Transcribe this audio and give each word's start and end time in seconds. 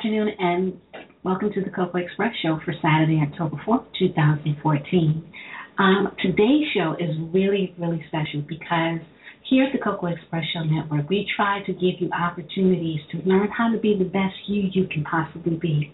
Afternoon 0.00 0.30
and 0.38 0.80
welcome 1.24 1.52
to 1.52 1.60
the 1.62 1.68
Cocoa 1.68 1.98
Express 1.98 2.32
show 2.42 2.58
for 2.64 2.72
Saturday, 2.80 3.20
October 3.20 3.62
4th, 3.68 3.84
2014. 3.98 5.30
Um, 5.78 6.16
today's 6.22 6.64
show 6.72 6.94
is 6.98 7.10
really, 7.34 7.74
really 7.78 8.02
special 8.08 8.40
because 8.48 9.04
here 9.42 9.64
at 9.64 9.72
the 9.74 9.78
Cocoa 9.84 10.06
Express 10.06 10.44
Show 10.54 10.64
Network, 10.64 11.06
we 11.10 11.28
try 11.36 11.62
to 11.66 11.72
give 11.74 12.00
you 12.00 12.08
opportunities 12.18 13.00
to 13.12 13.18
learn 13.28 13.50
how 13.50 13.70
to 13.70 13.78
be 13.78 13.94
the 13.98 14.06
best 14.06 14.32
you 14.46 14.70
you 14.72 14.88
can 14.88 15.04
possibly 15.04 15.56
be. 15.56 15.92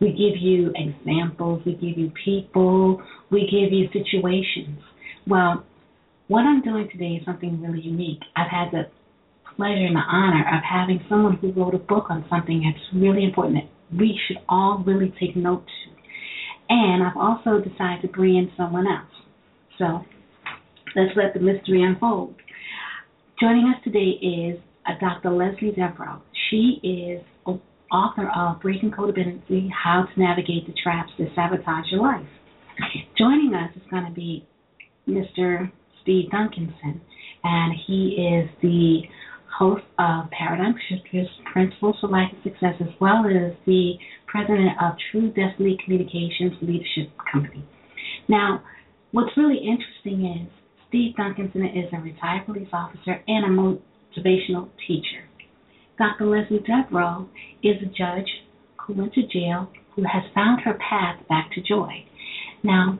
We 0.00 0.08
give 0.08 0.42
you 0.42 0.72
examples, 0.74 1.62
we 1.64 1.74
give 1.74 1.96
you 1.96 2.10
people, 2.24 3.00
we 3.30 3.42
give 3.42 3.72
you 3.72 3.86
situations. 3.92 4.80
Well, 5.28 5.64
what 6.26 6.40
I'm 6.40 6.60
doing 6.60 6.88
today 6.90 7.20
is 7.20 7.24
something 7.24 7.62
really 7.62 7.82
unique. 7.82 8.22
I've 8.34 8.50
had 8.50 8.72
the 8.72 8.90
pleasure 9.56 9.86
and 9.86 9.96
the 9.96 10.00
honor 10.00 10.40
of 10.40 10.62
having 10.62 11.00
someone 11.08 11.36
who 11.36 11.52
wrote 11.52 11.74
a 11.74 11.78
book 11.78 12.06
on 12.10 12.24
something 12.28 12.62
that's 12.64 12.84
really 12.94 13.24
important 13.24 13.56
that 13.56 13.98
we 13.98 14.18
should 14.26 14.38
all 14.48 14.82
really 14.86 15.12
take 15.20 15.36
note 15.36 15.64
to. 15.64 15.90
And 16.68 17.02
I've 17.02 17.16
also 17.16 17.58
decided 17.58 18.02
to 18.02 18.08
bring 18.08 18.36
in 18.36 18.50
someone 18.56 18.86
else. 18.86 19.10
So 19.78 20.04
let's 20.96 21.16
let 21.16 21.34
the 21.34 21.40
mystery 21.40 21.82
unfold. 21.82 22.34
Joining 23.40 23.72
us 23.74 23.82
today 23.84 24.18
is 24.22 24.58
uh, 24.86 24.92
Dr. 25.00 25.30
Lesly 25.30 25.74
Devereaux. 25.74 26.22
She 26.50 26.80
is 26.82 27.24
author 27.94 28.28
of 28.34 28.60
Breaking 28.60 28.90
Codependency 28.90 29.68
How 29.70 30.04
to 30.04 30.20
Navigate 30.20 30.66
the 30.66 30.74
Traps 30.82 31.10
That 31.18 31.28
Sabotage 31.36 31.86
Your 31.92 32.02
Life. 32.02 32.26
Joining 33.16 33.54
us 33.54 33.70
is 33.76 33.82
going 33.88 34.04
to 34.04 34.12
be 34.12 34.44
Mr. 35.08 35.70
Steve 36.02 36.28
Duncanson, 36.30 37.00
and 37.44 37.74
he 37.86 38.16
is 38.18 38.50
the 38.62 39.02
host 39.58 39.84
of 39.98 40.24
uh, 40.24 40.28
Paradigm 40.36 40.74
Shifters 40.88 41.28
Life 41.54 42.30
and 42.32 42.42
Success, 42.42 42.74
as 42.80 42.88
well 43.00 43.24
as 43.26 43.52
the 43.66 43.94
president 44.26 44.70
of 44.82 44.94
True 45.10 45.28
Destiny 45.28 45.78
Communications 45.84 46.54
Leadership 46.60 47.10
Company. 47.30 47.64
Now, 48.28 48.62
what's 49.12 49.36
really 49.36 49.58
interesting 49.58 50.26
is 50.26 50.48
Steve 50.88 51.14
Duncanson 51.16 51.64
is 51.76 51.92
a 51.92 52.00
retired 52.00 52.46
police 52.46 52.68
officer 52.72 53.22
and 53.26 53.44
a 53.44 53.48
motivational 53.48 54.68
teacher. 54.86 55.24
Dr. 55.98 56.24
Lesly 56.24 56.58
Devereaux 56.66 57.28
is 57.62 57.76
a 57.82 57.86
judge 57.86 58.28
who 58.84 58.94
went 58.94 59.14
to 59.14 59.22
jail 59.22 59.70
who 59.94 60.02
has 60.02 60.24
found 60.34 60.60
her 60.62 60.74
path 60.74 61.20
back 61.28 61.50
to 61.52 61.60
joy. 61.62 62.04
Now, 62.64 62.98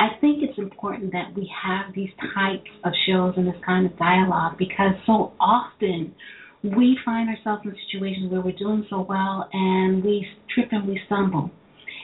I 0.00 0.18
think 0.18 0.42
it's 0.42 0.56
important 0.56 1.12
that 1.12 1.36
we 1.36 1.52
have 1.62 1.94
these 1.94 2.08
types 2.34 2.70
of 2.84 2.92
shows 3.06 3.34
and 3.36 3.46
this 3.46 3.60
kind 3.66 3.84
of 3.84 3.98
dialogue 3.98 4.56
because 4.56 4.96
so 5.04 5.34
often 5.38 6.14
we 6.62 6.96
find 7.04 7.28
ourselves 7.28 7.60
in 7.66 7.76
situations 7.84 8.32
where 8.32 8.40
we're 8.40 8.56
doing 8.56 8.86
so 8.88 9.04
well 9.06 9.50
and 9.52 10.02
we 10.02 10.26
trip 10.54 10.68
and 10.72 10.88
we 10.88 10.98
stumble. 11.04 11.50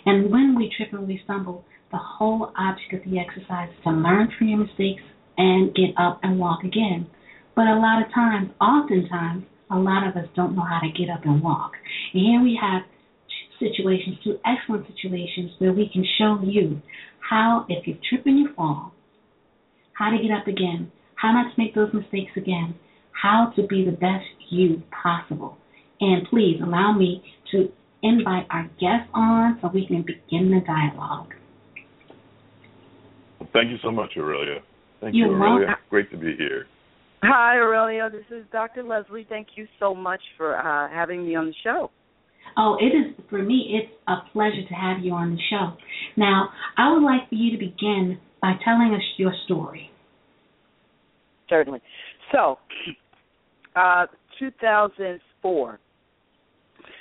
And 0.05 0.31
when 0.31 0.55
we 0.55 0.71
trip 0.77 0.93
and 0.93 1.09
we 1.09 1.23
stumble, 1.25 1.65
the 1.91 1.97
whole 1.97 2.53
object 2.59 2.93
of 2.93 3.11
the 3.11 3.19
exercise 3.19 3.71
is 3.71 3.85
to 3.85 3.91
learn 3.91 4.29
from 4.37 4.49
your 4.49 4.59
mistakes 4.59 5.03
and 5.39 5.75
get 5.75 5.97
up 5.97 6.21
and 6.23 6.39
walk 6.39 6.65
again. 6.65 7.07
But 7.55 7.67
a 7.67 7.81
lot 7.81 8.03
of 8.05 8.13
times, 8.13 8.51
oftentimes, 8.61 9.45
a 9.71 9.79
lot 9.79 10.07
of 10.07 10.17
us 10.23 10.29
don't 10.37 10.55
know 10.55 10.65
how 10.69 10.81
to 10.81 10.93
get 10.93 11.09
up 11.09 11.25
and 11.25 11.43
walk. 11.43 11.73
And 12.13 12.23
here 12.23 12.43
we 12.43 12.61
have 12.61 12.83
situations, 13.59 14.19
two 14.23 14.39
excellent 14.45 14.87
situations 14.87 15.53
where 15.59 15.73
we 15.73 15.89
can 15.91 16.05
show 16.19 16.39
you 16.45 16.83
how, 17.29 17.67
if 17.69 17.87
you 17.87 17.97
trip 18.09 18.27
and 18.27 18.39
you 18.39 18.49
fall, 18.55 18.93
how 19.93 20.11
to 20.11 20.17
get 20.17 20.31
up 20.31 20.47
again, 20.47 20.91
how 21.17 21.33
not 21.33 21.55
to 21.55 21.63
make 21.63 21.75
those 21.75 21.93
mistakes 21.93 22.33
again, 22.37 22.75
how 23.13 23.53
to 23.57 23.67
be 23.67 23.85
the 23.85 23.93
best 23.93 24.27
you 24.51 24.83
possible. 25.03 25.57
And 26.01 26.27
please 26.29 26.61
allow 26.63 26.93
me 26.93 27.23
to 27.53 27.69
invite 28.03 28.47
our 28.51 28.65
guests 28.81 29.11
on 29.15 29.59
so 29.61 29.71
we 29.73 29.87
can 29.87 30.03
begin 30.03 30.51
the 30.51 30.61
dialogue. 30.67 31.33
Thank 33.53 33.71
you 33.71 33.79
so 33.83 33.91
much, 33.91 34.11
Aurelia. 34.17 34.61
Thank 35.01 35.15
You're 35.15 35.29
you, 35.29 35.35
Aurelia. 35.35 35.67
welcome. 35.67 35.85
Great 35.89 36.11
to 36.11 36.19
be 36.19 36.37
here. 36.37 36.67
Hi, 37.23 37.57
Aurelia. 37.57 38.11
This 38.11 38.25
is 38.31 38.45
Dr. 38.53 38.83
Lesly. 38.83 39.27
Thank 39.29 39.49
you 39.57 39.67
so 39.81 39.95
much 39.95 40.21
for 40.37 40.59
uh, 40.59 40.91
having 40.93 41.27
me 41.27 41.35
on 41.35 41.47
the 41.47 41.55
show. 41.65 41.91
Oh, 42.57 42.77
it 42.81 42.97
is 42.97 43.15
for 43.29 43.43
me. 43.43 43.81
It's 43.81 43.93
a 44.09 44.31
pleasure 44.33 44.67
to 44.69 44.75
have 44.75 45.05
you 45.05 45.13
on 45.13 45.33
the 45.33 45.41
show. 45.51 45.77
Now, 46.17 46.49
I 46.77 46.93
would 46.93 47.03
like 47.03 47.29
for 47.29 47.35
you 47.35 47.53
to 47.53 47.59
begin 47.59 48.19
by 48.41 48.55
telling 48.65 48.95
us 48.95 49.03
your 49.17 49.33
story. 49.45 49.91
Certainly. 51.49 51.81
So, 52.33 52.59
uh, 53.75 54.07
2004. 54.39 55.79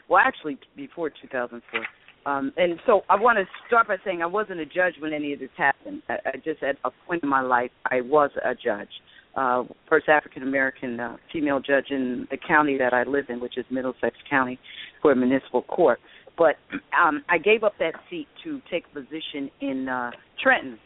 Well, 0.07 0.21
actually, 0.23 0.57
before 0.75 1.09
2004. 1.09 1.81
Um, 2.25 2.51
and 2.57 2.79
so 2.87 3.01
I 3.07 3.15
want 3.15 3.37
to 3.37 3.45
start 3.67 3.87
by 3.87 3.97
saying 4.03 4.21
I 4.21 4.25
wasn't 4.25 4.59
a 4.59 4.65
judge 4.65 4.95
when 4.99 5.13
any 5.13 5.33
of 5.33 5.39
this 5.39 5.49
happened. 5.57 6.01
I, 6.09 6.13
I 6.25 6.37
just 6.43 6.63
at 6.63 6.77
a 6.83 6.89
point 7.07 7.21
in 7.23 7.29
my 7.29 7.41
life 7.41 7.69
I 7.85 8.01
was 8.01 8.31
a 8.43 8.55
judge, 8.55 8.89
uh, 9.35 9.63
first 9.89 10.07
African 10.07 10.43
American 10.43 10.99
uh, 10.99 11.17
female 11.31 11.59
judge 11.59 11.87
in 11.89 12.27
the 12.31 12.37
county 12.37 12.77
that 12.77 12.93
I 12.93 13.03
live 13.03 13.25
in, 13.29 13.39
which 13.39 13.57
is 13.57 13.65
Middlesex 13.69 14.15
County, 14.29 14.59
for 15.01 15.11
a 15.11 15.15
municipal 15.15 15.61
court. 15.63 15.99
But 16.37 16.55
um, 16.99 17.23
I 17.29 17.37
gave 17.37 17.63
up 17.63 17.73
that 17.79 17.93
seat 18.09 18.27
to 18.43 18.61
take 18.69 18.83
a 18.91 18.99
position 18.99 19.49
in 19.61 19.87
uh, 19.87 20.11
Trenton, 20.41 20.77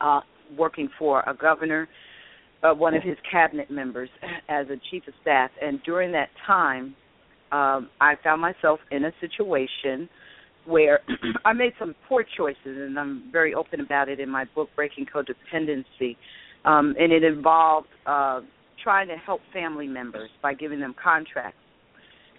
uh, 0.00 0.20
working 0.56 0.88
for 0.98 1.20
a 1.20 1.34
governor, 1.34 1.88
uh, 2.62 2.74
one 2.74 2.94
of 2.94 3.02
his 3.02 3.16
cabinet 3.30 3.70
members, 3.70 4.08
as 4.48 4.66
a 4.68 4.76
chief 4.90 5.06
of 5.06 5.14
staff. 5.22 5.50
And 5.62 5.80
during 5.84 6.12
that 6.12 6.28
time, 6.46 6.96
um, 7.52 7.88
I 8.00 8.14
found 8.22 8.40
myself 8.40 8.80
in 8.90 9.04
a 9.04 9.12
situation 9.20 10.08
where 10.66 11.00
I 11.44 11.52
made 11.52 11.72
some 11.78 11.94
poor 12.08 12.24
choices, 12.36 12.56
and 12.64 12.98
I'm 12.98 13.28
very 13.32 13.54
open 13.54 13.80
about 13.80 14.08
it 14.08 14.20
in 14.20 14.28
my 14.28 14.44
book, 14.54 14.68
Breaking 14.76 15.06
Codependency. 15.06 16.16
Um, 16.64 16.94
and 16.98 17.12
it 17.12 17.24
involved 17.24 17.88
uh, 18.06 18.40
trying 18.82 19.08
to 19.08 19.16
help 19.16 19.40
family 19.52 19.86
members 19.86 20.30
by 20.42 20.54
giving 20.54 20.80
them 20.80 20.94
contracts. 21.02 21.58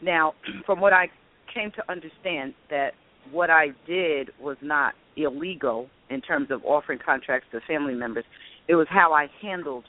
Now, 0.01 0.33
from 0.65 0.79
what 0.79 0.93
I 0.93 1.07
came 1.53 1.71
to 1.71 1.91
understand, 1.91 2.53
that 2.69 2.91
what 3.31 3.49
I 3.49 3.67
did 3.87 4.29
was 4.39 4.57
not 4.61 4.93
illegal 5.15 5.87
in 6.09 6.21
terms 6.21 6.49
of 6.51 6.63
offering 6.63 6.99
contracts 7.03 7.47
to 7.51 7.59
family 7.67 7.93
members. 7.93 8.25
It 8.67 8.75
was 8.75 8.87
how 8.89 9.13
I 9.13 9.27
handled 9.41 9.85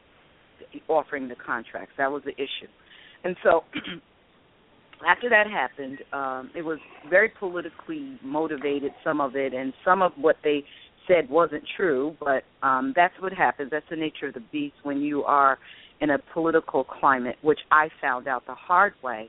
offering 0.89 1.29
the 1.29 1.35
contracts. 1.35 1.93
That 1.99 2.11
was 2.11 2.23
the 2.25 2.33
issue. 2.33 2.69
And 3.25 3.37
so 3.43 3.65
after 5.07 5.29
that 5.31 5.47
happened, 5.47 5.99
um, 6.13 6.51
it 6.55 6.63
was 6.63 6.79
very 7.09 7.31
politically 7.39 8.19
motivated, 8.23 8.93
some 9.05 9.21
of 9.21 9.37
it, 9.37 9.55
and 9.55 9.73
some 9.85 10.03
of 10.03 10.13
what 10.17 10.37
they 10.45 10.65
said 11.11 11.29
wasn't 11.29 11.65
true, 11.77 12.15
but 12.21 12.45
um, 12.63 12.93
that's 12.95 13.15
what 13.21 13.33
happens. 13.33 13.71
That's 13.71 13.87
the 13.91 13.97
nature 13.97 14.29
of 14.29 14.35
the 14.35 14.43
beast 14.53 14.77
when 14.83 15.01
you 15.01 15.25
are 15.25 15.59
in 16.01 16.11
a 16.11 16.19
political 16.33 16.85
climate, 16.85 17.37
which 17.43 17.59
I 17.71 17.89
found 18.01 18.29
out 18.29 18.47
the 18.47 18.55
hard 18.55 18.95
way 19.03 19.29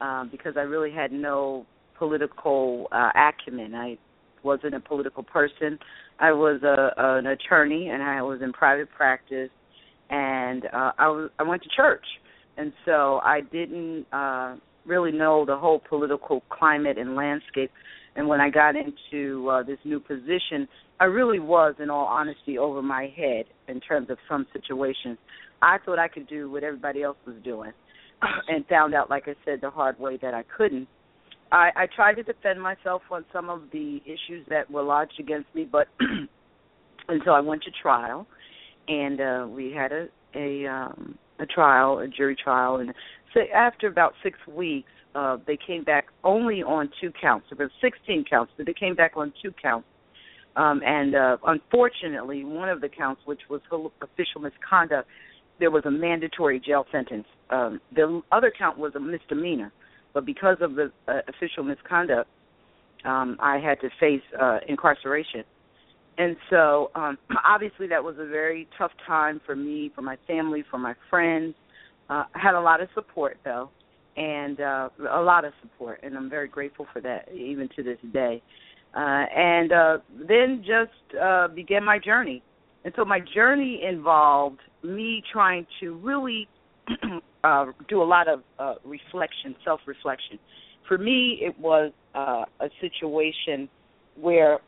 um, 0.00 0.28
because 0.30 0.54
I 0.56 0.62
really 0.62 0.90
had 0.90 1.12
no 1.12 1.66
political 1.98 2.88
uh, 2.92 3.10
acumen. 3.14 3.74
I 3.74 3.98
wasn't 4.42 4.74
a 4.74 4.80
political 4.80 5.22
person. 5.22 5.78
I 6.20 6.32
was 6.32 6.62
a, 6.62 6.90
an 6.96 7.26
attorney, 7.26 7.88
and 7.88 8.02
I 8.02 8.22
was 8.22 8.40
in 8.42 8.52
private 8.52 8.88
practice, 8.90 9.50
and 10.10 10.64
uh, 10.66 10.92
I 10.98 11.08
was 11.08 11.30
I 11.38 11.42
went 11.42 11.62
to 11.62 11.68
church, 11.76 12.04
and 12.56 12.72
so 12.84 13.20
I 13.24 13.40
didn't 13.52 14.06
uh, 14.12 14.56
really 14.88 15.12
know 15.12 15.44
the 15.44 15.56
whole 15.56 15.80
political 15.88 16.42
climate 16.50 16.98
and 16.98 17.14
landscape. 17.14 17.70
And 18.16 18.26
when 18.26 18.40
I 18.40 18.50
got 18.50 18.74
into 18.74 19.48
uh, 19.48 19.62
this 19.62 19.78
new 19.84 20.00
position, 20.00 20.66
I 20.98 21.04
really 21.04 21.38
was, 21.38 21.76
in 21.80 21.90
all 21.90 22.06
honesty, 22.06 22.58
over 22.58 22.82
my 22.82 23.12
head 23.16 23.44
in 23.68 23.80
terms 23.80 24.10
of 24.10 24.18
some 24.28 24.46
situations. 24.52 25.18
I 25.62 25.78
thought 25.84 25.98
I 25.98 26.08
could 26.08 26.28
do 26.28 26.50
what 26.50 26.64
everybody 26.64 27.02
else 27.02 27.18
was 27.26 27.36
doing, 27.44 27.72
and 28.48 28.66
found 28.66 28.94
out, 28.94 29.10
like 29.10 29.24
I 29.28 29.34
said, 29.44 29.60
the 29.60 29.70
hard 29.70 29.98
way 30.00 30.18
that 30.22 30.34
I 30.34 30.42
couldn't. 30.56 30.88
I, 31.52 31.70
I 31.76 31.86
tried 31.94 32.14
to 32.14 32.22
defend 32.22 32.60
myself 32.60 33.02
on 33.10 33.24
some 33.32 33.48
of 33.48 33.62
the 33.72 34.00
issues 34.04 34.46
that 34.50 34.70
were 34.70 34.82
lodged 34.82 35.18
against 35.18 35.54
me, 35.54 35.66
but 35.70 35.88
and 36.00 37.22
so 37.24 37.30
I 37.30 37.40
went 37.40 37.62
to 37.62 37.70
trial, 37.82 38.26
and 38.88 39.20
uh, 39.20 39.46
we 39.48 39.72
had 39.72 39.92
a 39.92 40.08
a 40.34 40.66
um, 40.66 41.18
a 41.38 41.46
trial, 41.46 41.98
a 41.98 42.08
jury 42.08 42.36
trial, 42.36 42.76
and 42.76 42.92
so 43.34 43.40
after 43.54 43.86
about 43.86 44.14
six 44.22 44.38
weeks, 44.46 44.90
uh, 45.14 45.38
they 45.46 45.56
came 45.56 45.84
back 45.84 46.06
only 46.24 46.62
on 46.62 46.90
two 47.00 47.12
counts. 47.20 47.46
There 47.50 47.66
were 47.66 47.72
16 47.80 48.24
counts, 48.28 48.52
but 48.56 48.66
they 48.66 48.74
came 48.74 48.94
back 48.94 49.12
on 49.16 49.32
two 49.42 49.52
counts. 49.60 49.86
Um, 50.56 50.80
and 50.84 51.14
uh, 51.14 51.36
unfortunately, 51.46 52.44
one 52.44 52.68
of 52.68 52.80
the 52.80 52.88
counts, 52.88 53.22
which 53.24 53.40
was 53.48 53.60
official 54.02 54.40
misconduct, 54.40 55.08
there 55.60 55.70
was 55.70 55.84
a 55.86 55.90
mandatory 55.90 56.60
jail 56.60 56.84
sentence. 56.90 57.26
Um, 57.50 57.80
the 57.94 58.22
other 58.32 58.52
count 58.56 58.78
was 58.78 58.94
a 58.94 59.00
misdemeanor, 59.00 59.72
but 60.14 60.24
because 60.24 60.56
of 60.60 60.74
the 60.74 60.92
uh, 61.06 61.20
official 61.28 61.64
misconduct, 61.64 62.28
um, 63.04 63.36
I 63.40 63.58
had 63.58 63.80
to 63.80 63.88
face 64.00 64.22
uh, 64.40 64.58
incarceration. 64.68 65.44
And 66.18 66.36
so, 66.50 66.90
um, 66.94 67.16
obviously, 67.46 67.86
that 67.88 68.02
was 68.02 68.16
a 68.18 68.26
very 68.26 68.68
tough 68.76 68.90
time 69.06 69.40
for 69.46 69.56
me, 69.56 69.90
for 69.94 70.02
my 70.02 70.18
family, 70.26 70.64
for 70.70 70.78
my 70.78 70.94
friends. 71.08 71.54
Uh, 72.10 72.24
I 72.34 72.38
had 72.38 72.54
a 72.54 72.60
lot 72.60 72.82
of 72.82 72.88
support, 72.94 73.38
though, 73.44 73.70
and 74.16 74.60
uh, 74.60 74.88
a 75.12 75.20
lot 75.20 75.44
of 75.44 75.52
support, 75.62 76.00
and 76.02 76.16
I'm 76.16 76.28
very 76.28 76.48
grateful 76.48 76.86
for 76.92 77.00
that, 77.02 77.32
even 77.32 77.68
to 77.76 77.82
this 77.82 77.98
day. 78.12 78.42
Uh, 78.94 78.98
and 79.36 79.72
uh, 79.72 79.98
then 80.28 80.64
just 80.66 81.20
uh, 81.20 81.48
began 81.48 81.84
my 81.84 81.98
journey. 81.98 82.42
And 82.84 82.92
so 82.96 83.04
my 83.04 83.20
journey 83.20 83.82
involved 83.86 84.60
me 84.82 85.22
trying 85.30 85.66
to 85.80 85.96
really 85.98 86.48
uh, 87.44 87.66
do 87.88 88.02
a 88.02 88.04
lot 88.04 88.28
of 88.28 88.42
uh, 88.58 88.74
reflection, 88.84 89.54
self-reflection. 89.64 90.38
For 90.86 90.96
me, 90.96 91.38
it 91.42 91.58
was 91.58 91.92
uh, 92.14 92.44
a 92.60 92.70
situation 92.80 93.68
where 94.16 94.58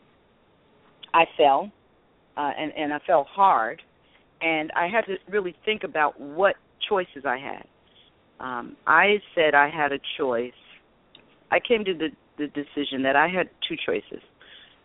I 1.14 1.24
fell, 1.36 1.70
uh, 2.36 2.52
and 2.58 2.72
and 2.76 2.92
I 2.92 2.98
fell 3.06 3.24
hard, 3.24 3.82
and 4.40 4.70
I 4.76 4.88
had 4.88 5.06
to 5.06 5.16
really 5.28 5.54
think 5.64 5.84
about 5.84 6.20
what 6.20 6.56
choices 6.88 7.24
I 7.26 7.38
had. 7.38 7.66
Um, 8.40 8.76
I 8.86 9.20
said 9.34 9.54
I 9.54 9.68
had 9.68 9.92
a 9.92 9.98
choice. 10.16 10.52
I 11.50 11.60
came 11.60 11.84
to 11.84 11.94
the 11.94 12.08
the 12.38 12.46
decision 12.48 13.02
that 13.02 13.16
I 13.16 13.28
had 13.28 13.50
two 13.68 13.76
choices. 13.86 14.22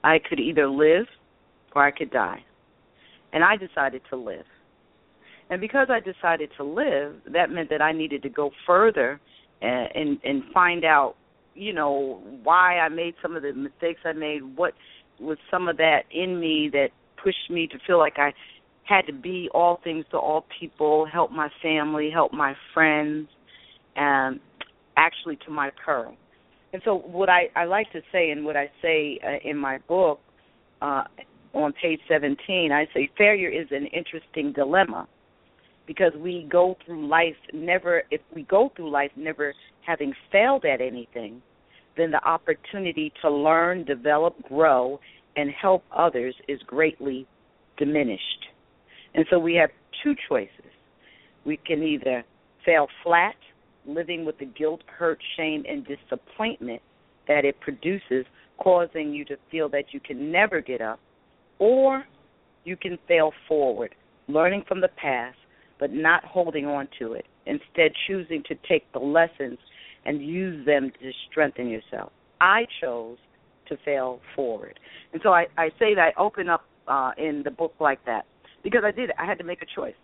I 0.03 0.19
could 0.19 0.39
either 0.39 0.67
live 0.67 1.05
or 1.75 1.83
I 1.83 1.91
could 1.91 2.11
die. 2.11 2.43
And 3.33 3.43
I 3.43 3.55
decided 3.57 4.01
to 4.09 4.15
live. 4.15 4.45
And 5.49 5.61
because 5.61 5.87
I 5.89 5.99
decided 5.99 6.49
to 6.57 6.63
live, 6.63 7.15
that 7.31 7.49
meant 7.49 7.69
that 7.69 7.81
I 7.81 7.91
needed 7.91 8.23
to 8.23 8.29
go 8.29 8.51
further 8.65 9.19
and 9.61 9.89
and, 9.95 10.19
and 10.23 10.43
find 10.53 10.83
out, 10.83 11.15
you 11.53 11.73
know, 11.73 12.21
why 12.43 12.79
I 12.79 12.89
made 12.89 13.15
some 13.21 13.35
of 13.35 13.43
the 13.43 13.53
mistakes 13.53 14.01
I 14.05 14.13
made, 14.13 14.41
what 14.57 14.73
was 15.19 15.37
some 15.49 15.67
of 15.67 15.77
that 15.77 16.03
in 16.11 16.39
me 16.39 16.69
that 16.71 16.89
pushed 17.21 17.49
me 17.49 17.67
to 17.67 17.77
feel 17.85 17.97
like 17.97 18.17
I 18.17 18.33
had 18.83 19.05
to 19.07 19.13
be 19.13 19.49
all 19.53 19.79
things 19.83 20.05
to 20.11 20.17
all 20.17 20.45
people, 20.59 21.05
help 21.11 21.31
my 21.31 21.49
family, 21.61 22.09
help 22.11 22.31
my 22.31 22.55
friends, 22.73 23.27
and 23.95 24.39
actually 24.97 25.37
to 25.45 25.51
my 25.51 25.71
peril. 25.83 26.15
And 26.73 26.81
so, 26.85 26.95
what 26.95 27.29
I, 27.29 27.49
I 27.55 27.65
like 27.65 27.91
to 27.93 28.01
say, 28.11 28.31
and 28.31 28.45
what 28.45 28.57
I 28.57 28.69
say 28.81 29.19
uh, 29.25 29.49
in 29.49 29.57
my 29.57 29.79
book 29.87 30.19
uh, 30.81 31.03
on 31.53 31.73
page 31.81 31.99
17, 32.09 32.71
I 32.71 32.85
say 32.93 33.09
failure 33.17 33.49
is 33.49 33.67
an 33.71 33.87
interesting 33.87 34.51
dilemma 34.51 35.07
because 35.87 36.11
we 36.17 36.47
go 36.51 36.75
through 36.85 37.07
life 37.07 37.35
never, 37.53 38.03
if 38.11 38.21
we 38.35 38.43
go 38.43 38.71
through 38.75 38.91
life 38.91 39.11
never 39.15 39.53
having 39.85 40.13
failed 40.31 40.65
at 40.65 40.81
anything, 40.81 41.41
then 41.97 42.11
the 42.11 42.23
opportunity 42.27 43.11
to 43.21 43.29
learn, 43.29 43.85
develop, 43.85 44.35
grow, 44.43 44.99
and 45.35 45.49
help 45.49 45.83
others 45.95 46.35
is 46.47 46.59
greatly 46.67 47.27
diminished. 47.77 48.45
And 49.13 49.25
so 49.29 49.39
we 49.39 49.55
have 49.55 49.69
two 50.03 50.13
choices. 50.27 50.49
We 51.45 51.57
can 51.57 51.83
either 51.83 52.23
fail 52.65 52.87
flat, 53.03 53.35
living 53.85 54.25
with 54.25 54.37
the 54.39 54.45
guilt, 54.45 54.81
hurt, 54.87 55.19
shame, 55.37 55.63
and 55.69 55.85
disappointment 55.85 56.81
that 57.27 57.45
it 57.45 57.59
produces, 57.59 58.25
causing 58.57 59.13
you 59.13 59.25
to 59.25 59.37
feel 59.51 59.69
that 59.69 59.85
you 59.91 59.99
can 59.99 60.31
never 60.31 60.61
get 60.61 60.81
up, 60.81 60.99
or 61.59 62.03
you 62.63 62.75
can 62.75 62.97
fail 63.07 63.31
forward, 63.47 63.93
learning 64.27 64.63
from 64.67 64.81
the 64.81 64.89
past, 64.89 65.37
but 65.79 65.91
not 65.91 66.23
holding 66.23 66.65
on 66.65 66.87
to 66.99 67.13
it, 67.13 67.25
instead, 67.45 67.91
choosing 68.07 68.41
to 68.47 68.55
take 68.67 68.91
the 68.93 68.99
lessons 68.99 69.59
and 70.05 70.21
use 70.21 70.65
them 70.65 70.91
to 71.01 71.11
strengthen 71.29 71.67
yourself. 71.67 72.11
I 72.41 72.65
chose 72.81 73.17
to 73.67 73.77
fail 73.83 74.19
forward. 74.35 74.79
And 75.13 75.21
so 75.23 75.29
I, 75.29 75.47
I 75.57 75.69
say 75.79 75.95
that 75.95 76.13
I 76.15 76.21
open 76.21 76.49
up 76.49 76.65
uh, 76.87 77.11
in 77.17 77.41
the 77.43 77.51
book 77.51 77.73
like 77.79 78.03
that 78.05 78.25
because 78.63 78.83
I 78.85 78.91
did. 78.91 79.11
I 79.17 79.25
had 79.25 79.37
to 79.39 79.43
make 79.43 79.61
a 79.61 79.65
choice. 79.75 79.95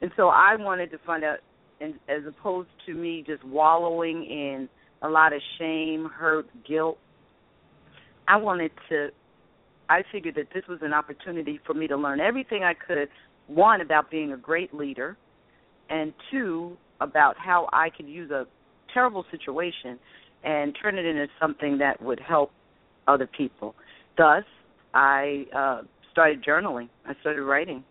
And 0.00 0.10
so 0.16 0.28
I 0.28 0.56
wanted 0.56 0.90
to 0.92 0.98
find 1.06 1.24
out, 1.24 1.38
and 1.80 1.94
as 2.08 2.22
opposed 2.26 2.68
to 2.86 2.94
me 2.94 3.24
just 3.26 3.44
wallowing 3.44 4.24
in 4.24 4.68
a 5.02 5.08
lot 5.08 5.32
of 5.32 5.40
shame, 5.58 6.08
hurt, 6.14 6.46
guilt, 6.66 6.98
I 8.26 8.36
wanted 8.36 8.70
to. 8.88 9.08
I 9.90 10.02
figured 10.10 10.36
that 10.36 10.46
this 10.54 10.64
was 10.66 10.78
an 10.80 10.94
opportunity 10.94 11.60
for 11.66 11.74
me 11.74 11.86
to 11.88 11.96
learn 11.96 12.20
everything 12.20 12.64
I 12.64 12.72
could. 12.72 13.08
One 13.48 13.82
about 13.82 14.10
being 14.10 14.32
a 14.32 14.36
great 14.36 14.72
leader, 14.72 15.18
and 15.90 16.14
two 16.30 16.78
about 17.02 17.36
how 17.38 17.68
I 17.70 17.90
could 17.90 18.08
use 18.08 18.30
a 18.30 18.46
terrible 18.94 19.24
situation 19.30 19.98
and 20.44 20.76
turn 20.80 20.96
it 20.96 21.04
into 21.04 21.26
something 21.40 21.78
that 21.78 22.00
would 22.00 22.20
help 22.20 22.52
other 23.08 23.26
people. 23.26 23.74
Thus, 24.16 24.44
I 24.94 25.46
uh, 25.54 25.82
started 26.12 26.44
journaling. 26.44 26.88
I 27.04 27.14
started 27.20 27.42
writing, 27.42 27.84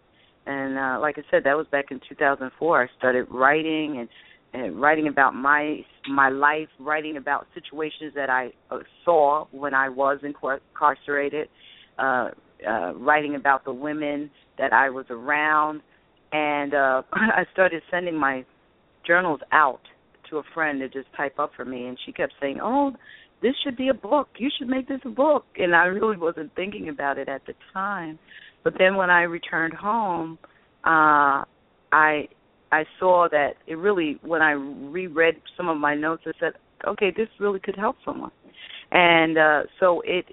and 0.46 0.78
uh, 0.78 1.00
like 1.00 1.18
I 1.18 1.24
said, 1.30 1.44
that 1.44 1.58
was 1.58 1.68
back 1.72 1.86
in 1.92 2.00
2004. 2.08 2.84
I 2.84 2.88
started 2.98 3.28
writing 3.30 3.98
and 4.00 4.10
and 4.54 4.80
writing 4.80 5.08
about 5.08 5.34
my 5.36 5.80
my 6.08 6.30
life, 6.30 6.70
writing 6.80 7.18
about 7.18 7.48
situations 7.54 8.14
that 8.16 8.30
I 8.30 8.54
uh, 8.72 8.80
saw 9.04 9.46
when 9.52 9.74
I 9.74 9.90
was 9.90 10.20
incarcerated, 10.24 11.50
uh, 11.98 12.30
uh, 12.68 12.94
writing 12.94 13.36
about 13.36 13.66
the 13.66 13.74
women 13.74 14.30
that 14.58 14.72
I 14.72 14.90
was 14.90 15.06
around, 15.10 15.82
and 16.32 16.74
uh, 16.74 17.02
I 17.14 17.46
started 17.52 17.82
sending 17.92 18.16
my 18.16 18.46
journals 19.06 19.42
out 19.52 19.82
a 20.38 20.44
friend 20.54 20.80
to 20.80 20.90
just 20.90 21.08
type 21.16 21.40
up 21.40 21.52
for 21.56 21.66
me, 21.66 21.88
and 21.88 21.98
she 22.06 22.12
kept 22.12 22.34
saying, 22.42 22.60
"Oh, 22.62 22.94
this 23.42 23.54
should 23.64 23.76
be 23.78 23.90
a 23.90 23.94
book. 23.94 24.30
You 24.38 24.50
should 24.58 24.70
make 24.70 24.88
this 24.88 25.02
a 25.06 25.10
book." 25.10 25.46
And 25.58 25.76
I 25.76 25.86
really 25.86 26.18
wasn't 26.18 26.54
thinking 26.56 26.90
about 26.90 27.18
it 27.18 27.30
at 27.30 27.46
the 27.46 27.54
time, 27.74 28.20
but 28.64 28.74
then 28.78 28.96
when 28.96 29.10
I 29.10 29.24
returned 29.24 29.74
home, 29.74 30.38
uh, 30.84 31.44
I 31.92 32.28
I 32.72 32.86
saw 33.00 33.28
that 33.32 33.54
it 33.68 33.76
really 33.76 34.20
when 34.24 34.42
I 34.42 34.52
reread 34.52 35.36
some 35.56 35.70
of 35.70 35.78
my 35.78 35.96
notes, 35.96 36.24
I 36.26 36.32
said, 36.40 36.54
"Okay, 36.88 37.12
this 37.16 37.30
really 37.40 37.60
could 37.60 37.76
help 37.76 37.98
someone." 38.04 38.32
And 38.92 39.38
uh, 39.38 39.64
so 39.80 40.02
it, 40.06 40.26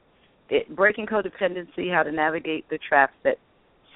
it 0.48 0.74
breaking 0.74 1.06
codependency, 1.06 1.92
how 1.92 2.02
to 2.02 2.12
navigate 2.12 2.68
the 2.68 2.78
traps 2.86 3.14
that 3.24 3.36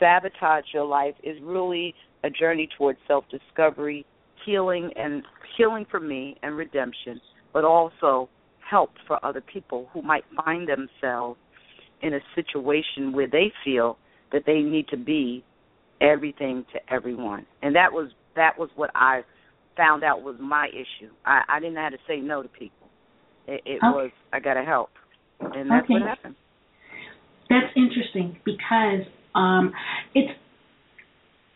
sabotage 0.00 0.64
your 0.72 0.84
life, 0.84 1.14
is 1.22 1.36
really 1.42 1.94
a 2.24 2.30
journey 2.30 2.68
towards 2.76 2.98
self-discovery, 3.06 4.06
healing, 4.44 4.90
and 4.96 5.22
healing 5.56 5.86
for 5.90 6.00
me 6.00 6.36
and 6.42 6.56
redemption, 6.56 7.20
but 7.52 7.64
also 7.64 8.28
help 8.68 8.90
for 9.06 9.24
other 9.24 9.40
people 9.40 9.88
who 9.92 10.02
might 10.02 10.24
find 10.44 10.68
themselves 10.68 11.38
in 12.02 12.14
a 12.14 12.20
situation 12.34 13.12
where 13.12 13.28
they 13.28 13.52
feel 13.64 13.96
that 14.32 14.42
they 14.46 14.60
need 14.60 14.88
to 14.88 14.96
be 14.96 15.44
everything 16.00 16.64
to 16.72 16.92
everyone. 16.92 17.46
And 17.62 17.74
that 17.76 17.92
was 17.92 18.10
that 18.36 18.58
was 18.58 18.68
what 18.74 18.90
I 18.94 19.22
found 19.76 20.02
out 20.04 20.22
was 20.22 20.36
my 20.40 20.68
issue. 20.68 21.10
I, 21.24 21.42
I 21.48 21.60
didn't 21.60 21.74
know 21.74 21.82
how 21.82 21.90
to 21.90 21.98
say 22.08 22.20
no 22.20 22.42
to 22.42 22.48
people. 22.48 22.88
It, 23.46 23.62
it 23.64 23.76
okay. 23.76 23.78
was 23.82 24.10
I 24.32 24.40
got 24.40 24.54
to 24.54 24.64
help, 24.64 24.90
and 25.40 25.70
that's 25.70 25.84
okay. 25.84 25.94
what 25.94 26.02
happened. 26.02 26.36
That's 27.48 27.72
interesting 27.76 28.38
because 28.44 29.06
um, 29.34 29.72
it's 30.14 30.32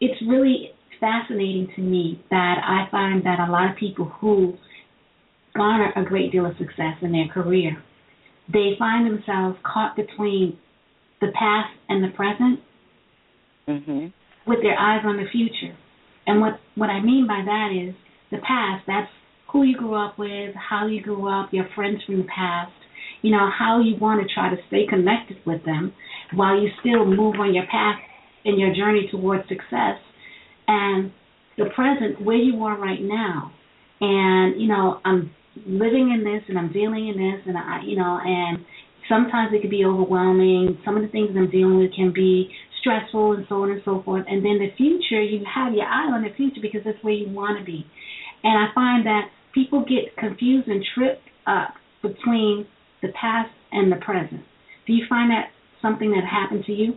it's 0.00 0.20
really 0.28 0.70
fascinating 1.00 1.68
to 1.76 1.82
me 1.82 2.22
that 2.30 2.56
I 2.62 2.90
find 2.90 3.24
that 3.24 3.38
a 3.40 3.50
lot 3.50 3.70
of 3.70 3.76
people 3.76 4.06
who 4.20 4.54
garner 5.54 5.92
a 5.96 6.04
great 6.04 6.32
deal 6.32 6.46
of 6.46 6.56
success 6.58 6.96
in 7.02 7.12
their 7.12 7.28
career, 7.28 7.82
they 8.52 8.72
find 8.78 9.06
themselves 9.06 9.58
caught 9.64 9.96
between 9.96 10.58
the 11.20 11.28
past 11.38 11.74
and 11.88 12.02
the 12.02 12.14
present 12.16 12.60
mm-hmm. 13.68 14.06
with 14.50 14.62
their 14.62 14.78
eyes 14.78 15.02
on 15.04 15.16
the 15.16 15.26
future. 15.30 15.76
And 16.26 16.40
what, 16.40 16.60
what 16.74 16.90
I 16.90 17.00
mean 17.00 17.26
by 17.26 17.42
that 17.44 17.70
is 17.72 17.94
the 18.30 18.38
past, 18.38 18.84
that's 18.86 19.10
who 19.52 19.64
you 19.64 19.76
grew 19.76 19.94
up 19.94 20.18
with, 20.18 20.54
how 20.54 20.86
you 20.86 21.02
grew 21.02 21.28
up, 21.28 21.50
your 21.52 21.66
friends 21.74 22.02
from 22.04 22.18
the 22.18 22.28
past, 22.34 22.72
you 23.22 23.30
know, 23.30 23.50
how 23.56 23.80
you 23.80 23.96
want 23.96 24.20
to 24.20 24.32
try 24.32 24.50
to 24.50 24.56
stay 24.68 24.86
connected 24.88 25.38
with 25.44 25.64
them 25.64 25.92
while 26.34 26.60
you 26.60 26.68
still 26.80 27.04
move 27.04 27.36
on 27.40 27.54
your 27.54 27.66
path 27.70 27.98
in 28.44 28.58
your 28.58 28.74
journey 28.74 29.08
towards 29.10 29.48
success 29.48 29.98
and 30.68 31.10
the 31.56 31.66
present 31.74 32.24
where 32.24 32.36
you 32.36 32.62
are 32.62 32.78
right 32.78 33.02
now. 33.02 33.52
And 34.00 34.60
you 34.60 34.68
know, 34.68 35.00
I'm 35.04 35.32
living 35.66 36.14
in 36.14 36.22
this 36.22 36.42
and 36.48 36.56
I'm 36.58 36.72
dealing 36.72 37.08
in 37.08 37.16
this 37.16 37.42
and 37.46 37.58
I, 37.58 37.82
you 37.84 37.96
know, 37.96 38.20
and 38.22 38.64
sometimes 39.08 39.50
it 39.52 39.60
can 39.60 39.70
be 39.70 39.84
overwhelming. 39.84 40.78
Some 40.84 40.96
of 40.96 41.02
the 41.02 41.08
things 41.08 41.30
I'm 41.36 41.50
dealing 41.50 41.78
with 41.78 41.92
can 41.94 42.12
be 42.12 42.50
stressful 42.80 43.32
and 43.32 43.46
so 43.48 43.62
on 43.62 43.70
and 43.72 43.82
so 43.84 44.02
forth. 44.04 44.24
And 44.28 44.44
then 44.44 44.58
the 44.58 44.70
future, 44.76 45.20
you 45.20 45.42
have 45.52 45.74
your 45.74 45.86
eye 45.86 46.12
on 46.12 46.22
the 46.22 46.30
future 46.36 46.60
because 46.62 46.82
that's 46.84 47.02
where 47.02 47.14
you 47.14 47.28
want 47.32 47.58
to 47.58 47.64
be. 47.64 47.84
And 48.44 48.54
I 48.54 48.72
find 48.74 49.04
that 49.06 49.30
people 49.52 49.84
get 49.84 50.16
confused 50.16 50.68
and 50.68 50.84
tripped 50.94 51.26
up 51.46 51.74
between 52.02 52.66
the 53.02 53.08
past 53.20 53.50
and 53.72 53.90
the 53.90 53.96
present. 53.96 54.42
Do 54.86 54.92
you 54.92 55.04
find 55.08 55.30
that 55.30 55.50
something 55.82 56.10
that 56.12 56.24
happened 56.24 56.64
to 56.66 56.72
you? 56.72 56.94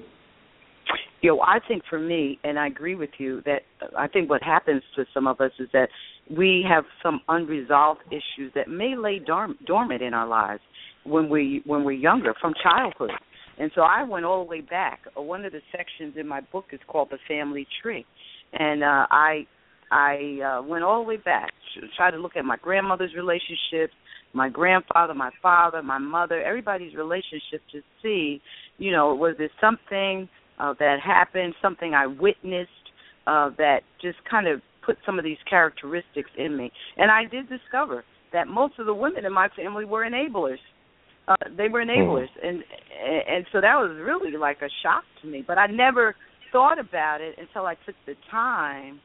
You 1.22 1.36
know, 1.36 1.42
I 1.42 1.60
think 1.68 1.84
for 1.90 2.00
me, 2.00 2.40
and 2.44 2.58
I 2.58 2.68
agree 2.68 2.96
with 2.96 3.12
you 3.20 3.42
that 3.46 3.62
I 3.98 4.08
think 4.08 4.30
what 4.30 4.44
happens 4.44 4.82
to 4.96 5.06
some 5.14 5.28
of 5.28 5.40
us 5.40 5.52
is 5.60 5.70
that 5.72 5.90
we 6.36 6.66
have 6.68 6.84
some 7.04 7.22
unresolved 7.28 8.02
issues 8.08 8.52
that 8.56 8.68
may 8.68 8.96
lay 8.96 9.20
dorm- 9.20 9.58
dormant 9.66 10.02
in 10.02 10.14
our 10.14 10.28
lives 10.28 10.62
when 11.04 11.30
we 11.30 11.62
when 11.66 11.84
we're 11.84 11.92
younger, 11.92 12.34
from 12.42 12.54
childhood. 12.62 13.12
And 13.60 13.72
so 13.76 13.82
I 13.82 14.04
went 14.04 14.26
all 14.26 14.44
the 14.44 14.50
way 14.50 14.62
back. 14.62 15.02
One 15.16 15.46
of 15.46 15.52
the 15.52 15.62
sections 15.72 16.16
in 16.18 16.28
my 16.28 16.42
book 16.42 16.66
is 16.72 16.80
called 16.88 17.10
the 17.12 17.20
family 17.28 17.68
tree, 17.82 18.06
and 18.54 18.84
uh, 18.84 19.06
I 19.12 19.46
I 19.92 20.40
uh, 20.42 20.62
went 20.64 20.84
all 20.84 21.04
the 21.04 21.08
way 21.08 21.18
back, 21.18 21.52
tried 21.98 22.12
to 22.12 22.18
look 22.18 22.36
at 22.36 22.46
my 22.46 22.58
grandmother's 22.58 23.14
relationships, 23.16 23.94
my 24.34 24.50
grandfather, 24.50 25.14
my 25.14 25.32
father, 25.42 25.84
my 25.84 25.98
mother, 25.98 26.42
everybody's 26.42 26.96
relationship 26.96 27.62
to 27.74 27.82
see, 28.02 28.42
you 28.78 28.92
know, 28.92 29.14
was 29.14 29.36
there 29.38 29.50
something 29.60 30.30
uh, 30.62 30.76
that 30.80 30.98
happened, 31.04 31.56
something 31.62 31.94
I 31.94 32.06
witnessed 32.06 32.70
uh, 33.26 33.50
that 33.58 33.80
just 34.02 34.18
kind 34.30 34.48
of 34.48 34.62
put 34.86 34.98
some 35.06 35.18
of 35.18 35.26
these 35.26 35.38
characteristics 35.50 36.30
in 36.38 36.56
me. 36.56 36.72
And 36.98 37.10
I 37.10 37.24
did 37.26 37.50
discover 37.50 38.04
that 38.32 38.48
most 38.48 38.76
of 38.80 38.86
the 38.86 38.94
women 38.94 39.26
in 39.26 39.34
my 39.34 39.50
family 39.56 39.86
were 39.86 40.08
enablers. 40.08 40.60
Uh, 41.28 41.36
they 41.58 41.68
were 41.68 41.84
enablers, 41.84 42.30
mm. 42.44 42.48
and 42.48 42.64
and 43.30 43.46
so 43.52 43.62
that 43.62 43.76
was 43.76 43.96
really 44.04 44.38
like 44.38 44.58
a 44.62 44.70
shock 44.84 45.04
to 45.22 45.28
me. 45.28 45.44
But 45.46 45.58
I 45.58 45.68
never 45.68 46.16
thought 46.52 46.80
about 46.80 47.22
it 47.22 47.36
until 47.40 47.66
I 47.66 47.76
took 47.86 47.96
the 48.06 48.16
time 48.30 49.00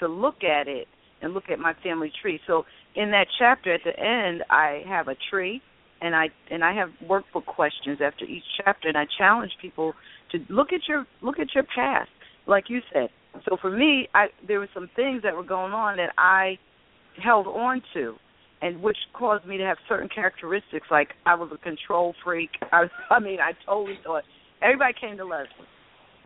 to 0.00 0.06
look 0.06 0.44
at 0.44 0.68
it 0.68 0.86
and 1.22 1.32
look 1.32 1.44
at 1.50 1.58
my 1.58 1.72
family 1.82 2.12
tree. 2.22 2.40
So 2.46 2.64
in 2.94 3.10
that 3.12 3.26
chapter 3.38 3.72
at 3.72 3.80
the 3.84 3.98
end, 3.98 4.44
I 4.50 4.82
have 4.86 5.08
a 5.08 5.16
tree, 5.30 5.62
and 6.00 6.14
I 6.14 6.26
and 6.50 6.62
I 6.62 6.74
have 6.74 6.90
workbook 7.02 7.46
questions 7.46 7.98
after 8.04 8.24
each 8.24 8.44
chapter, 8.62 8.88
and 8.88 8.96
I 8.96 9.06
challenge 9.18 9.52
people 9.60 9.94
to 10.32 10.38
look 10.48 10.72
at 10.72 10.80
your 10.88 11.06
look 11.22 11.38
at 11.38 11.54
your 11.54 11.64
past, 11.74 12.10
like 12.46 12.64
you 12.68 12.80
said. 12.92 13.08
So 13.48 13.56
for 13.60 13.70
me, 13.70 14.08
I 14.14 14.26
there 14.46 14.58
were 14.58 14.68
some 14.74 14.88
things 14.96 15.22
that 15.22 15.34
were 15.34 15.44
going 15.44 15.72
on 15.72 15.96
that 15.96 16.12
I 16.18 16.58
held 17.22 17.46
on 17.46 17.82
to, 17.94 18.14
and 18.62 18.82
which 18.82 18.96
caused 19.12 19.46
me 19.46 19.58
to 19.58 19.64
have 19.64 19.78
certain 19.88 20.08
characteristics. 20.08 20.86
Like 20.90 21.08
I 21.24 21.34
was 21.34 21.50
a 21.52 21.58
control 21.58 22.14
freak. 22.24 22.50
I 22.72 22.84
I 23.10 23.20
mean, 23.20 23.38
I 23.40 23.52
totally 23.64 23.98
thought 24.04 24.24
everybody 24.62 24.94
came 25.00 25.16
to 25.18 25.24
Lesly, 25.24 25.46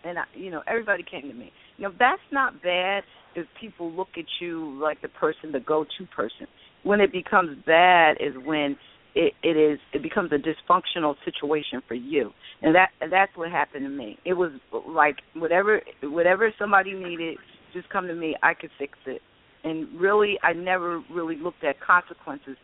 and 0.04 0.18
I, 0.18 0.24
you 0.34 0.50
know 0.50 0.62
everybody 0.66 1.04
came 1.08 1.22
to 1.22 1.34
me. 1.34 1.52
You 1.76 1.88
know 1.88 1.94
that's 1.98 2.22
not 2.32 2.62
bad 2.62 3.04
if 3.34 3.46
people 3.60 3.92
look 3.92 4.08
at 4.16 4.24
you 4.40 4.78
like 4.80 5.00
the 5.02 5.08
person, 5.08 5.52
the 5.52 5.60
go-to 5.60 6.06
person. 6.14 6.46
When 6.82 7.00
it 7.00 7.12
becomes 7.12 7.56
bad 7.66 8.16
is 8.20 8.34
when 8.44 8.76
it, 9.14 9.32
it 9.42 9.56
is 9.56 9.78
it 9.92 10.02
becomes 10.02 10.30
a 10.32 10.36
dysfunctional 10.36 11.14
situation 11.24 11.82
for 11.86 11.94
you, 11.94 12.30
and 12.62 12.74
that 12.74 12.90
that's 13.10 13.36
what 13.36 13.50
happened 13.50 13.84
to 13.84 13.88
me. 13.88 14.18
It 14.24 14.34
was 14.34 14.52
like 14.88 15.16
whatever 15.34 15.80
whatever 16.02 16.52
somebody 16.58 16.92
needed, 16.92 17.38
just 17.72 17.88
come 17.90 18.06
to 18.06 18.14
me. 18.14 18.36
I 18.42 18.54
could 18.54 18.70
fix 18.78 18.98
it, 19.06 19.20
and 19.64 19.88
really, 20.00 20.38
I 20.42 20.52
never 20.52 21.02
really 21.10 21.36
looked 21.36 21.64
at 21.64 21.76
consequences 21.80 22.56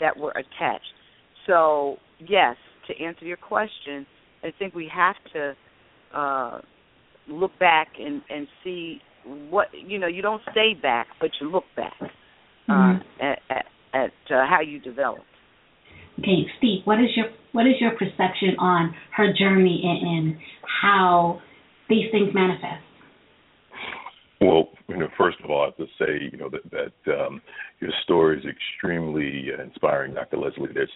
that 0.00 0.16
were 0.16 0.32
attached. 0.32 0.92
So 1.46 1.96
yes, 2.20 2.56
to 2.88 3.04
answer 3.04 3.24
your 3.24 3.36
question, 3.36 4.06
I 4.42 4.52
think 4.58 4.74
we 4.74 4.90
have 4.94 5.16
to 5.32 5.54
uh, 6.16 6.60
look 7.28 7.58
back 7.58 7.88
and 7.98 8.22
and 8.30 8.46
see 8.62 9.00
what 9.50 9.68
you 9.72 9.98
know 9.98 10.06
you 10.06 10.22
don't 10.22 10.42
stay 10.50 10.72
back 10.80 11.06
but 11.20 11.30
you 11.40 11.50
look 11.50 11.64
back 11.76 11.92
uh, 12.00 12.72
mm-hmm. 12.72 13.22
at 13.22 13.38
at, 13.50 13.64
at 13.92 14.34
uh, 14.34 14.46
how 14.48 14.60
you 14.60 14.80
develop 14.80 15.22
okay 16.20 16.46
steve 16.58 16.80
what 16.84 17.00
is 17.00 17.10
your 17.16 17.26
what 17.52 17.66
is 17.66 17.74
your 17.80 17.90
perception 17.92 18.54
on 18.58 18.94
her 19.16 19.32
journey 19.32 19.82
and, 19.84 20.06
and 20.06 20.36
how 20.82 21.40
these 21.88 22.10
things 22.12 22.30
manifest 22.32 22.84
well, 24.42 24.70
you 24.88 24.96
know, 24.96 25.08
first 25.18 25.36
of 25.44 25.50
all, 25.50 25.62
I 25.62 25.64
have 25.66 25.76
to 25.76 25.86
say, 25.98 26.30
you 26.32 26.38
know, 26.38 26.48
that 26.48 26.62
that 26.70 27.12
um, 27.12 27.42
your 27.80 27.90
story 28.04 28.38
is 28.38 28.44
extremely 28.46 29.48
inspiring, 29.62 30.14
Dr. 30.14 30.38
Lesly. 30.38 30.72
There's 30.72 30.90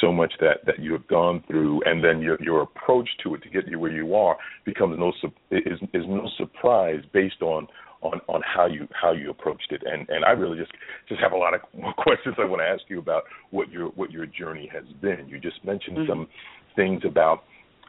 so 0.00 0.10
much 0.10 0.32
that 0.40 0.66
that 0.66 0.80
you 0.80 0.94
have 0.94 1.06
gone 1.06 1.44
through, 1.46 1.80
and 1.84 2.02
then 2.02 2.20
your 2.20 2.38
your 2.42 2.62
approach 2.62 3.08
to 3.22 3.36
it 3.36 3.42
to 3.44 3.50
get 3.50 3.68
you 3.68 3.78
where 3.78 3.92
you 3.92 4.16
are 4.16 4.36
becomes 4.64 4.98
no 4.98 5.12
is 5.52 5.78
is 5.94 6.04
no 6.08 6.28
surprise 6.36 7.00
based 7.12 7.40
on 7.40 7.68
on 8.02 8.20
on 8.28 8.42
how 8.42 8.66
you 8.66 8.86
how 8.92 9.12
you 9.12 9.30
approached 9.30 9.70
it 9.70 9.82
and 9.84 10.08
and 10.08 10.24
I 10.24 10.30
really 10.30 10.58
just 10.58 10.72
just 11.08 11.20
have 11.20 11.32
a 11.32 11.36
lot 11.36 11.54
of 11.54 11.60
questions 11.96 12.36
I 12.38 12.44
want 12.44 12.60
to 12.60 12.66
ask 12.66 12.82
you 12.88 12.98
about 12.98 13.24
what 13.50 13.70
your 13.70 13.88
what 13.88 14.10
your 14.10 14.26
journey 14.26 14.70
has 14.72 14.84
been. 15.00 15.28
You 15.28 15.40
just 15.40 15.64
mentioned 15.64 15.98
mm-hmm. 15.98 16.10
some 16.10 16.28
things 16.76 17.02
about 17.04 17.44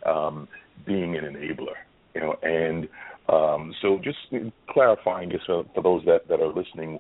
um, 0.05 0.47
being 0.85 1.15
an 1.15 1.25
enabler, 1.25 1.75
you 2.15 2.21
know, 2.21 2.35
and 2.41 2.87
um, 3.31 3.73
so 3.81 3.99
just 4.03 4.17
clarifying 4.69 5.29
just 5.29 5.45
for, 5.45 5.63
for 5.75 5.83
those 5.83 6.03
that, 6.05 6.27
that 6.29 6.39
are 6.39 6.51
listening, 6.53 6.99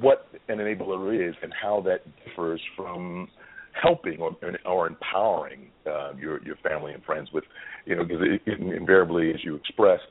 what 0.00 0.26
an 0.48 0.58
enabler 0.58 1.28
is 1.28 1.34
and 1.42 1.52
how 1.60 1.80
that 1.82 2.00
differs 2.24 2.60
from 2.76 3.28
helping 3.80 4.20
or, 4.20 4.36
or 4.66 4.88
empowering 4.88 5.68
uh, 5.86 6.12
your 6.18 6.42
your 6.42 6.56
family 6.56 6.92
and 6.92 7.04
friends 7.04 7.28
with, 7.32 7.44
you 7.86 7.94
know, 7.94 8.02
because 8.04 8.20
invariably, 8.46 9.30
as 9.30 9.44
you 9.44 9.54
expressed, 9.54 10.02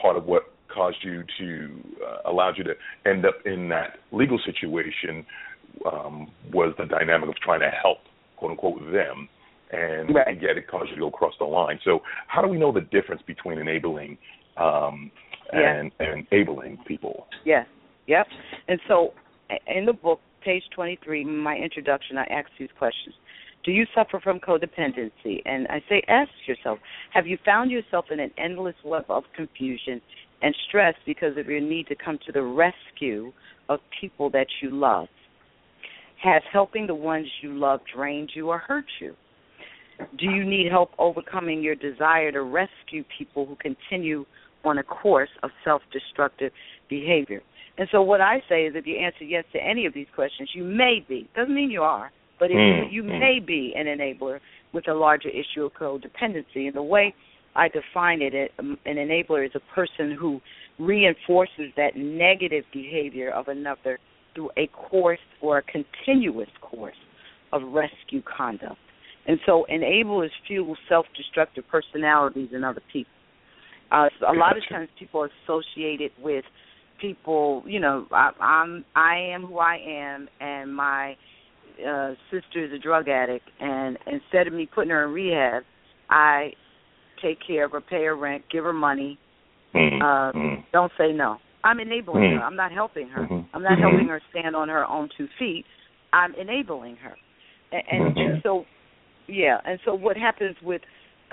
part 0.00 0.16
of 0.16 0.26
what 0.26 0.53
caused 0.74 0.98
you 1.02 1.24
to 1.38 1.70
uh, 2.04 2.30
allowed 2.30 2.58
you 2.58 2.64
to 2.64 2.74
end 3.06 3.24
up 3.24 3.34
in 3.44 3.68
that 3.68 3.98
legal 4.12 4.38
situation 4.44 5.24
um, 5.90 6.30
was 6.52 6.74
the 6.78 6.86
dynamic 6.86 7.28
of 7.28 7.36
trying 7.36 7.60
to 7.60 7.70
help, 7.70 7.98
quote 8.36 8.52
unquote, 8.52 8.80
them 8.92 9.28
and 9.74 10.14
right. 10.14 10.40
yet 10.40 10.56
it 10.56 10.68
caused 10.68 10.90
you 10.90 10.96
to 10.96 11.00
go 11.00 11.08
across 11.08 11.34
the 11.38 11.44
line. 11.44 11.78
So 11.84 12.00
how 12.28 12.42
do 12.42 12.48
we 12.48 12.58
know 12.58 12.72
the 12.72 12.80
difference 12.80 13.22
between 13.26 13.58
enabling 13.58 14.18
um, 14.56 15.10
and, 15.52 15.90
yeah. 16.00 16.12
and 16.12 16.26
enabling 16.30 16.78
people? 16.86 17.26
Yes. 17.44 17.66
Yep. 18.06 18.26
And 18.68 18.80
so 18.86 19.14
in 19.66 19.86
the 19.86 19.92
book, 19.92 20.20
page 20.44 20.62
23, 20.74 21.24
my 21.24 21.56
introduction, 21.56 22.18
I 22.18 22.24
ask 22.24 22.48
these 22.58 22.68
questions. 22.78 23.14
Do 23.64 23.72
you 23.72 23.86
suffer 23.94 24.20
from 24.20 24.40
codependency? 24.40 25.40
And 25.46 25.66
I 25.68 25.82
say, 25.88 26.02
ask 26.06 26.30
yourself, 26.46 26.78
have 27.12 27.26
you 27.26 27.38
found 27.46 27.70
yourself 27.70 28.06
in 28.10 28.20
an 28.20 28.30
endless 28.36 28.74
web 28.84 29.06
of 29.08 29.24
confusion 29.34 30.02
and 30.44 30.54
stress 30.68 30.94
because 31.06 31.38
of 31.38 31.46
your 31.46 31.60
need 31.60 31.86
to 31.86 31.94
come 31.96 32.18
to 32.26 32.30
the 32.30 32.42
rescue 32.42 33.32
of 33.70 33.80
people 33.98 34.28
that 34.30 34.46
you 34.60 34.70
love? 34.70 35.08
Has 36.22 36.42
helping 36.52 36.86
the 36.86 36.94
ones 36.94 37.26
you 37.42 37.54
love 37.54 37.80
drained 37.94 38.30
you 38.34 38.50
or 38.50 38.58
hurt 38.58 38.84
you? 39.00 39.14
Do 40.18 40.26
you 40.26 40.44
need 40.44 40.70
help 40.70 40.90
overcoming 40.98 41.62
your 41.62 41.74
desire 41.74 42.30
to 42.32 42.42
rescue 42.42 43.04
people 43.16 43.46
who 43.46 43.56
continue 43.56 44.26
on 44.64 44.78
a 44.78 44.82
course 44.82 45.30
of 45.42 45.50
self 45.64 45.82
destructive 45.92 46.52
behavior? 46.90 47.40
And 47.78 47.88
so, 47.90 48.02
what 48.02 48.20
I 48.20 48.42
say 48.48 48.66
is 48.66 48.74
if 48.76 48.86
you 48.86 48.96
answer 48.96 49.24
yes 49.24 49.44
to 49.52 49.58
any 49.58 49.86
of 49.86 49.94
these 49.94 50.06
questions, 50.14 50.50
you 50.54 50.64
may 50.64 51.04
be, 51.08 51.28
doesn't 51.34 51.54
mean 51.54 51.70
you 51.70 51.82
are, 51.82 52.10
but 52.38 52.50
if 52.50 52.56
mm, 52.56 52.92
you, 52.92 53.02
you 53.02 53.08
mm. 53.08 53.18
may 53.18 53.40
be 53.44 53.72
an 53.76 53.86
enabler 53.86 54.40
with 54.72 54.88
a 54.88 54.94
larger 54.94 55.28
issue 55.28 55.64
of 55.64 55.72
codependency. 55.74 56.66
And 56.66 56.74
the 56.74 56.82
way 56.82 57.14
I 57.54 57.68
define 57.68 58.20
it, 58.22 58.52
um, 58.58 58.78
an 58.84 58.96
enabler 58.96 59.44
is 59.46 59.52
a 59.54 59.74
person 59.74 60.16
who 60.18 60.40
reinforces 60.78 61.72
that 61.76 61.96
negative 61.96 62.64
behavior 62.72 63.30
of 63.30 63.48
another 63.48 63.98
through 64.34 64.50
a 64.56 64.66
course 64.68 65.20
or 65.40 65.58
a 65.58 65.62
continuous 65.62 66.48
course 66.60 66.96
of 67.52 67.62
rescue 67.62 68.22
conduct. 68.22 68.78
And 69.26 69.38
so 69.46 69.64
enablers 69.72 70.30
fuel 70.46 70.76
self-destructive 70.88 71.64
personalities 71.70 72.50
in 72.52 72.64
other 72.64 72.82
people. 72.92 73.12
Uh, 73.92 74.08
so 74.18 74.26
a 74.26 74.36
lot 74.36 74.56
of 74.56 74.62
times 74.68 74.88
people 74.98 75.22
are 75.22 75.30
associated 75.44 76.10
with 76.20 76.44
people, 77.00 77.62
you 77.66 77.80
know, 77.80 78.06
I, 78.10 78.30
I'm 78.40 78.84
I 78.96 79.16
am 79.32 79.42
who 79.46 79.58
I 79.58 79.76
am, 79.86 80.28
and 80.40 80.74
my 80.74 81.16
uh, 81.86 82.14
sister 82.30 82.64
is 82.64 82.72
a 82.72 82.78
drug 82.78 83.08
addict, 83.08 83.48
and 83.60 83.98
instead 84.06 84.46
of 84.46 84.52
me 84.52 84.68
putting 84.72 84.90
her 84.90 85.04
in 85.04 85.12
rehab, 85.12 85.62
I 86.10 86.52
take 87.24 87.38
care 87.44 87.64
of 87.64 87.72
her, 87.72 87.80
pay 87.80 88.04
her 88.04 88.16
rent, 88.16 88.44
give 88.52 88.64
her 88.64 88.72
money. 88.72 89.18
Mm-hmm. 89.74 90.02
Uh, 90.02 90.32
mm-hmm. 90.32 90.60
Don't 90.72 90.92
say 90.98 91.12
no. 91.12 91.38
I'm 91.64 91.80
enabling 91.80 92.22
mm-hmm. 92.22 92.38
her. 92.38 92.44
I'm 92.44 92.56
not 92.56 92.72
helping 92.72 93.08
her. 93.08 93.22
Mm-hmm. 93.22 93.56
I'm 93.56 93.62
not 93.62 93.78
helping 93.78 94.00
mm-hmm. 94.00 94.08
her 94.08 94.22
stand 94.30 94.54
on 94.54 94.68
her 94.68 94.84
own 94.84 95.08
two 95.16 95.28
feet. 95.38 95.64
I'm 96.12 96.34
enabling 96.34 96.96
her. 96.96 97.16
And, 97.72 98.16
and 98.16 98.40
so 98.42 98.64
yeah, 99.26 99.58
and 99.64 99.80
so 99.84 99.94
what 99.94 100.16
happens 100.16 100.56
with 100.62 100.82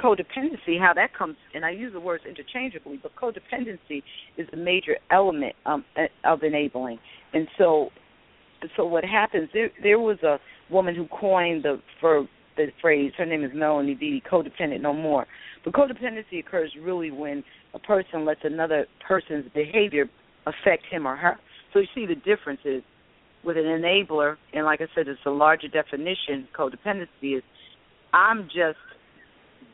codependency, 0.02 0.80
how 0.80 0.94
that 0.96 1.14
comes, 1.16 1.36
and 1.54 1.66
I 1.66 1.72
use 1.72 1.94
the 1.94 2.00
words 2.00 2.24
interchangeably, 2.28 3.00
but 3.02 3.12
codependency 3.16 4.02
is 4.38 4.48
a 4.54 4.58
major 4.58 4.98
element 5.12 5.56
um, 5.66 5.86
of 6.24 6.44
enabling. 6.44 7.00
And 7.34 7.48
so, 7.58 7.90
so 8.76 8.86
what 8.86 9.04
happens? 9.04 9.50
There, 9.54 9.70
there 9.84 10.00
was 10.00 10.18
a 10.24 10.38
woman 10.72 10.96
who 10.96 11.08
coined 11.08 11.64
the 11.64 11.82
for 12.00 12.28
the 12.58 12.68
phrase. 12.82 13.12
Her 13.18 13.26
name 13.26 13.44
is 13.44 13.52
Melanie 13.54 13.96
Beattie. 13.96 14.24
Codependent 14.30 14.82
no 14.82 14.94
more. 14.94 15.26
But 15.64 15.74
codependency 15.74 16.40
occurs 16.40 16.72
really 16.82 17.12
when 17.12 17.44
a 17.74 17.80
person 17.80 18.26
lets 18.26 18.42
another 18.44 18.86
person's 19.08 19.46
behavior 19.54 20.06
affect 20.46 20.84
him 20.90 21.08
or 21.08 21.16
her. 21.16 21.38
So 21.74 21.80
you 21.80 21.88
see 21.94 22.06
the 22.06 22.16
differences 22.16 22.84
with 23.44 23.58
an 23.58 23.64
enabler, 23.64 24.38
and 24.54 24.66
like 24.66 24.82
I 24.82 24.88
said, 24.96 25.08
it's 25.08 25.20
a 25.26 25.30
larger 25.30 25.68
definition. 25.68 26.48
Codependency 26.58 27.38
is 27.38 27.44
I'm 28.14 28.44
just 28.46 28.78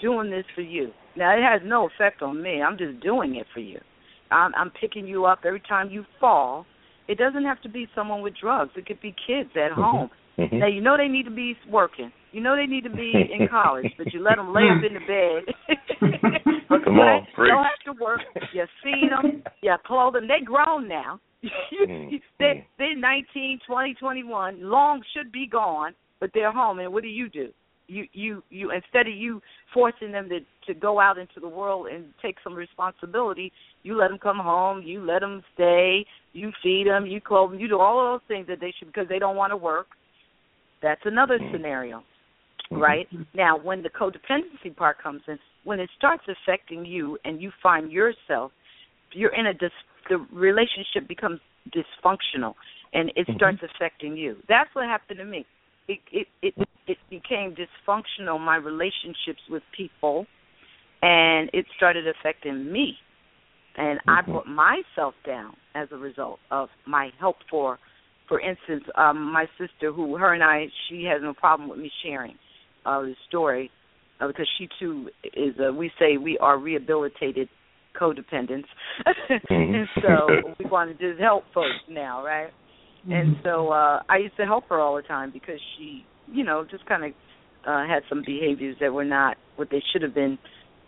doing 0.02 0.30
this 0.30 0.46
for 0.56 0.62
you. 0.62 0.92
Now 1.16 1.36
it 1.38 1.42
has 1.42 1.62
no 1.66 1.88
effect 1.88 2.22
on 2.22 2.42
me. 2.42 2.62
I'm 2.62 2.78
just 2.78 3.00
doing 3.02 3.36
it 3.36 3.48
for 3.54 3.60
you. 3.60 3.80
I'm, 4.30 4.54
I'm 4.56 4.72
picking 4.80 5.08
you 5.08 5.26
up 5.26 5.40
every 5.46 5.62
time 5.62 5.90
you 5.90 6.06
fall. 6.20 6.66
It 7.08 7.18
doesn't 7.18 7.46
have 7.46 7.62
to 7.62 7.70
be 7.70 7.88
someone 7.96 8.22
with 8.22 8.34
drugs. 8.40 8.72
It 8.76 8.86
could 8.86 9.02
be 9.02 9.16
kids 9.26 9.50
at 9.56 9.72
Mm-hmm. 9.72 9.82
home. 9.82 10.10
Mhm. 10.38 10.60
Now 10.60 10.68
you 10.68 10.82
know 10.82 10.98
they 10.98 11.08
need 11.08 11.24
to 11.24 11.32
be 11.32 11.56
working. 11.68 12.12
You 12.38 12.44
know 12.44 12.56
they 12.56 12.68
need 12.68 12.84
to 12.84 12.92
be 12.92 13.12
in 13.34 13.48
college, 13.52 13.92
but 13.98 14.14
you 14.14 14.22
let 14.22 14.36
them 14.36 14.54
lay 14.54 14.62
up 14.70 14.84
in 14.86 14.94
the 14.94 15.00
bed. 15.00 15.80
Come 16.70 16.94
you 16.94 17.02
on, 17.02 17.26
preach. 17.36 17.50
don't 17.50 17.64
have 17.64 17.96
to 17.98 18.00
work. 18.00 18.20
You 18.54 18.64
feed 18.84 19.10
them. 19.10 19.42
You 19.64 19.74
clothe 19.88 20.14
them. 20.14 20.28
They 20.28 20.46
grown 20.46 20.88
now. 20.88 21.20
Mm, 21.88 22.10
they 22.40 22.66
they're 22.78 22.96
nineteen, 22.98 23.60
twenty, 23.66 23.96
twenty-one. 23.96 24.60
Long 24.62 25.02
should 25.16 25.32
be 25.32 25.48
gone, 25.48 25.94
but 26.20 26.30
they're 26.34 26.52
home. 26.52 26.80
And 26.80 26.92
what 26.94 27.02
do 27.04 27.10
you 27.10 27.28
do? 27.30 27.50
You 27.88 28.06
you 28.14 28.44
you 28.50 28.72
instead 28.72 29.08
of 29.08 29.14
you 29.16 29.42
forcing 29.74 30.12
them 30.12 30.30
to 30.30 30.40
to 30.68 30.80
go 30.80 31.00
out 31.00 31.18
into 31.18 31.40
the 31.40 31.48
world 31.48 31.88
and 31.88 32.06
take 32.22 32.36
some 32.44 32.54
responsibility, 32.54 33.52
you 33.84 33.98
let 33.98 34.10
them 34.10 34.18
come 34.20 34.38
home. 34.38 34.82
You 34.84 35.04
let 35.04 35.22
them 35.22 35.42
stay. 35.56 36.06
You 36.34 36.52
feed 36.62 36.86
them. 36.88 37.06
You 37.08 37.20
clothe 37.20 37.52
them. 37.52 37.60
You 37.60 37.68
do 37.68 37.80
all 37.80 38.00
of 38.14 38.22
those 38.22 38.28
things 38.28 38.48
that 38.48 38.60
they 38.60 38.74
should 38.78 38.88
because 38.88 39.08
they 39.10 39.20
don't 39.20 39.36
want 39.38 39.52
to 39.52 39.58
work. 39.58 39.88
That's 40.84 41.02
another 41.06 41.40
scenario, 41.52 42.04
Mhm. 42.72 42.82
right? 42.82 43.08
Now, 43.34 43.58
when 43.58 43.82
the 43.82 43.90
codependency 43.90 44.76
part 44.76 44.98
comes 45.00 45.22
in, 45.28 45.40
when 45.64 45.80
it 45.80 45.90
starts 45.98 46.24
affecting 46.28 46.86
you 46.86 47.18
and 47.26 47.42
you 47.42 47.52
find 47.62 47.92
yourself, 47.92 48.52
you're 49.12 49.34
in 49.34 49.48
a 49.48 49.54
dis- 49.54 49.72
the 50.10 50.18
relationship 50.32 51.08
becomes 51.08 51.40
dysfunctional 51.70 52.56
and 52.94 53.12
it 53.16 53.28
Mhm. 53.28 53.36
starts 53.36 53.64
affecting 53.64 54.16
you. 54.16 54.42
That's 54.48 54.74
what 54.74 54.86
happened 54.86 55.20
to 55.20 55.26
me. 55.26 55.46
It 55.88 56.00
it 56.12 56.28
it 56.42 56.54
it 56.88 56.98
became 57.10 57.56
dysfunctional 57.56 58.40
my 58.40 58.56
relationships 58.56 59.42
with 59.50 59.64
people 59.72 60.26
and 61.02 61.50
it 61.54 61.66
started 61.76 62.08
affecting 62.08 62.72
me. 62.72 62.98
And 63.76 64.00
I 64.08 64.22
Mhm. 64.22 64.26
brought 64.32 64.48
myself 64.48 65.14
down 65.24 65.56
as 65.76 65.92
a 65.92 65.98
result 65.98 66.40
of 66.52 66.70
my 66.86 67.12
help 67.20 67.44
for 67.50 67.78
for 68.28 68.40
instance, 68.40 68.84
um 68.96 69.32
my 69.32 69.48
sister 69.58 69.92
who 69.92 70.16
her 70.18 70.34
and 70.34 70.44
I 70.44 70.70
she 70.88 71.04
has 71.06 71.22
no 71.22 71.34
problem 71.34 71.70
with 71.70 71.80
me 71.80 71.90
sharing 72.02 72.38
uh 72.88 73.02
the 73.02 73.16
story 73.28 73.70
uh, 74.20 74.28
because 74.28 74.50
she 74.58 74.68
too 74.80 75.10
is 75.24 75.54
uh, 75.60 75.74
we 75.74 75.92
say 76.00 76.18
we 76.18 76.38
are 76.40 76.58
rehabilitated 76.58 77.50
codependents. 78.00 78.70
and 79.50 79.88
so 80.02 80.28
we 80.60 80.66
want 80.70 80.98
to 80.98 81.10
just 81.10 81.20
help 81.20 81.44
folks 81.54 81.82
now, 81.90 82.24
right? 82.24 82.52
And 83.10 83.38
so 83.44 83.70
uh 83.72 84.02
I 84.10 84.18
used 84.18 84.36
to 84.38 84.46
help 84.46 84.66
her 84.70 84.80
all 84.80 84.96
the 84.96 85.02
time 85.02 85.32
because 85.32 85.60
she, 85.78 86.04
you 86.28 86.44
know, 86.44 86.66
just 86.70 86.86
kind 86.86 87.04
of 87.06 87.12
uh 87.66 87.86
had 87.88 88.04
some 88.10 88.22
behaviors 88.26 88.76
that 88.82 88.92
were 88.94 89.06
not 89.06 89.38
what 89.56 89.70
they 89.72 89.82
should 89.92 90.02
have 90.02 90.14
been 90.14 90.38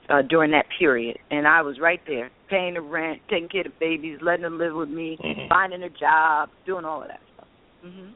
uh 0.09 0.21
during 0.29 0.51
that 0.51 0.65
period. 0.77 1.17
And 1.31 1.47
I 1.47 1.61
was 1.61 1.79
right 1.79 2.01
there, 2.07 2.29
paying 2.49 2.73
the 2.75 2.81
rent, 2.81 3.21
taking 3.29 3.47
care 3.49 3.61
of 3.61 3.67
the 3.67 3.79
babies, 3.79 4.19
letting 4.21 4.43
them 4.43 4.57
live 4.57 4.75
with 4.75 4.89
me, 4.89 5.17
Mhm. 5.23 5.47
finding 5.49 5.83
a 5.83 5.89
job, 5.89 6.49
doing 6.65 6.85
all 6.85 7.01
of 7.01 7.07
that 7.07 7.21
stuff. 7.33 7.47
Mhm. 7.85 8.13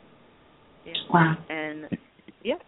Yeah. 0.85 0.93
Wow. 1.09 1.37
And 1.49 1.89
yeah. 2.43 2.59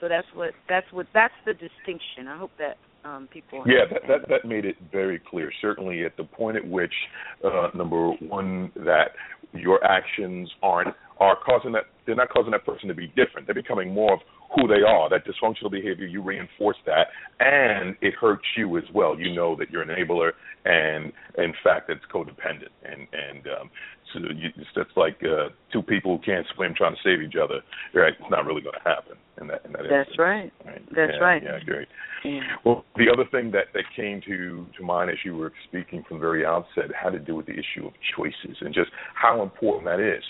So 0.00 0.08
that's 0.08 0.26
what 0.34 0.50
that's 0.68 0.86
what 0.92 1.06
that's 1.12 1.34
the 1.44 1.52
distinction. 1.52 2.28
I 2.28 2.38
hope 2.38 2.50
that 2.58 2.76
um 3.04 3.28
people 3.32 3.64
Yeah, 3.66 3.84
that, 3.90 4.02
that 4.08 4.28
that 4.28 4.48
made 4.48 4.64
it 4.64 4.76
very 4.92 5.18
clear. 5.18 5.52
Certainly, 5.60 6.04
at 6.04 6.16
the 6.16 6.24
point 6.24 6.56
at 6.56 6.66
which, 6.66 6.94
uh, 7.44 7.68
number 7.74 8.10
one, 8.12 8.70
that 8.76 9.12
your 9.52 9.82
actions 9.84 10.50
aren't 10.62 10.94
are 11.20 11.36
causing 11.44 11.72
that 11.72 11.84
they're 12.06 12.14
not 12.14 12.28
causing 12.30 12.52
that 12.52 12.64
person 12.64 12.88
to 12.88 12.94
be 12.94 13.08
different. 13.08 13.46
They're 13.46 13.54
becoming 13.54 13.92
more 13.92 14.14
of 14.14 14.20
who 14.54 14.66
they 14.66 14.82
are. 14.86 15.10
That 15.10 15.26
dysfunctional 15.26 15.70
behavior, 15.70 16.06
you 16.06 16.22
reinforce 16.22 16.76
that, 16.86 17.08
and 17.40 17.96
it 18.00 18.14
hurts 18.14 18.44
you 18.56 18.78
as 18.78 18.84
well. 18.94 19.18
You 19.18 19.34
know 19.34 19.56
that 19.56 19.70
you're 19.70 19.82
an 19.82 19.88
enabler, 19.88 20.30
and 20.64 21.12
in 21.36 21.52
fact, 21.64 21.90
it's 21.90 22.04
codependent. 22.12 22.72
And 22.84 23.06
and 23.12 23.46
um, 23.60 23.70
so 24.12 24.20
you, 24.20 24.50
it's 24.56 24.96
like 24.96 25.18
uh, 25.22 25.48
two 25.72 25.82
people 25.82 26.16
who 26.16 26.22
can't 26.24 26.46
swim 26.54 26.74
trying 26.76 26.94
to 26.94 27.00
save 27.04 27.20
each 27.20 27.36
other. 27.42 27.60
Right? 27.92 28.14
It's 28.18 28.30
not 28.30 28.46
really 28.46 28.62
going 28.62 28.76
to 28.82 28.88
happen. 28.88 29.16
In 29.40 29.46
that, 29.48 29.64
in 29.64 29.72
that 29.72 29.82
That's 29.88 30.08
instance. 30.08 30.18
right. 30.18 30.52
Right. 30.66 30.82
That's 30.94 31.12
Yeah, 31.14 31.24
right. 31.24 31.42
Yeah, 31.42 31.58
great. 31.64 31.88
Yeah. 32.24 32.40
Well, 32.64 32.84
the 32.96 33.06
other 33.12 33.24
thing 33.30 33.52
that, 33.52 33.66
that 33.74 33.84
came 33.94 34.20
to, 34.26 34.66
to 34.76 34.82
mind 34.82 35.10
as 35.10 35.18
you 35.24 35.36
were 35.36 35.52
speaking 35.68 36.02
from 36.08 36.16
the 36.18 36.20
very 36.20 36.44
outset 36.44 36.90
had 37.00 37.10
to 37.10 37.20
do 37.20 37.36
with 37.36 37.46
the 37.46 37.52
issue 37.52 37.86
of 37.86 37.92
choices 38.16 38.56
and 38.60 38.74
just 38.74 38.90
how 39.14 39.42
important 39.42 39.84
that 39.84 40.00
is. 40.00 40.22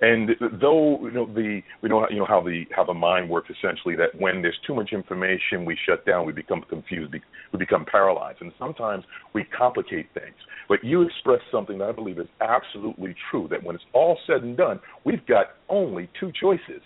And 0.00 0.30
though 0.60 0.98
you 1.02 1.10
know 1.10 1.26
the 1.26 1.60
we 1.82 1.88
know 1.90 2.00
how, 2.00 2.08
you 2.08 2.18
know 2.18 2.26
how 2.26 2.42
the 2.42 2.64
how 2.74 2.84
the 2.84 2.94
mind 2.94 3.28
works 3.28 3.50
essentially 3.50 3.94
that 3.96 4.18
when 4.18 4.40
there's 4.40 4.58
too 4.66 4.74
much 4.74 4.92
information 4.92 5.66
we 5.66 5.76
shut 5.86 6.06
down, 6.06 6.24
we 6.24 6.32
become 6.32 6.62
confused, 6.68 7.12
we 7.12 7.58
become 7.58 7.84
paralyzed, 7.84 8.38
and 8.40 8.52
sometimes 8.58 9.04
we 9.34 9.44
complicate 9.44 10.06
things. 10.14 10.34
But 10.68 10.82
you 10.82 11.02
expressed 11.02 11.44
something 11.52 11.76
that 11.78 11.88
I 11.90 11.92
believe 11.92 12.18
is 12.18 12.28
absolutely 12.40 13.14
true 13.30 13.48
that 13.50 13.62
when 13.62 13.74
it's 13.76 13.84
all 13.92 14.18
said 14.26 14.42
and 14.42 14.56
done, 14.56 14.80
we've 15.04 15.24
got 15.26 15.46
only 15.68 16.08
two 16.18 16.32
choices: 16.40 16.80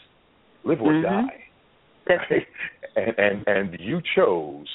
live 0.64 0.80
or 0.82 0.92
Mhm. 0.92 1.02
die 1.02 1.44
That's 2.08 2.24
it. 2.30 2.44
and 2.96 3.18
and 3.18 3.46
and 3.46 3.80
you 3.80 4.00
chose 4.16 4.66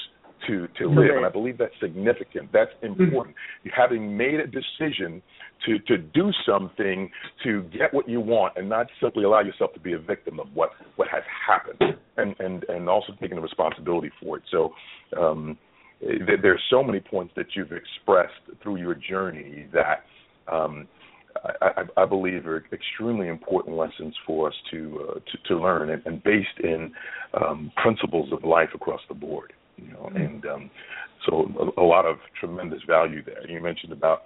to 0.47 0.67
to 0.79 0.87
live, 0.87 0.97
live. 0.97 1.17
and 1.17 1.25
I 1.25 1.29
believe 1.29 1.57
that's 1.57 1.73
significant. 1.81 2.49
That's 2.53 2.71
important. 2.81 3.35
You 3.63 3.71
having 3.75 4.15
made 4.15 4.39
a 4.39 4.47
decision 4.47 5.21
to 5.65 5.79
to 5.79 5.97
do 5.97 6.31
something 6.45 7.09
to 7.43 7.63
get 7.63 7.93
what 7.93 8.07
you 8.07 8.19
want, 8.19 8.53
and 8.57 8.69
not 8.69 8.87
simply 9.01 9.23
allow 9.23 9.41
yourself 9.41 9.73
to 9.73 9.79
be 9.79 9.93
a 9.93 9.99
victim 9.99 10.39
of 10.39 10.47
what 10.53 10.71
what 10.95 11.07
has 11.09 11.23
happened, 11.47 11.97
and 12.17 12.35
and 12.39 12.63
and 12.69 12.89
also 12.89 13.13
taking 13.19 13.35
the 13.35 13.41
responsibility 13.41 14.11
for 14.21 14.37
it. 14.37 14.43
So. 14.51 14.73
um 15.17 15.57
there, 16.01 16.37
there's 16.41 16.61
so 16.69 16.83
many 16.83 16.99
points 16.99 17.33
that 17.37 17.45
you've 17.55 17.71
expressed 17.71 18.33
through 18.61 18.75
your 18.75 18.93
journey 18.93 19.67
that 19.71 20.03
um, 20.51 20.85
I, 21.43 21.83
I, 21.97 22.03
I 22.03 22.05
believe 22.05 22.45
are 22.47 22.63
extremely 22.71 23.27
important 23.27 23.75
lessons 23.75 24.15
for 24.25 24.47
us 24.47 24.53
to 24.71 25.07
uh, 25.09 25.13
to, 25.15 25.37
to 25.47 25.61
learn, 25.61 25.89
and, 25.89 26.01
and 26.05 26.23
based 26.23 26.59
in 26.63 26.91
um, 27.33 27.71
principles 27.77 28.31
of 28.31 28.43
life 28.43 28.69
across 28.73 29.01
the 29.07 29.15
board. 29.15 29.53
You 29.77 29.91
know, 29.91 30.11
and 30.15 30.45
um, 30.45 30.71
so 31.25 31.73
a, 31.77 31.81
a 31.81 31.85
lot 31.85 32.05
of 32.05 32.17
tremendous 32.39 32.81
value 32.87 33.23
there. 33.23 33.49
You 33.49 33.61
mentioned 33.61 33.91
about 33.91 34.21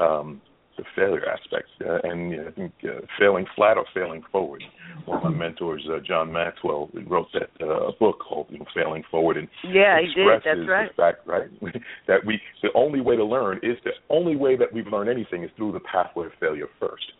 um, 0.00 0.40
the 0.76 0.84
failure 0.96 1.28
aspect, 1.28 1.68
uh, 1.84 1.98
and 2.04 2.30
you 2.30 2.36
know, 2.38 2.48
I 2.48 2.50
think 2.52 2.72
uh, 2.84 3.00
failing 3.18 3.46
flat 3.54 3.76
or 3.76 3.84
failing 3.94 4.22
forward. 4.30 4.62
One 5.04 5.18
of 5.18 5.24
my 5.24 5.30
mentors, 5.30 5.86
uh, 5.90 5.98
John 6.06 6.32
Maxwell, 6.32 6.90
wrote 7.06 7.28
that 7.34 7.50
uh, 7.64 7.92
book 7.98 8.20
called 8.20 8.46
you 8.50 8.58
know, 8.58 8.64
"Failing 8.74 9.02
Forward," 9.10 9.36
and 9.36 9.48
Yeah, 9.64 10.00
he 10.00 10.06
did. 10.06 10.28
expresses 10.28 10.44
That's 10.44 10.68
right. 10.68 10.88
the 10.88 10.94
fact, 10.94 11.26
right, 11.26 11.82
that 12.06 12.24
we 12.24 12.40
the 12.62 12.70
only 12.74 13.00
way 13.00 13.16
to 13.16 13.24
learn 13.24 13.58
is 13.62 13.76
the 13.84 13.92
only 14.10 14.36
way 14.36 14.56
that 14.56 14.72
we've 14.72 14.86
learned 14.86 15.10
anything 15.10 15.42
is 15.42 15.50
through 15.56 15.72
the 15.72 15.80
pathway 15.80 16.26
of 16.26 16.32
failure 16.40 16.68
first. 16.80 17.12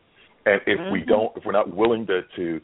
And 0.46 0.60
if 0.66 0.78
we 0.90 1.02
Mhm. 1.02 1.06
don't, 1.06 1.36
if 1.36 1.44
we're 1.44 1.52
not 1.52 1.74
willing 1.74 2.06
to 2.06 2.22
to 2.36 2.60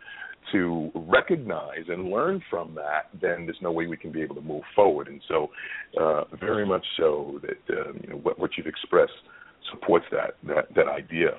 to 0.52 0.90
recognize 0.94 1.84
and 1.88 2.10
learn 2.10 2.40
from 2.48 2.74
that, 2.74 3.10
then 3.20 3.44
there's 3.44 3.60
no 3.60 3.70
way 3.70 3.86
we 3.86 3.96
can 3.96 4.10
be 4.10 4.22
able 4.22 4.34
to 4.34 4.40
move 4.40 4.62
forward. 4.74 5.08
And 5.08 5.20
so, 5.28 5.50
uh, 6.00 6.24
very 6.40 6.64
much 6.64 6.86
so 6.96 7.40
that 7.42 7.78
um, 7.78 8.00
you 8.02 8.08
know 8.10 8.16
what, 8.16 8.38
what 8.38 8.56
you've 8.56 8.66
expressed 8.66 9.12
supports 9.70 10.06
that 10.12 10.36
that 10.44 10.74
that 10.74 10.88
idea. 10.88 11.30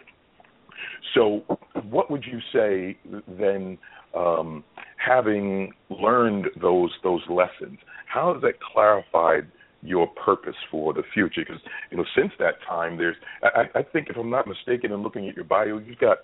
So, 1.14 1.44
what 1.90 2.10
would 2.12 2.24
you 2.26 2.40
say 2.54 2.98
then? 3.28 3.78
Um, 4.16 4.64
having 4.98 5.72
learned 5.90 6.48
those 6.60 6.92
those 7.04 7.22
lessons, 7.30 7.78
how 8.08 8.34
has 8.34 8.42
that 8.42 8.60
clarified 8.60 9.52
your 9.84 10.08
purpose 10.26 10.56
for 10.72 10.94
the 10.94 11.04
future? 11.14 11.42
Because 11.48 11.62
you 11.92 11.98
know, 11.98 12.06
since 12.16 12.32
that 12.40 12.56
time, 12.68 12.98
there's 12.98 13.16
I, 13.44 13.80
I 13.80 13.84
think 13.84 14.08
if 14.10 14.18
I'm 14.18 14.32
not 14.32 14.48
mistaken, 14.48 14.92
in 14.92 15.04
looking 15.04 15.30
at 15.30 15.36
your 15.36 15.46
bio, 15.46 15.78
you've 15.78 16.00
got 16.00 16.18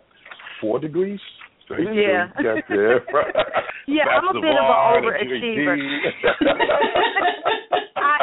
four 0.60 0.80
degrees. 0.80 1.20
So 1.68 1.76
Yeah. 1.78 2.28
you've 2.38 2.46
got 2.46 2.68
the, 2.70 3.00
Yeah, 3.88 4.04
I'm 4.08 4.36
a 4.36 4.42
bit 4.42 4.52
of 4.52 4.66
an 4.66 4.76
overachiever. 5.04 5.78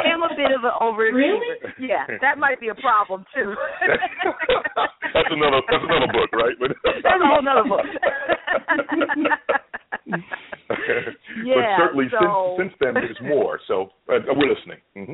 GED. 0.03 0.11
I 0.11 0.13
am 0.13 0.23
a 0.23 0.29
bit 0.35 0.51
of 0.51 0.63
an 0.63 0.71
overachiever. 0.81 1.15
Really? 1.15 1.57
Yeah, 1.79 2.05
that 2.21 2.37
might 2.37 2.59
be 2.59 2.67
a 2.69 2.75
problem 2.75 3.25
too. 3.33 3.55
that's 5.13 5.29
another 5.31 5.61
that's 5.71 5.83
another 5.87 6.11
book, 6.11 6.29
right? 6.33 6.55
But 6.59 6.71
That's 6.83 7.21
a 7.23 7.27
whole 7.27 7.41
nother 7.41 7.67
book. 7.67 7.85
Yeah, 11.43 11.77
but 11.77 11.85
certainly 11.85 12.05
so- 12.11 12.55
since 12.57 12.71
since 12.71 12.77
then 12.79 12.93
there's 12.95 13.21
more. 13.21 13.59
So 13.67 13.89
uh, 14.09 14.19
we're 14.35 14.53
listening. 14.53 14.79
hmm 14.95 15.13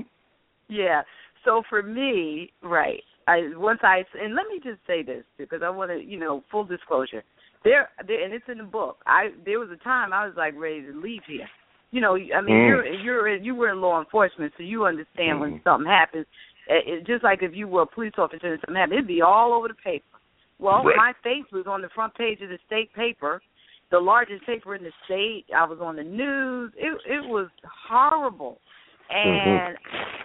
Yeah. 0.67 1.01
So 1.45 1.63
for 1.69 1.81
me, 1.81 2.51
right, 2.61 3.01
I 3.27 3.51
once 3.55 3.79
I 3.83 4.03
and 4.21 4.35
let 4.35 4.47
me 4.47 4.59
just 4.63 4.79
say 4.85 5.03
this 5.03 5.23
because 5.37 5.61
I 5.63 5.69
want 5.69 5.91
to, 5.91 6.03
you 6.03 6.19
know, 6.19 6.43
full 6.51 6.65
disclosure. 6.65 7.23
There, 7.63 7.89
there, 8.07 8.23
and 8.23 8.33
it's 8.33 8.45
in 8.49 8.57
the 8.57 8.63
book. 8.63 8.97
I 9.05 9.29
there 9.45 9.59
was 9.59 9.69
a 9.69 9.83
time 9.83 10.13
I 10.13 10.25
was 10.25 10.35
like 10.37 10.53
ready 10.57 10.81
to 10.81 10.99
leave 10.99 11.21
here. 11.27 11.47
You 11.91 12.01
know, 12.01 12.15
I 12.15 12.41
mean, 12.41 12.55
Mm. 12.55 12.67
you're 12.67 12.85
you're 12.85 13.35
you 13.35 13.55
were 13.55 13.69
in 13.69 13.81
law 13.81 13.99
enforcement, 13.99 14.53
so 14.57 14.63
you 14.63 14.85
understand 14.85 15.39
when 15.39 15.59
Mhm. 15.59 15.63
something 15.63 15.89
happens. 15.89 16.27
It, 16.67 16.87
it, 16.87 17.03
just 17.07 17.23
like 17.23 17.41
if 17.41 17.55
you 17.55 17.67
were 17.67 17.81
a 17.81 17.87
police 17.87 18.13
officer 18.17 18.53
and 18.53 18.61
something 18.61 18.75
happened, 18.75 18.93
it'd 18.93 19.07
be 19.07 19.21
all 19.23 19.53
over 19.53 19.67
the 19.67 19.73
paper. 19.73 20.05
Well, 20.59 20.83
Right. 20.83 20.95
my 20.97 21.13
face 21.23 21.49
was 21.51 21.65
on 21.65 21.81
the 21.81 21.89
front 21.89 22.13
page 22.13 22.41
of 22.41 22.49
the 22.49 22.59
state 22.67 22.93
paper, 22.93 23.41
the 23.89 23.99
largest 23.99 24.45
paper 24.45 24.75
in 24.75 24.83
the 24.83 24.91
state. 25.05 25.45
I 25.55 25.63
was 25.63 25.81
on 25.81 25.95
the 25.95 26.03
news. 26.03 26.71
It 26.77 27.01
it 27.05 27.23
was 27.25 27.49
horrible, 27.87 28.59
and 29.09 29.75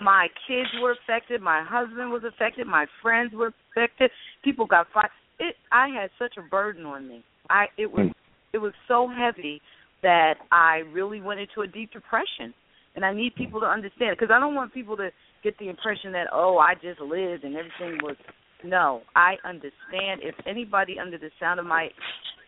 my 0.00 0.28
kids 0.46 0.68
were 0.82 0.90
affected. 0.90 1.40
My 1.40 1.62
husband 1.62 2.12
was 2.12 2.24
affected. 2.24 2.66
My 2.66 2.86
friends 3.00 3.32
were 3.32 3.54
affected. 3.70 4.10
People 4.42 4.66
got 4.66 4.88
fired. 4.88 5.10
It. 5.38 5.56
I 5.72 5.88
had 5.88 6.10
such 6.18 6.36
a 6.36 6.42
burden 6.42 6.84
on 6.84 7.08
me. 7.08 7.22
I. 7.48 7.68
It 7.78 7.90
was. 7.90 8.08
Mm. 8.08 8.14
It 8.52 8.58
was 8.58 8.74
so 8.86 9.08
heavy 9.08 9.60
that 10.04 10.34
I 10.52 10.82
really 10.92 11.20
went 11.20 11.40
into 11.40 11.62
a 11.62 11.66
deep 11.66 11.92
depression. 11.92 12.54
And 12.94 13.04
I 13.04 13.12
need 13.12 13.34
people 13.34 13.58
to 13.58 13.66
understand 13.66 14.16
because 14.16 14.32
I 14.32 14.38
don't 14.38 14.54
want 14.54 14.72
people 14.72 14.96
to 14.98 15.10
get 15.42 15.58
the 15.58 15.68
impression 15.68 16.12
that 16.12 16.28
oh 16.32 16.58
I 16.58 16.74
just 16.74 17.00
lived 17.00 17.42
and 17.42 17.56
everything 17.56 17.98
was. 18.04 18.14
No, 18.62 19.02
I 19.16 19.34
understand. 19.44 20.20
If 20.22 20.36
anybody 20.46 20.96
under 21.00 21.18
the 21.18 21.30
sound 21.40 21.58
of 21.58 21.66
my 21.66 21.88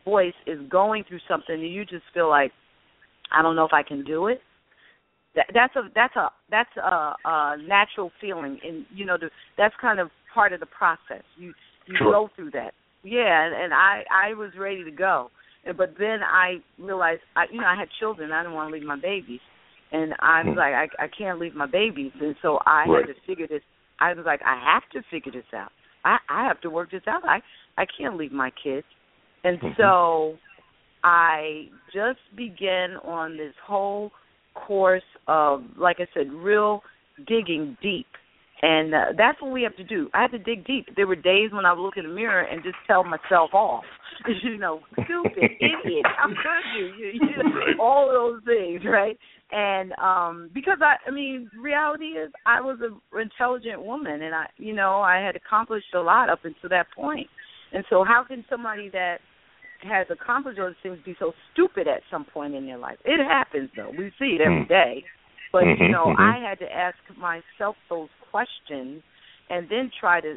voice 0.05 0.39
is 0.47 0.61
going 0.71 1.03
through 1.09 1.19
something 1.29 1.57
and 1.57 1.75
you 1.75 1.85
just 1.85 2.05
feel 2.15 2.29
like 2.29 2.53
I 3.37 3.43
don't 3.43 3.57
know 3.57 3.65
if 3.67 3.73
I 3.73 3.83
can 3.83 4.05
do 4.05 4.29
it, 4.29 4.41
that, 5.35 5.47
that's 5.53 5.77
a 5.77 5.83
that's 5.95 6.17
a 6.17 6.29
that's 6.51 6.77
a, 6.77 7.15
a 7.25 7.57
natural 7.67 8.11
feeling, 8.21 8.59
and 8.65 8.87
you 8.95 9.05
know 9.05 9.17
the, 9.21 9.31
that's 9.59 9.75
kind 9.81 10.01
of 10.01 10.11
part 10.33 10.53
of 10.53 10.61
the 10.61 10.67
process. 10.67 11.25
You 11.37 11.53
you 11.87 11.97
Sure. 11.99 12.13
go 12.13 12.31
through 12.35 12.51
that. 12.53 12.73
Yeah, 13.03 13.47
and, 13.47 13.55
and 13.55 13.75
I 13.75 14.05
I 14.11 14.35
was 14.35 14.51
ready 14.59 14.83
to 14.85 14.91
go, 14.91 15.31
but 15.73 15.95
then 15.99 16.23
I 16.23 16.59
realized 16.79 17.23
I 17.35 17.45
you 17.51 17.61
know 17.61 17.67
I 17.67 17.77
had 17.77 17.89
children. 17.99 18.33
I 18.33 18.43
didn't 18.43 18.55
want 18.55 18.71
to 18.71 18.75
leave 18.75 18.87
my 18.87 18.97
babies, 19.01 19.41
and 19.93 20.15
I 20.21 20.43
was 20.43 20.53
Hmm. 20.53 20.59
like 20.59 20.75
I 20.75 21.05
I 21.05 21.09
can't 21.09 21.39
leave 21.39 21.55
my 21.55 21.67
babies, 21.67 22.13
and 22.21 22.37
so 22.43 22.61
I 22.67 22.87
Right. 22.87 23.07
had 23.07 23.15
to 23.15 23.21
figure 23.23 23.47
this. 23.47 23.63
I 24.01 24.13
was 24.13 24.27
like 24.27 24.43
I 24.43 24.57
have 24.57 24.89
to 24.91 25.03
figure 25.11 25.33
this 25.33 25.53
out. 25.55 25.73
I 26.05 26.19
I 26.29 26.45
have 26.45 26.61
to 26.63 26.71
work 26.71 26.91
this 26.91 27.07
out. 27.07 27.25
I 27.25 27.43
I 27.79 27.87
can't 27.87 28.17
leave 28.17 28.33
my 28.33 28.51
kids, 28.51 28.87
and 29.45 29.61
Mhm. 29.61 29.77
so 29.77 30.39
I 31.05 31.69
just 31.93 32.19
began 32.35 32.97
on 32.99 33.37
this 33.37 33.55
whole 33.65 34.13
course 34.55 35.05
of, 35.29 35.63
like 35.77 36.01
I 36.01 36.07
said, 36.15 36.33
real 36.33 36.83
digging 37.27 37.77
deep. 37.81 38.07
And 38.63 38.95
uh, 38.95 39.05
that's 39.17 39.41
what 39.43 39.53
we 39.53 39.63
have 39.63 39.77
to 39.77 39.85
do. 39.85 40.09
I 40.15 40.23
had 40.23 40.31
to 40.31 40.39
dig 40.39 40.67
deep. 40.67 40.87
There 40.97 41.07
were 41.07 41.17
days 41.17 41.51
when 41.53 41.67
I 41.67 41.73
would 41.73 41.83
look 41.83 41.97
in 41.99 42.05
the 42.05 42.15
mirror 42.15 42.43
and 42.43 42.63
just 42.63 42.77
tell 42.87 43.05
myself 43.05 43.51
off. 43.53 43.85
you 44.43 44.57
know, 44.59 44.81
stupid, 45.05 45.37
idiot, 45.61 46.07
how 46.17 46.29
could 46.29 46.75
you? 46.75 46.87
you, 46.87 47.07
you 47.13 47.21
know, 47.37 47.43
Right. 47.55 47.77
All 47.79 48.09
those 48.09 48.43
things, 48.45 48.83
right? 48.87 49.19
And 49.53 49.93
um 50.03 50.51
because 50.55 50.79
I 50.81 50.97
I 51.07 51.11
mean, 51.11 51.51
reality 51.57 52.07
is 52.07 52.33
I 52.47 52.61
was 52.61 52.79
an 52.81 52.99
intelligent 53.21 53.83
woman 53.83 54.23
and 54.23 54.35
I 54.35 54.47
you 54.57 54.75
know, 54.75 55.01
I 55.03 55.19
had 55.19 55.37
accomplished 55.37 55.95
a 55.95 56.01
lot 56.01 56.31
up 56.31 56.41
until 56.45 56.71
that 56.71 56.87
point. 56.97 57.29
And 57.73 57.85
so 57.91 58.05
how 58.05 58.25
can 58.27 58.45
somebody 58.49 58.89
that 58.91 59.19
has 59.83 60.07
accomplished 60.11 60.59
those 60.59 60.75
things 60.83 60.99
be 61.05 61.15
so 61.19 61.33
stupid 61.53 61.87
at 61.87 62.01
some 62.11 62.25
point 62.25 62.55
in 62.55 62.67
their 62.67 62.79
life? 62.79 62.99
It 63.05 63.23
happens 63.23 63.71
though. 63.77 63.93
We 63.97 64.11
see 64.19 64.37
it 64.37 64.41
every 64.41 64.65
Mm. 64.65 65.05
But 65.53 65.65
you 65.65 65.89
Mhm, 65.89 65.91
know, 65.91 66.07
mhm. 66.09 66.19
I 66.19 66.39
had 66.39 66.59
to 66.59 66.73
ask 66.73 66.99
myself 67.17 67.77
those 67.89 68.09
questions 68.31 69.03
and 69.51 69.67
then 69.71 69.91
try 70.01 70.21
to 70.21 70.37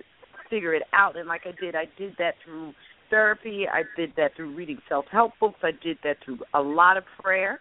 figure 0.49 0.73
it 0.73 0.84
out. 0.93 1.17
And 1.17 1.28
like 1.28 1.41
I 1.45 1.52
did, 1.60 1.75
I 1.75 1.86
did 1.97 2.13
that 2.17 2.34
through 2.43 2.73
therapy. 3.10 3.65
I 3.71 3.84
did 3.95 4.12
that 4.17 4.32
through 4.36 4.56
reading 4.56 4.80
self 4.88 5.06
help 5.12 5.34
books. 5.39 5.60
I 5.63 5.71
did 5.84 5.97
that 6.04 6.17
through 6.23 6.39
a 6.54 6.62
lot 6.62 6.97
of 6.97 7.04
prayer, 7.21 7.60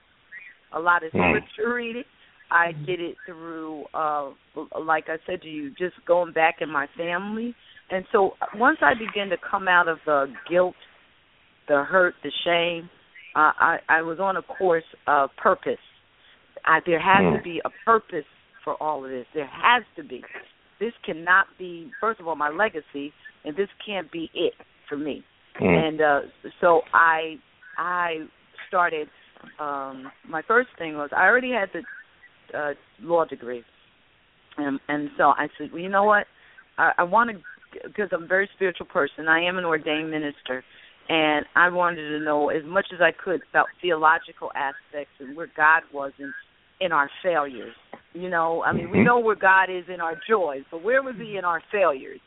a 0.72 0.80
lot 0.80 1.02
of 1.02 1.12
Mm. 1.12 1.30
scripture 1.30 1.74
reading. 1.74 2.04
I 2.50 2.72
did 2.86 3.00
it 3.00 3.16
through, 3.26 3.84
uh, 3.92 4.30
like 4.80 5.08
I 5.08 5.18
said 5.26 5.42
to 5.42 5.48
you, 5.48 5.70
just 5.70 5.94
going 6.06 6.32
back 6.32 6.56
in 6.62 6.70
my 6.70 6.86
family. 6.96 7.54
And 7.90 8.06
so 8.10 8.36
once 8.54 8.78
I 8.80 8.94
began 8.94 9.28
to 9.30 9.36
come 9.36 9.68
out 9.68 9.86
of 9.88 9.98
the 10.06 10.34
guilt, 10.48 10.74
the 11.68 11.84
hurt, 11.84 12.14
the 12.22 12.32
shame, 12.44 12.88
uh, 13.34 13.52
I, 13.58 13.78
I 13.88 14.02
was 14.02 14.18
on 14.18 14.36
a 14.36 14.42
course 14.42 14.84
of 15.06 15.30
purpose. 15.36 15.78
I, 16.64 16.80
there 16.86 17.00
has 17.00 17.24
to 17.36 17.42
be 17.42 17.60
a 17.64 17.70
purpose 17.84 18.24
for 18.68 18.82
all 18.82 19.02
of 19.02 19.10
this. 19.10 19.24
There 19.34 19.46
has 19.46 19.82
to 19.96 20.04
be. 20.04 20.22
This 20.78 20.92
cannot 21.02 21.46
be, 21.58 21.90
first 21.98 22.20
of 22.20 22.28
all, 22.28 22.36
my 22.36 22.50
legacy, 22.50 23.14
and 23.44 23.56
this 23.56 23.68
can't 23.84 24.12
be 24.12 24.30
it 24.34 24.52
for 24.88 24.98
me. 24.98 25.24
Mm. 25.58 25.88
And 25.88 26.00
uh, 26.02 26.20
so 26.60 26.82
I, 26.92 27.36
I 27.78 28.26
started. 28.68 29.08
Um, 29.58 30.12
my 30.28 30.42
first 30.46 30.68
thing 30.78 30.96
was 30.96 31.08
I 31.16 31.24
already 31.24 31.50
had 31.50 31.70
the 31.72 32.58
uh, 32.58 32.74
law 33.00 33.24
degree, 33.24 33.62
and 34.58 34.78
and 34.88 35.08
so 35.16 35.28
I 35.28 35.48
said, 35.56 35.70
well, 35.72 35.80
you 35.80 35.88
know 35.88 36.04
what, 36.04 36.26
I, 36.76 36.92
I 36.98 37.02
want 37.04 37.30
to 37.30 37.36
because 37.84 38.10
I'm 38.12 38.24
a 38.24 38.26
very 38.26 38.50
spiritual 38.54 38.86
person. 38.86 39.28
I 39.28 39.44
am 39.44 39.56
an 39.56 39.64
ordained 39.64 40.10
minister, 40.10 40.62
and 41.08 41.46
I 41.54 41.70
wanted 41.70 42.08
to 42.08 42.20
know 42.20 42.50
as 42.50 42.64
much 42.66 42.86
as 42.92 43.00
I 43.00 43.12
could 43.12 43.40
about 43.50 43.68
theological 43.80 44.50
aspects 44.54 45.14
and 45.20 45.36
where 45.36 45.48
God 45.56 45.82
was 45.92 46.12
in 46.18 46.34
in 46.80 46.92
our 46.92 47.08
failures. 47.22 47.74
You 48.14 48.30
know, 48.30 48.62
I 48.64 48.72
mean, 48.72 48.90
we 48.90 48.98
Mhm. 48.98 49.04
know 49.04 49.18
where 49.18 49.36
God 49.36 49.70
is 49.70 49.88
in 49.88 50.00
our 50.00 50.14
joys, 50.26 50.64
but 50.70 50.82
where 50.82 51.02
was 51.02 51.16
He 51.16 51.36
in 51.36 51.44
our 51.44 51.60
failures? 51.70 52.20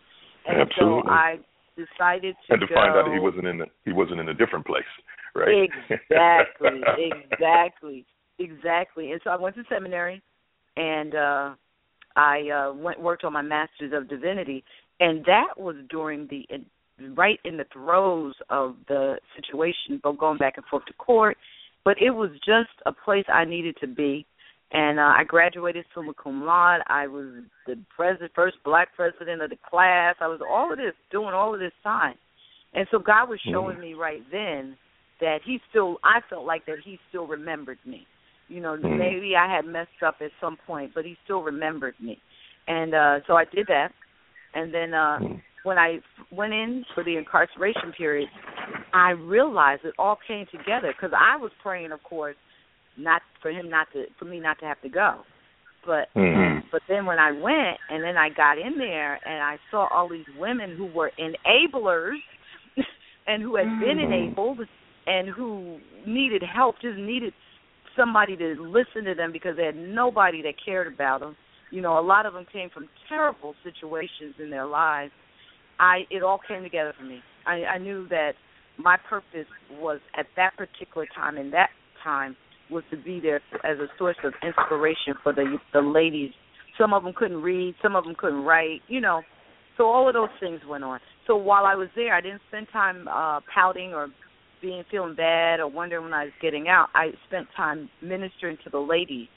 And 0.45 0.59
Absolutely. 0.61 1.03
so 1.03 1.09
I 1.09 1.39
decided 1.75 2.35
to 2.47 2.53
and 2.53 2.61
to 2.61 2.67
find 2.67 2.95
out 2.95 3.05
that 3.05 3.13
he 3.13 3.19
wasn't 3.19 3.47
in 3.47 3.61
a, 3.61 3.65
he 3.85 3.91
wasn't 3.91 4.19
in 4.19 4.29
a 4.29 4.33
different 4.33 4.65
place, 4.65 4.83
right? 5.35 5.69
Exactly, 6.09 6.81
exactly, 6.97 8.05
exactly. 8.39 9.11
And 9.11 9.21
so 9.23 9.29
I 9.29 9.35
went 9.35 9.55
to 9.55 9.63
seminary, 9.69 10.21
and 10.77 11.15
uh 11.15 11.55
I 12.15 12.49
uh 12.49 12.73
went 12.73 12.99
worked 12.99 13.23
on 13.23 13.33
my 13.33 13.41
master's 13.41 13.93
of 13.93 14.09
divinity, 14.09 14.63
and 14.99 15.23
that 15.25 15.57
was 15.57 15.75
during 15.89 16.27
the 16.27 16.45
right 17.15 17.39
in 17.45 17.57
the 17.57 17.65
throes 17.73 18.35
of 18.49 18.75
the 18.87 19.17
situation, 19.35 19.99
both 20.03 20.19
going 20.19 20.37
back 20.37 20.57
and 20.57 20.65
forth 20.65 20.85
to 20.85 20.93
court. 20.93 21.37
But 21.83 21.99
it 21.99 22.11
was 22.11 22.29
just 22.45 22.69
a 22.85 22.91
place 22.91 23.25
I 23.27 23.45
needed 23.45 23.75
to 23.81 23.87
be. 23.87 24.25
And 24.73 24.99
uh, 24.99 25.13
I 25.17 25.23
graduated 25.27 25.85
summa 25.93 26.13
cum 26.13 26.45
laude. 26.45 26.81
I 26.87 27.07
was 27.07 27.43
the 27.67 27.77
president, 27.95 28.31
first 28.33 28.55
black 28.63 28.89
president 28.95 29.41
of 29.41 29.49
the 29.49 29.57
class. 29.69 30.15
I 30.21 30.27
was 30.27 30.39
all 30.47 30.71
of 30.71 30.77
this, 30.77 30.93
doing 31.11 31.33
all 31.33 31.53
of 31.53 31.59
this 31.59 31.73
time. 31.83 32.15
And 32.73 32.87
so 32.89 32.99
God 32.99 33.27
was 33.29 33.39
showing 33.51 33.81
me 33.81 33.93
right 33.95 34.21
then 34.31 34.77
that 35.19 35.39
he 35.45 35.59
still 35.69 35.97
I 36.03 36.21
felt 36.29 36.45
like 36.45 36.65
that 36.67 36.77
he 36.83 36.97
still 37.09 37.27
remembered 37.27 37.79
me. 37.85 38.07
You 38.47 38.61
know, 38.61 38.77
Mhm. 38.77 38.97
maybe 38.97 39.35
I 39.35 39.53
had 39.53 39.65
messed 39.65 40.01
up 40.05 40.15
at 40.21 40.31
some 40.39 40.57
point, 40.65 40.93
but 40.95 41.03
he 41.05 41.17
still 41.25 41.43
remembered 41.43 41.95
me. 41.99 42.17
And 42.67 42.93
uh 42.93 43.19
so 43.27 43.35
I 43.35 43.43
did 43.45 43.67
that. 43.67 43.91
And 44.53 44.73
then 44.73 44.93
uh 44.93 45.19
Mm. 45.19 45.41
when 45.63 45.77
I 45.77 45.99
went 46.31 46.53
in 46.53 46.85
for 46.95 47.03
the 47.03 47.17
incarceration 47.17 47.91
period, 47.91 48.29
I 48.93 49.11
realized 49.11 49.83
it 49.83 49.93
all 49.99 50.17
came 50.25 50.45
together 50.47 50.93
cuz 50.93 51.11
I 51.13 51.35
was 51.35 51.51
praying 51.61 51.91
of 51.91 52.01
course 52.03 52.37
not 53.01 53.21
for 53.41 53.51
him 53.51 53.69
not 53.69 53.87
to 53.93 54.05
for 54.19 54.25
me 54.25 54.39
not 54.39 54.59
to 54.59 54.65
have 54.65 54.81
to 54.81 54.89
go. 54.89 55.21
But 55.85 56.09
Mhm. 56.15 56.63
but 56.71 56.81
then 56.87 57.05
when 57.05 57.19
I 57.19 57.31
went 57.31 57.77
and 57.89 58.03
then 58.03 58.17
I 58.17 58.29
got 58.29 58.57
in 58.57 58.77
there 58.77 59.19
and 59.25 59.43
I 59.43 59.57
saw 59.69 59.87
all 59.87 60.07
these 60.07 60.25
women 60.37 60.75
who 60.77 60.85
were 60.85 61.11
enablers 61.19 62.19
and 63.27 63.41
who 63.41 63.55
had 63.55 63.67
been 63.79 63.97
Mhm. 63.97 64.03
enabled 64.05 64.67
and 65.07 65.27
who 65.29 65.79
needed 66.05 66.43
help, 66.43 66.79
just 66.79 66.97
needed 66.97 67.33
somebody 67.95 68.37
to 68.37 68.55
listen 68.61 69.03
to 69.05 69.15
them 69.15 69.31
because 69.31 69.55
they 69.57 69.65
had 69.65 69.75
nobody 69.75 70.41
that 70.43 70.53
cared 70.63 70.87
about 70.87 71.19
them. 71.21 71.35
You 71.71 71.81
know, 71.81 71.97
a 71.97 72.01
lot 72.01 72.25
of 72.25 72.33
them 72.33 72.45
came 72.51 72.69
from 72.69 72.87
terrible 73.09 73.55
situations 73.63 74.35
in 74.39 74.49
their 74.49 74.65
lives. 74.65 75.11
I 75.79 76.05
it 76.09 76.21
all 76.23 76.39
came 76.47 76.63
together 76.63 76.93
for 76.97 77.03
me. 77.05 77.21
I, 77.45 77.65
I 77.65 77.77
knew 77.79 78.07
that 78.09 78.33
my 78.77 78.97
purpose 79.09 79.47
was 79.79 79.99
at 80.17 80.27
that 80.35 80.55
particular 80.57 81.07
time 81.15 81.37
in 81.37 81.51
that 81.51 81.69
time 82.03 82.35
was 82.71 82.83
to 82.91 82.97
be 82.97 83.19
there 83.19 83.41
as 83.63 83.77
a 83.79 83.87
source 83.97 84.17
of 84.23 84.33
inspiration 84.43 85.13
for 85.23 85.33
the 85.33 85.57
the 85.73 85.81
ladies. 85.81 86.31
Some 86.79 86.93
of 86.93 87.03
them 87.03 87.13
couldn't 87.15 87.41
read, 87.41 87.75
some 87.81 87.95
of 87.95 88.03
them 88.05 88.15
couldn't 88.17 88.43
write, 88.43 88.81
you 88.87 89.01
know. 89.01 89.21
So 89.77 89.85
all 89.85 90.07
of 90.07 90.13
those 90.13 90.29
things 90.39 90.61
went 90.67 90.83
on. 90.83 90.99
So 91.27 91.35
while 91.35 91.65
I 91.65 91.75
was 91.75 91.89
there, 91.95 92.13
I 92.13 92.21
didn't 92.21 92.41
spend 92.47 92.67
time 92.71 93.07
uh 93.07 93.39
pouting 93.53 93.93
or 93.93 94.07
being 94.61 94.83
feeling 94.91 95.15
bad 95.15 95.59
or 95.59 95.67
wondering 95.67 96.03
when 96.03 96.13
I 96.13 96.25
was 96.25 96.33
getting 96.41 96.67
out. 96.67 96.87
I 96.93 97.07
spent 97.27 97.47
time 97.57 97.89
ministering 98.01 98.57
to 98.63 98.69
the 98.69 98.79
ladies. 98.79 99.27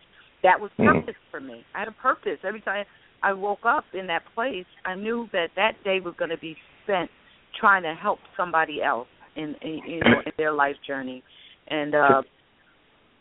That 0.42 0.61
was 0.61 0.70
Mm. 0.79 0.92
purpose 1.01 1.20
for 1.31 1.40
me. 1.40 1.64
I 1.75 1.79
had 1.81 1.88
a 1.88 1.92
purpose. 1.92 2.38
Every 2.44 2.61
time 2.61 2.85
I 3.23 3.33
woke 3.33 3.64
up 3.64 3.85
in 3.94 4.07
that 4.09 4.23
place, 4.35 4.66
I 4.85 4.94
knew 4.94 5.29
that 5.33 5.49
that 5.57 5.83
day 5.83 6.01
was 6.01 6.14
going 6.18 6.31
to 6.31 6.37
be 6.38 6.57
spent 6.83 7.11
trying 7.59 7.83
to 7.85 7.94
help 7.94 8.18
somebody 8.37 8.83
else 8.83 9.09
in, 9.37 9.55
in 9.62 9.81
you 9.87 10.01
know 10.01 10.20
in 10.27 10.33
their 10.37 10.53
life 10.53 10.77
journey. 10.87 11.23
And 11.68 11.94
uh 11.94 12.23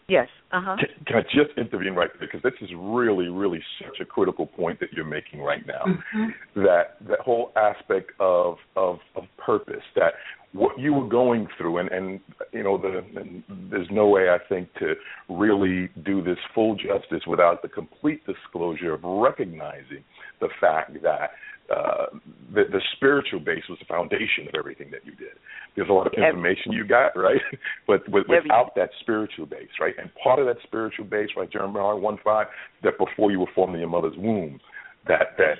yes, 0.07 0.27
uh 0.51 0.61
huh. 0.61 0.75
Can, 0.77 1.05
can 1.05 1.15
I 1.17 1.21
just 1.23 1.57
intervene 1.57 1.93
right 1.93 2.09
there 2.19 2.27
because 2.27 2.41
this 2.43 2.53
is 2.61 2.69
really, 2.77 3.27
really 3.29 3.61
such 3.81 3.99
a 4.01 4.05
critical 4.05 4.45
point 4.45 4.79
that 4.79 4.93
you're 4.93 5.05
making 5.05 5.41
right 5.41 5.65
now. 5.65 5.83
Mhm. 5.85 6.33
That 6.55 6.97
that 7.07 7.19
whole 7.19 7.51
aspect 7.55 8.11
of 8.19 8.57
of 8.75 8.99
of 9.15 9.23
purpose 9.37 9.83
that 9.95 10.13
what 10.53 10.77
you 10.79 10.93
were 10.93 11.07
going 11.07 11.47
through 11.57 11.79
and 11.79 11.89
and 11.91 12.19
you 12.51 12.63
know 12.63 12.77
the 12.77 13.03
and 13.19 13.43
there's 13.71 13.87
no 13.91 14.07
way 14.07 14.29
I 14.29 14.37
think 14.47 14.69
to 14.75 14.93
really 15.29 15.89
do 16.05 16.21
this 16.21 16.37
full 16.53 16.75
justice 16.75 17.25
without 17.27 17.61
the 17.61 17.67
complete 17.67 18.21
disclosure 18.25 18.93
of 18.93 19.03
recognizing 19.03 20.03
the 20.39 20.49
fact 20.61 21.01
that 21.01 21.31
uh, 21.71 22.05
the, 22.53 22.63
the 22.71 22.81
spiritual 22.95 23.39
base 23.39 23.63
was 23.69 23.79
the 23.79 23.85
foundation 23.85 24.47
of 24.47 24.55
everything 24.57 24.91
that 24.91 25.05
you 25.05 25.15
did. 25.15 25.37
There's 25.75 25.89
a 25.89 25.93
lot 25.93 26.07
of 26.07 26.13
information 26.13 26.71
you 26.71 26.85
got, 26.85 27.15
right? 27.15 27.41
But 27.87 28.07
with, 28.09 28.25
without 28.27 28.75
that 28.75 28.89
spiritual 29.01 29.45
base, 29.45 29.69
right? 29.79 29.93
And 29.97 30.09
part 30.23 30.39
of 30.39 30.45
that 30.45 30.57
spiritual 30.63 31.05
base, 31.05 31.29
right, 31.35 31.51
Jeremiah 31.51 31.95
1 31.95 32.17
5, 32.23 32.47
that 32.83 32.93
before 32.97 33.31
you 33.31 33.39
were 33.39 33.51
formed 33.55 33.73
in 33.73 33.79
your 33.79 33.89
mother's 33.89 34.17
womb, 34.17 34.59
that 35.07 35.35
that 35.37 35.57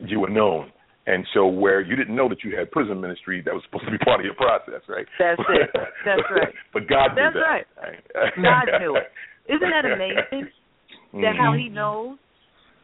you 0.00 0.20
were 0.20 0.30
known. 0.30 0.72
And 1.06 1.24
so 1.32 1.46
where 1.46 1.80
you 1.80 1.96
didn't 1.96 2.14
know 2.14 2.28
that 2.28 2.44
you 2.44 2.56
had 2.56 2.70
prison 2.70 3.00
ministry, 3.00 3.40
that 3.44 3.54
was 3.54 3.62
supposed 3.64 3.86
to 3.86 3.90
be 3.90 3.98
part 4.04 4.20
of 4.20 4.26
your 4.26 4.34
process, 4.34 4.82
right? 4.88 5.06
That's 5.18 5.40
it. 5.48 5.70
That's 6.04 6.22
right. 6.30 6.54
but 6.72 6.86
God 6.86 7.16
That's 7.16 7.34
knew 7.34 7.40
that. 7.40 7.64
right. 7.80 8.32
God 8.36 8.78
knew 8.80 8.96
it. 8.96 9.08
Isn't 9.48 9.70
that 9.70 9.84
amazing? 9.88 10.52
Mm-hmm. 10.52 11.22
That 11.22 11.34
how 11.38 11.54
He 11.54 11.68
knows. 11.68 12.18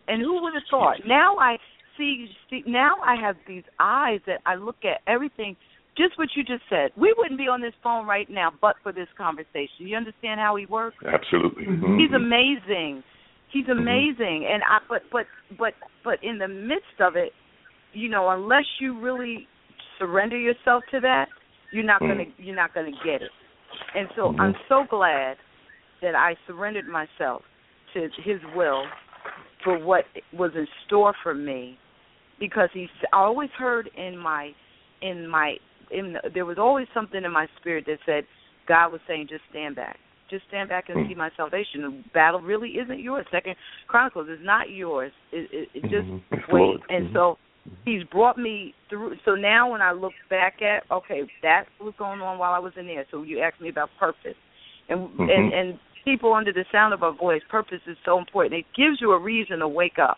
And 0.09 0.21
who 0.21 0.43
would 0.43 0.55
have 0.55 0.65
thought? 0.71 0.97
Now 1.07 1.37
I 1.37 1.57
see, 1.97 2.29
see. 2.51 2.63
Now 2.67 2.97
I 3.05 3.17
have 3.21 3.37
these 3.47 3.65
eyes 3.79 4.21
that 4.27 4.41
I 4.47 4.55
look 4.57 4.77
at 4.85 5.01
everything. 5.07 5.57
Just 5.97 6.19
what 6.19 6.29
you 6.35 6.43
just 6.43 6.63
said. 6.69 6.91
We 6.97 7.15
wouldn't 7.17 7.39
be 7.39 7.47
on 7.47 7.61
this 7.61 7.75
phone 7.83 8.07
right 8.07 8.29
now, 8.29 8.53
but 8.61 8.77
for 8.83 8.93
this 8.93 9.09
conversation. 9.17 9.87
You 9.87 9.97
understand 9.97 10.41
how 10.41 10.57
He 10.57 10.67
works? 10.67 10.97
Absolutely. 11.07 11.67
Mhm. 11.67 12.01
He's 12.01 12.13
amazing. 12.13 13.05
He's 13.53 13.69
amazing, 13.69 14.47
and 14.51 14.63
I 14.65 14.81
but 14.89 15.03
but 15.13 15.27
but 15.57 15.75
but 16.03 16.19
in 16.25 16.39
the 16.39 16.49
midst 16.49 17.01
of 17.01 17.15
it, 17.15 17.33
you 17.93 18.09
know, 18.09 18.31
unless 18.31 18.65
you 18.81 18.99
really 18.99 19.47
surrender 19.99 20.37
yourself 20.37 20.83
to 20.91 20.99
that, 21.01 21.29
you're 21.71 21.85
not 21.85 22.01
gonna 22.01 22.25
you're 22.39 22.57
not 22.57 22.75
gonna 22.75 22.91
get 23.05 23.23
it. 23.23 23.31
And 23.95 24.09
so 24.17 24.33
Mhm. 24.33 24.41
I'm 24.41 24.57
so 24.69 24.85
glad 24.91 25.37
that 26.03 26.17
I 26.17 26.37
surrendered 26.47 26.89
myself 26.89 27.45
to 27.93 28.09
His 28.17 28.41
will 28.57 28.85
for 29.63 29.79
what 29.79 30.07
was 30.33 30.51
in 30.57 30.67
store 30.85 31.15
for 31.23 31.35
me, 31.35 31.79
because 32.39 32.69
He's 32.73 32.89
I 33.13 33.19
always 33.19 33.51
heard 33.57 33.91
in 33.97 34.17
my 34.17 34.53
in 35.03 35.29
my 35.29 35.57
in 35.91 36.15
the, 36.15 36.31
there 36.33 36.47
was 36.47 36.59
always 36.59 36.87
something 36.95 37.25
in 37.25 37.33
my 37.33 37.47
spirit 37.61 37.85
that 37.87 37.99
said 38.07 38.25
God 38.67 38.93
was 38.93 39.01
saying 39.07 39.29
just 39.29 39.43
stand 39.51 39.77
back 39.77 39.99
just 40.31 40.45
stand 40.49 40.69
back 40.69 40.89
and 40.89 40.99
see 41.07 41.15
my 41.15 41.31
salvation. 41.37 41.83
The 41.83 42.05
battle 42.13 42.41
really 42.41 42.71
isn't 42.71 43.01
yours. 43.01 43.27
Second 43.31 43.57
Chronicles 43.87 44.29
is 44.29 44.39
not 44.43 44.71
yours. 44.71 45.13
It, 45.33 45.49
it, 45.53 45.69
it 45.75 45.83
just 45.83 46.09
Mhm. 46.09 46.23
wait. 46.49 46.81
And 46.89 47.09
Mhm. 47.09 47.13
so 47.13 47.39
He's 47.85 48.03
brought 48.05 48.39
me 48.39 48.75
through. 48.89 49.19
So 49.27 49.35
now 49.35 49.71
when 49.71 49.83
I 49.83 49.93
look 49.93 50.15
back 50.31 50.63
at, 50.63 50.91
okay, 50.91 51.29
that's 51.43 51.69
what's 51.79 51.99
going 51.99 52.23
on 52.23 52.39
while 52.39 52.55
I 52.55 52.59
was 52.59 52.75
in 52.79 52.87
there. 52.87 53.05
So 53.11 53.25
you 53.25 53.41
asked 53.41 53.61
me 53.61 53.69
about 53.69 53.91
purpose, 53.99 54.37
and 54.89 55.01
and 55.21 55.53
and 55.53 55.79
people 56.03 56.33
under 56.33 56.51
the 56.53 56.65
sound 56.73 56.95
of 56.95 57.03
our 57.03 57.13
voice, 57.13 57.43
purpose 57.51 57.83
is 57.87 57.99
so 58.05 58.19
important. 58.19 58.55
It 58.55 58.67
gives 58.75 59.03
you 59.03 59.13
a 59.13 59.19
reason 59.19 59.59
to 59.59 59.69
wake 59.69 59.99
up 59.99 60.17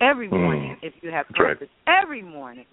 every 0.00 0.28
hmm. 0.28 0.36
morning 0.36 0.76
if 0.82 0.94
you 1.02 1.10
have 1.10 1.26
That's 1.28 1.40
right. 1.40 1.58
purpose. 1.58 1.68
Every 1.86 2.22
morning. 2.22 2.64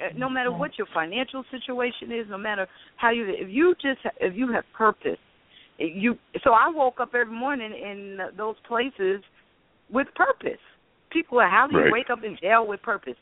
Uh, 0.00 0.12
No 0.16 0.28
matter 0.28 0.50
hmm. 0.50 0.58
what 0.58 0.72
your 0.78 0.86
financial 0.92 1.44
situation 1.50 2.12
is, 2.12 2.26
no 2.28 2.38
matter 2.38 2.66
how 2.96 3.10
you, 3.10 3.26
if 3.28 3.48
you 3.48 3.74
just 3.80 4.00
if 4.20 4.34
you 4.36 4.52
have 4.52 4.64
purpose, 4.76 5.18
you 5.78 6.16
so 6.44 6.52
I 6.52 6.70
woke 6.70 7.00
up 7.00 7.14
every 7.14 7.34
morning 7.34 7.72
in 7.72 8.18
those 8.36 8.56
places 8.66 9.22
with 9.90 10.08
purpose. 10.14 10.60
People 11.10 11.38
are 11.38 11.48
how 11.48 11.66
do 11.66 11.76
you 11.76 11.84
Right. 11.84 11.92
wake 11.92 12.10
up 12.10 12.24
in 12.24 12.36
jail 12.40 12.66
with 12.66 12.82
purpose? 12.82 13.16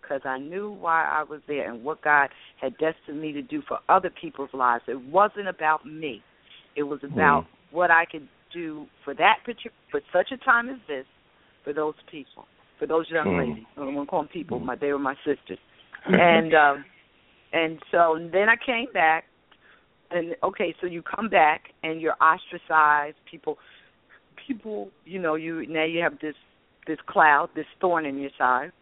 Because 0.00 0.22
I 0.24 0.38
knew 0.38 0.70
why 0.70 1.04
I 1.04 1.22
was 1.24 1.40
there 1.46 1.70
and 1.70 1.84
what 1.84 2.00
God 2.00 2.30
had 2.60 2.78
destined 2.78 3.20
me 3.20 3.32
to 3.32 3.42
do 3.42 3.60
for 3.68 3.78
other 3.90 4.08
people's 4.08 4.54
lives. 4.54 4.84
It 4.86 4.98
wasn't 4.98 5.48
about 5.48 5.84
me. 5.84 6.22
It 6.76 6.84
was 6.84 7.00
hmm. 7.00 7.12
about 7.12 7.46
what 7.70 7.90
I 7.90 8.06
could 8.06 8.26
do 8.52 8.86
for 9.04 9.14
that 9.14 9.38
particular 9.44 9.76
for 9.90 10.00
such 10.12 10.32
a 10.32 10.36
time 10.38 10.68
as 10.68 10.78
this 10.88 11.04
for 11.64 11.72
those 11.72 11.94
people, 12.10 12.46
for 12.78 12.86
those 12.86 13.06
young 13.10 13.32
Hmm. 13.32 13.38
ladies. 13.38 13.64
I 13.76 13.80
don't 13.80 13.94
want 13.94 14.08
to 14.08 14.10
call 14.10 14.22
them 14.22 14.28
people. 14.28 14.58
My 14.60 14.74
they 14.76 14.92
were 14.92 14.98
my 14.98 15.16
sisters, 15.24 15.58
and 16.06 16.54
um, 16.54 16.84
and 17.52 17.78
so 17.90 18.18
then 18.32 18.48
I 18.48 18.56
came 18.56 18.86
back 18.92 19.24
and 20.10 20.34
okay, 20.42 20.74
so 20.80 20.86
you 20.86 21.02
come 21.02 21.28
back 21.28 21.62
and 21.82 22.00
you're 22.00 22.16
ostracized. 22.20 23.16
People, 23.30 23.58
people, 24.46 24.90
you 25.04 25.18
know, 25.18 25.34
you 25.34 25.66
now 25.68 25.84
you 25.84 26.00
have 26.00 26.18
this 26.20 26.34
this 26.86 26.98
cloud, 27.06 27.50
this 27.54 27.66
thorn 27.80 28.06
in 28.06 28.18
your 28.18 28.30
side, 28.38 28.72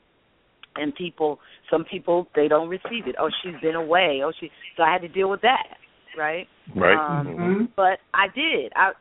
and 0.76 0.94
people, 0.94 1.40
some 1.70 1.85
people 1.85 2.28
they 2.35 2.48
don't 2.48 2.68
receive 2.68 3.06
it. 3.06 3.16
Oh, 3.18 3.30
she's 3.42 3.54
been 3.61 3.74
away. 3.74 4.20
Oh, 4.24 4.32
she. 4.38 4.50
So 4.76 4.82
I 4.82 4.92
had 4.92 5.02
to 5.02 5.09
deal 5.09 5.28
with 5.28 5.40
that, 5.42 5.78
right? 6.16 6.46
Right. 6.74 6.96
Um, 6.96 7.26
Mhm. 7.26 7.37
Mhm. 7.37 7.68
But 7.76 8.00
I 8.14 8.28
did. 8.28 8.72
I, 8.76 8.92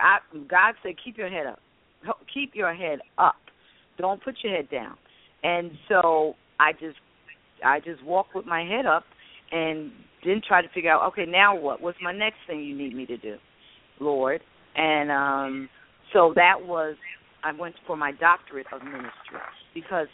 I, 0.00 0.18
God 0.48 0.74
said, 0.82 0.94
keep 1.02 1.16
your 1.18 1.28
head 1.28 1.46
up. 1.46 1.60
Keep 2.32 2.54
your 2.54 2.74
head 2.74 3.00
up. 3.18 3.36
Don't 3.98 4.22
put 4.22 4.36
your 4.42 4.54
head 4.54 4.68
down. 4.70 4.96
And 5.42 5.72
so 5.88 6.34
I 6.58 6.72
just, 6.72 6.96
I 7.64 7.80
just 7.80 8.04
walked 8.04 8.34
with 8.34 8.46
my 8.46 8.64
head 8.64 8.86
up, 8.86 9.04
and 9.52 9.92
then 10.24 10.40
try 10.46 10.62
to 10.62 10.68
figure 10.74 10.90
out, 10.90 11.06
okay, 11.08 11.26
now 11.26 11.56
what? 11.56 11.80
What's 11.80 11.98
my 12.02 12.12
next 12.12 12.38
thing 12.46 12.60
you 12.60 12.76
need 12.76 12.94
me 12.94 13.06
to 13.06 13.16
do, 13.16 13.36
Lord? 14.00 14.40
And 14.76 15.10
um, 15.10 15.68
so 16.12 16.32
that 16.36 16.54
was, 16.60 16.96
I 17.44 17.52
went 17.52 17.74
for 17.86 17.96
my 17.96 18.12
doctorate 18.12 18.66
of 18.72 18.82
ministry 18.82 19.10
because 19.74 20.08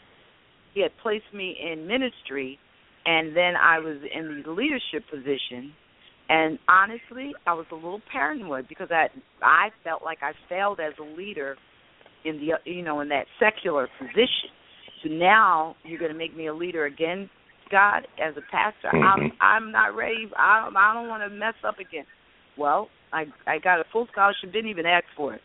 He 0.75 0.83
had 0.83 0.90
placed 1.03 1.33
me 1.33 1.57
in 1.61 1.87
ministry, 1.87 2.59
and 3.07 3.37
then 3.37 3.55
I 3.57 3.79
was 3.79 3.99
in 4.14 4.43
the 4.45 4.51
leadership 4.51 5.05
position 5.11 5.73
and 6.31 6.61
honestly, 6.69 7.33
I 7.45 7.55
was 7.55 7.66
a 7.73 7.75
little 7.75 8.01
paranoid 8.11 8.69
because 8.69 8.88
I 8.93 9.09
I 9.43 9.71
felt 9.83 10.03
like 10.05 10.19
I 10.23 10.31
failed 10.49 10.79
as 10.79 10.93
a 11.01 11.16
leader 11.16 11.57
in 12.24 12.37
the 12.38 12.70
you 12.70 12.83
know 12.83 13.00
in 13.00 13.09
that 13.11 13.26
secular 13.38 13.88
position. 13.98 14.50
So 15.02 15.09
now 15.09 15.76
you're 15.85 15.98
going 15.98 16.12
to 16.12 16.18
make 16.18 16.37
me 16.37 16.46
a 16.48 16.54
leader 16.54 16.85
again, 16.85 17.30
God, 17.70 18.06
as 18.22 18.35
a 18.37 18.42
pastor. 18.50 18.88
I'm 18.94 19.20
Mhm. 19.20 19.33
I'm 19.40 19.72
not 19.72 19.94
ready. 19.96 20.30
I 20.37 20.68
I 20.74 20.94
don't 20.94 21.09
want 21.09 21.22
to 21.22 21.30
mess 21.30 21.54
up 21.64 21.78
again. 21.78 22.04
Well, 22.59 22.88
I 23.12 23.26
I 23.46 23.59
got 23.59 23.80
a 23.80 23.85
full 23.92 24.06
scholarship. 24.12 24.52
Didn't 24.52 24.70
even 24.70 24.87
ask 24.87 25.04
for 25.16 25.35
it. 25.35 25.40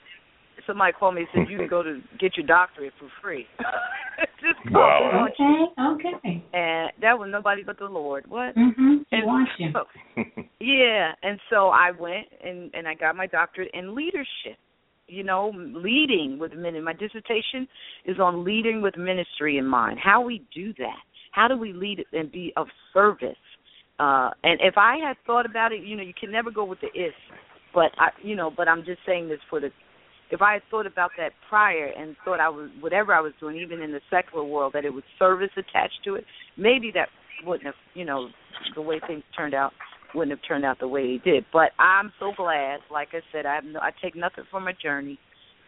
Somebody 0.67 0.93
called 0.93 1.15
me 1.15 1.21
and 1.21 1.29
said 1.33 1.51
you 1.51 1.57
can 1.57 1.67
go 1.67 1.83
to 1.83 2.01
get 2.19 2.37
your 2.37 2.45
doctorate 2.47 2.93
for 2.99 3.09
free. 3.21 3.45
Just 4.41 4.73
go. 4.73 4.79
Wow. 4.79 5.27
They 5.37 5.43
you. 5.43 5.67
Okay, 5.77 6.13
okay. 6.15 6.43
And 6.53 6.91
that 7.01 7.17
was 7.19 7.29
nobody 7.31 7.61
but 7.63 7.77
the 7.77 7.85
Lord. 7.85 8.25
What? 8.27 8.55
Mm-hmm. 8.55 8.97
He 9.09 9.17
And 9.17 9.25
wants 9.25 9.51
you. 9.57 9.69
so- 9.73 10.23
yeah, 10.59 11.11
and 11.23 11.39
so 11.49 11.67
I 11.69 11.91
went 11.91 12.27
and 12.43 12.71
and 12.73 12.87
I 12.87 12.93
got 12.95 13.15
my 13.15 13.27
doctorate 13.27 13.71
in 13.73 13.93
leadership. 13.95 14.57
You 15.07 15.23
know, 15.23 15.51
leading 15.55 16.37
with 16.39 16.53
men. 16.53 16.83
My 16.83 16.93
dissertation 16.93 17.67
is 18.05 18.17
on 18.19 18.43
leading 18.43 18.81
with 18.81 18.97
ministry 18.97 19.57
in 19.57 19.65
mind. 19.65 19.99
How 20.03 20.21
we 20.21 20.43
do 20.53 20.73
that. 20.79 20.97
How 21.31 21.47
do 21.47 21.57
we 21.57 21.73
lead 21.73 22.03
and 22.11 22.31
be 22.31 22.53
of 22.57 22.67
service? 22.93 23.35
Uh, 23.99 24.31
and 24.43 24.59
if 24.61 24.75
I 24.77 24.97
had 24.97 25.15
thought 25.25 25.45
about 25.45 25.71
it, 25.71 25.83
you 25.83 25.95
know, 25.95 26.03
you 26.03 26.13
can 26.19 26.31
never 26.31 26.49
go 26.51 26.65
with 26.65 26.81
the 26.81 26.87
if, 26.93 27.13
but 27.73 27.91
I, 27.97 28.09
you 28.23 28.35
know, 28.35 28.51
but 28.55 28.67
I'm 28.67 28.83
just 28.83 28.99
saying 29.05 29.29
this 29.29 29.39
for 29.49 29.59
the. 29.59 29.69
If 30.31 30.41
I 30.41 30.53
had 30.53 30.63
thought 30.71 30.87
about 30.87 31.11
that 31.17 31.33
prior 31.49 31.91
and 31.95 32.15
thought 32.25 32.39
I 32.39 32.49
was 32.49 32.71
whatever 32.79 33.13
I 33.13 33.21
was 33.21 33.33
doing, 33.39 33.57
even 33.57 33.81
in 33.81 33.91
the 33.91 34.01
secular 34.09 34.43
world, 34.43 34.73
that 34.73 34.85
it 34.85 34.89
was 34.89 35.03
service 35.19 35.51
attached 35.55 35.99
to 36.05 36.15
it, 36.15 36.25
maybe 36.57 36.91
that 36.95 37.09
wouldn't 37.45 37.65
have, 37.65 37.75
you 37.93 38.05
know, 38.05 38.29
the 38.73 38.81
way 38.81 38.99
things 39.05 39.23
turned 39.37 39.53
out 39.53 39.71
wouldn't 40.15 40.37
have 40.37 40.47
turned 40.47 40.65
out 40.65 40.79
the 40.79 40.87
way 40.87 41.01
it 41.01 41.23
did. 41.23 41.45
But 41.51 41.71
I'm 41.79 42.11
so 42.19 42.31
glad, 42.35 42.79
like 42.91 43.09
I 43.13 43.19
said, 43.31 43.45
I 43.45 43.55
have 43.55 43.63
no, 43.65 43.79
I 43.79 43.91
take 44.01 44.15
nothing 44.15 44.45
from 44.49 44.65
my 44.65 44.73
journey. 44.81 45.19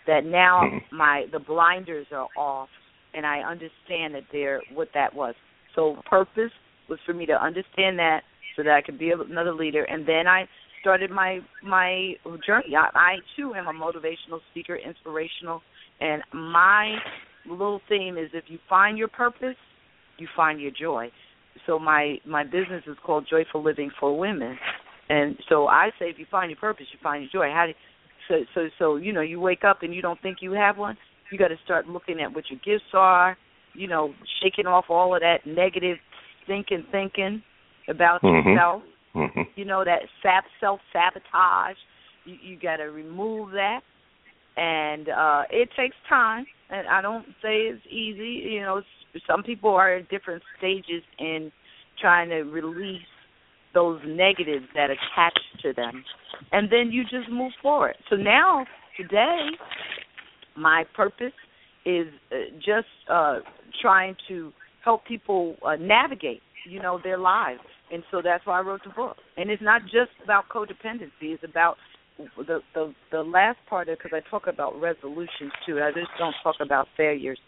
That 0.07 0.23
now 0.23 0.61
hmm. 0.63 0.95
my 0.95 1.25
the 1.31 1.39
blinders 1.39 2.07
are 2.11 2.27
off, 2.37 2.69
and 3.13 3.25
I 3.25 3.39
understand 3.39 4.15
that 4.15 4.23
there 4.31 4.61
what 4.73 4.89
that 4.93 5.13
was. 5.13 5.35
So 5.75 5.97
purpose 6.09 6.51
was 6.89 6.99
for 7.05 7.13
me 7.13 7.25
to 7.25 7.33
understand 7.33 7.99
that, 7.99 8.21
so 8.55 8.63
that 8.63 8.71
I 8.71 8.81
could 8.81 8.97
be 8.97 9.11
another 9.11 9.53
leader, 9.53 9.83
and 9.83 10.07
then 10.07 10.27
I 10.27 10.45
started 10.79 11.11
my 11.11 11.39
my 11.61 12.13
journey. 12.45 12.75
I, 12.77 12.89
I 12.95 13.15
too 13.35 13.53
am 13.53 13.67
a 13.67 13.73
motivational 13.73 14.39
speaker, 14.51 14.77
inspirational, 14.77 15.61
and 15.99 16.23
my 16.33 16.97
little 17.49 17.81
theme 17.89 18.17
is 18.17 18.29
if 18.33 18.45
you 18.47 18.59
find 18.69 18.97
your 18.97 19.07
purpose, 19.09 19.55
you 20.17 20.27
find 20.35 20.61
your 20.61 20.71
joy 20.71 21.11
so 21.65 21.79
my 21.79 22.17
my 22.25 22.43
business 22.43 22.83
is 22.87 22.97
called 23.05 23.27
Joyful 23.29 23.63
Living 23.63 23.91
for 23.99 24.17
Women, 24.17 24.57
and 25.09 25.37
so 25.49 25.67
I 25.67 25.89
say 25.99 26.05
if 26.09 26.19
you 26.19 26.25
find 26.29 26.49
your 26.49 26.59
purpose, 26.59 26.85
you 26.91 26.99
find 27.01 27.23
your 27.23 27.43
joy. 27.43 27.53
How 27.53 27.65
do 27.67 27.73
so 28.27 28.43
so 28.53 28.67
so 28.77 28.95
you 28.97 29.13
know 29.13 29.21
you 29.21 29.39
wake 29.39 29.63
up 29.63 29.83
and 29.83 29.93
you 29.93 30.01
don't 30.01 30.21
think 30.21 30.37
you 30.41 30.51
have 30.51 30.77
one, 30.77 30.97
you 31.31 31.37
got 31.37 31.49
to 31.49 31.57
start 31.63 31.87
looking 31.87 32.21
at 32.21 32.33
what 32.33 32.45
your 32.49 32.59
gifts 32.63 32.91
are, 32.93 33.37
you 33.73 33.87
know, 33.87 34.13
shaking 34.41 34.67
off 34.67 34.85
all 34.89 35.15
of 35.15 35.21
that 35.21 35.39
negative 35.45 35.97
thinking 36.45 36.85
thinking 36.91 37.41
about 37.87 38.21
Mhm. 38.21 38.45
yourself. 38.45 38.83
Mhm. 39.15 39.47
You 39.55 39.65
know 39.65 39.83
that 39.83 40.03
sap 40.21 40.45
self 40.59 40.81
sabotage. 40.91 41.77
You 42.25 42.37
you 42.41 42.55
got 42.57 42.77
to 42.77 42.85
remove 42.91 43.51
that, 43.51 43.81
and 44.57 45.09
uh 45.09 45.43
it 45.49 45.69
takes 45.75 45.95
time. 46.07 46.45
And 46.69 46.87
I 46.87 47.01
don't 47.01 47.25
say 47.41 47.67
it's 47.67 47.85
easy. 47.87 48.49
You 48.51 48.61
know, 48.61 48.81
some 49.25 49.43
people 49.43 49.71
are 49.71 49.95
at 49.95 50.09
different 50.09 50.43
stages 50.57 51.03
in 51.19 51.51
trying 51.99 52.29
to 52.29 52.43
release 52.43 53.01
those 53.73 53.99
negatives 54.05 54.65
that 54.75 54.89
attach 54.89 55.37
to 55.61 55.73
them, 55.73 56.03
and 56.51 56.71
then 56.71 56.91
you 56.91 57.03
just 57.03 57.29
move 57.29 57.51
forward. 57.61 57.95
So 58.09 58.15
now 58.15 58.65
today, 58.95 59.49
my 60.55 60.83
purpose 60.95 61.33
is 61.85 62.07
uh, 62.31 62.35
just 62.55 62.87
uh, 63.09 63.39
trying 63.81 64.15
to 64.27 64.51
help 64.83 65.05
people 65.05 65.57
uh, 65.65 65.75
navigate, 65.75 66.41
you 66.67 66.81
know, 66.81 66.99
their 67.03 67.17
lives, 67.17 67.59
and 67.91 68.03
so 68.09 68.21
that's 68.23 68.45
why 68.45 68.59
I 68.59 68.61
wrote 68.61 68.81
the 68.83 68.89
book. 68.91 69.17
And 69.35 69.49
it's 69.51 69.61
not 69.61 69.83
just 69.83 70.11
about 70.23 70.45
codependency; 70.49 71.33
it's 71.33 71.43
about 71.43 71.77
the 72.37 72.59
the 72.73 72.93
the 73.11 73.21
last 73.21 73.57
part 73.69 73.89
of 73.89 73.97
because 73.97 74.11
I 74.13 74.29
talk 74.29 74.47
about 74.47 74.79
resolutions 74.79 75.51
too. 75.65 75.79
I 75.79 75.91
just 75.91 76.09
don't 76.17 76.35
talk 76.43 76.55
about 76.61 76.87
failures. 76.95 77.39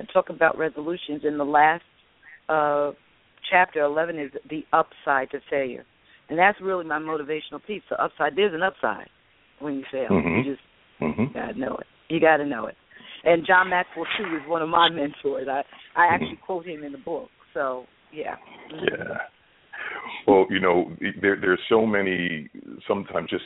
I 0.00 0.04
talk 0.12 0.28
about 0.30 0.58
resolutions. 0.58 1.22
In 1.24 1.38
the 1.38 1.44
last 1.44 1.82
uh, 2.48 2.92
chapter, 3.50 3.80
eleven 3.80 4.18
is 4.18 4.30
the 4.50 4.62
upside 4.72 5.30
to 5.30 5.38
failure, 5.50 5.84
and 6.28 6.38
that's 6.38 6.60
really 6.60 6.84
my 6.84 6.98
motivational 6.98 7.64
piece. 7.66 7.82
The 7.90 8.02
upside. 8.02 8.36
There's 8.36 8.54
an 8.54 8.62
upside 8.62 9.08
when 9.60 9.74
you 9.74 9.84
fail. 9.90 10.08
Mm-hmm. 10.10 10.38
You 10.48 10.54
just 10.54 10.62
Mm-hmm. 10.98 11.34
gotta 11.34 11.58
know 11.58 11.76
it. 11.76 11.86
You 12.08 12.20
gotta 12.20 12.46
know 12.46 12.66
it. 12.68 12.74
And 13.22 13.46
John 13.46 13.68
Maxwell 13.68 14.06
too 14.16 14.24
is 14.36 14.48
one 14.48 14.62
of 14.62 14.68
my 14.70 14.88
mentors. 14.92 15.46
I 15.46 15.62
I 15.94 16.06
actually 16.06 16.38
quote 16.44 16.64
him 16.66 16.84
in 16.84 16.92
the 16.92 16.98
book. 16.98 17.28
So 17.52 17.84
yeah. 18.14 18.36
Yeah. 18.72 19.18
Well, 20.26 20.46
you 20.50 20.60
know, 20.60 20.92
there 21.20 21.36
there's 21.40 21.60
so 21.68 21.86
many 21.86 22.48
sometimes 22.86 23.30
just 23.30 23.44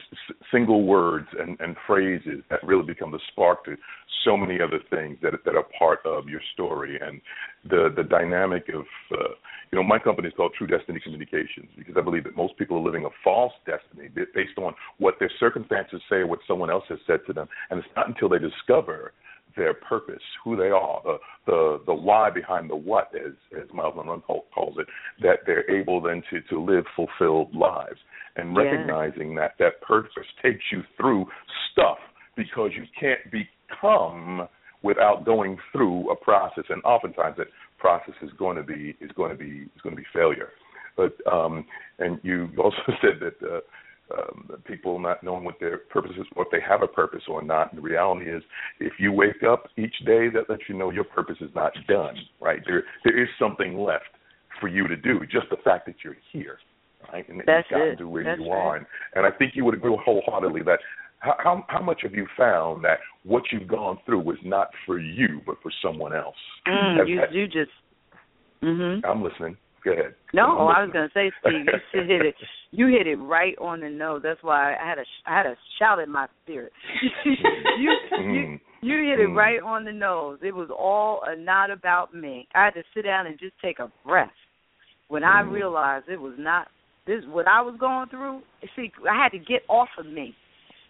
single 0.51 0.85
words 0.85 1.29
and, 1.39 1.59
and 1.61 1.77
phrases 1.87 2.43
that 2.51 2.63
really 2.63 2.85
become 2.85 3.11
the 3.11 3.21
spark 3.33 3.65
to 3.67 3.77
so 4.25 4.37
many 4.37 4.61
other 4.61 4.81
things 4.91 5.19
that 5.23 5.33
that 5.45 5.55
are 5.55 5.67
part 5.79 6.01
of 6.05 6.29
your 6.29 6.41
story. 6.55 6.99
And 7.01 7.21
the 7.69 7.93
the 7.95 8.05
dynamic 8.05 8.69
of 8.71 8.85
uh, 9.13 9.35
you 9.71 9.77
know 9.79 9.83
my 9.83 9.99
company 9.99 10.29
is 10.29 10.35
called 10.37 10.53
True 10.57 10.67
Destiny 10.67 11.01
Communications 11.03 11.69
because 11.77 11.95
I 11.97 12.01
believe 12.01 12.25
that 12.25 12.37
most 12.37 12.57
people 12.57 12.79
are 12.79 12.85
living 12.85 13.05
a 13.05 13.11
false 13.23 13.53
destiny 13.67 14.09
based 14.35 14.59
on 14.59 14.75
what 14.99 15.15
their 15.19 15.31
circumstances 15.39 16.01
say 16.09 16.17
or 16.17 16.27
what 16.27 16.41
someone 16.49 16.71
else 16.71 16.85
has 16.89 16.99
said 17.07 17.21
to 17.27 17.33
them, 17.33 17.49
and 17.71 17.79
it's 17.79 17.89
not 17.97 18.09
until 18.09 18.29
they 18.29 18.39
discover 18.39 19.13
their 19.57 19.75
purpose, 19.75 20.23
who 20.45 20.57
they 20.57 20.71
are, 20.71 21.01
the 21.05 21.19
the 21.47 21.83
the 21.87 21.95
why 21.95 22.31
behind 22.31 22.71
the 22.71 22.77
what, 22.77 23.11
as 23.15 23.33
as 23.61 23.69
Myles 23.73 23.95
Munroe 23.97 24.21
call- 24.27 24.47
calls 24.55 24.77
it, 24.79 24.87
that 25.23 25.41
they're 25.47 25.69
able 25.71 26.01
then 26.01 26.23
to 26.31 26.41
to 26.43 26.61
live 26.61 26.85
fulfilled 26.97 27.55
lives, 27.55 27.99
and 28.37 28.53
Yeah. 28.55 28.63
recognizing 28.63 29.35
that 29.37 29.53
that 29.59 29.81
purpose 29.83 30.27
takes 30.43 30.65
you 30.73 30.83
through 30.97 31.27
stuff 31.73 31.99
because 32.37 32.71
you 32.75 32.85
can't 32.99 33.21
become 33.31 34.49
without 34.83 35.25
going 35.25 35.59
through 35.73 36.11
a 36.11 36.17
process, 36.17 36.65
and 36.69 36.83
oftentimes 36.85 37.37
that 37.37 37.49
process 37.79 38.15
is 38.23 38.31
going 38.39 38.57
to 38.57 38.63
be 38.63 38.97
is 39.01 39.11
going 39.13 39.31
to 39.31 39.37
be 39.37 39.69
is 39.75 39.81
going 39.83 39.95
to 39.95 40.01
be 40.01 40.09
failure. 40.13 40.51
But 40.97 41.15
um, 41.31 41.65
and 41.99 42.19
you 42.23 42.49
also 42.59 42.77
said 43.01 43.21
that. 43.21 43.37
Uh, 43.47 43.61
um, 44.17 44.51
people 44.65 44.99
not 44.99 45.23
knowing 45.23 45.45
what 45.45 45.57
their 45.61 45.79
purpose 45.79 46.13
is, 46.19 46.27
or 46.37 46.45
if 46.45 46.51
they 46.51 46.61
have 46.67 46.83
a 46.83 46.87
purpose 46.87 47.23
or 47.29 47.43
not. 47.43 47.73
And 47.73 47.79
the 47.79 47.83
reality 47.83 48.31
is, 48.31 48.43
if 48.79 48.95
you 48.99 49.13
wake 49.13 49.43
up 49.49 49.69
each 49.77 49.95
day, 50.05 50.29
that 50.31 50.49
lets 50.49 50.63
you 50.69 50.77
know 50.77 50.91
your 50.91 51.05
purpose 51.05 51.37
is 51.41 51.51
not 51.55 51.73
done. 51.89 52.17
Right 52.41 52.61
there, 52.67 52.85
there 53.05 53.21
is 53.23 53.29
something 53.39 53.79
left 53.79 54.05
for 54.61 54.69
you 54.69 54.89
to 54.89 54.97
do. 54.97 55.21
Just 55.31 55.47
the 55.51 55.57
fact 55.65 55.87
that 55.87 55.97
you're 56.05 56.17
here, 56.33 56.59
right, 57.13 57.29
and 57.29 57.39
that 57.41 57.47
That's 57.47 57.67
you've 57.71 57.79
gotten 57.79 57.93
it. 57.95 57.97
to 57.99 58.09
where 58.09 58.25
That's 58.25 58.41
you 58.41 58.51
right. 58.51 58.57
are. 58.59 58.77
And, 58.77 58.87
and 59.15 59.27
I 59.27 59.31
think 59.31 59.53
you 59.55 59.65
would 59.65 59.75
agree 59.75 59.97
wholeheartedly 60.05 60.63
that. 60.63 60.81
How, 61.21 61.35
how 61.39 61.65
how 61.69 61.83
much 61.83 62.01
have 62.03 62.15
you 62.15 62.27
found 62.35 62.83
that 62.85 62.99
what 63.25 63.43
you've 63.53 63.69
gone 63.69 63.99
through 64.07 64.21
was 64.21 64.39
not 64.43 64.69
for 64.87 64.99
you, 64.99 65.43
but 65.45 65.57
for 65.63 65.71
someone 65.83 66.15
else? 66.17 66.35
Mm, 66.67 67.07
you 67.07 67.19
have- 67.21 67.33
you 67.33 67.47
just 67.47 67.71
mhm. 68.63 69.05
I'm 69.05 69.23
listening. 69.23 69.59
Go 69.85 69.93
ahead. 69.93 70.15
No, 70.33 70.69
I 70.69 70.83
was 70.85 70.91
gonna 70.93 71.11
say, 71.13 71.33
Steve, 71.41 71.67
you 71.93 72.03
hit 72.05 72.25
it. 72.25 72.35
You 72.73 72.87
hit 72.87 73.07
it 73.07 73.17
right 73.17 73.57
on 73.59 73.81
the 73.81 73.89
nose. 73.89 74.21
That's 74.23 74.43
why 74.43 74.75
I 74.77 74.87
had 74.89 74.99
a 74.99 75.05
I 75.27 75.37
had 75.37 75.47
a 75.47 75.57
shout 75.79 75.99
in 75.99 76.11
my 76.11 76.27
spirit. 76.45 76.73
you 77.25 77.35
you 77.77 77.97
Mm. 78.19 78.61
you 78.83 78.97
hit 79.11 79.19
it 79.21 79.29
Mm. 79.29 79.37
right 79.37 79.61
on 79.61 79.85
the 79.85 79.93
nose. 79.93 80.39
It 80.43 80.55
was 80.55 80.71
all 80.71 81.23
uh, 81.27 81.35
not 81.35 81.71
about 81.71 82.15
me. 82.15 82.47
I 82.55 82.65
had 82.67 82.75
to 82.75 82.85
sit 82.95 83.03
down 83.03 83.27
and 83.27 83.39
just 83.39 83.55
take 83.61 83.79
a 83.81 83.91
breath 84.07 84.31
when 85.09 85.25
I 85.25 85.43
Mm. 85.43 85.51
realized 85.53 86.09
it 86.09 86.21
was 86.21 86.35
not 86.39 86.69
this 87.07 87.25
what 87.27 87.49
I 87.49 87.61
was 87.61 87.75
going 87.79 88.09
through. 88.09 88.43
See, 88.77 88.93
I 89.11 89.17
had 89.17 89.33
to 89.33 89.39
get 89.39 89.63
off 89.69 89.89
of 89.99 90.07
me. 90.07 90.35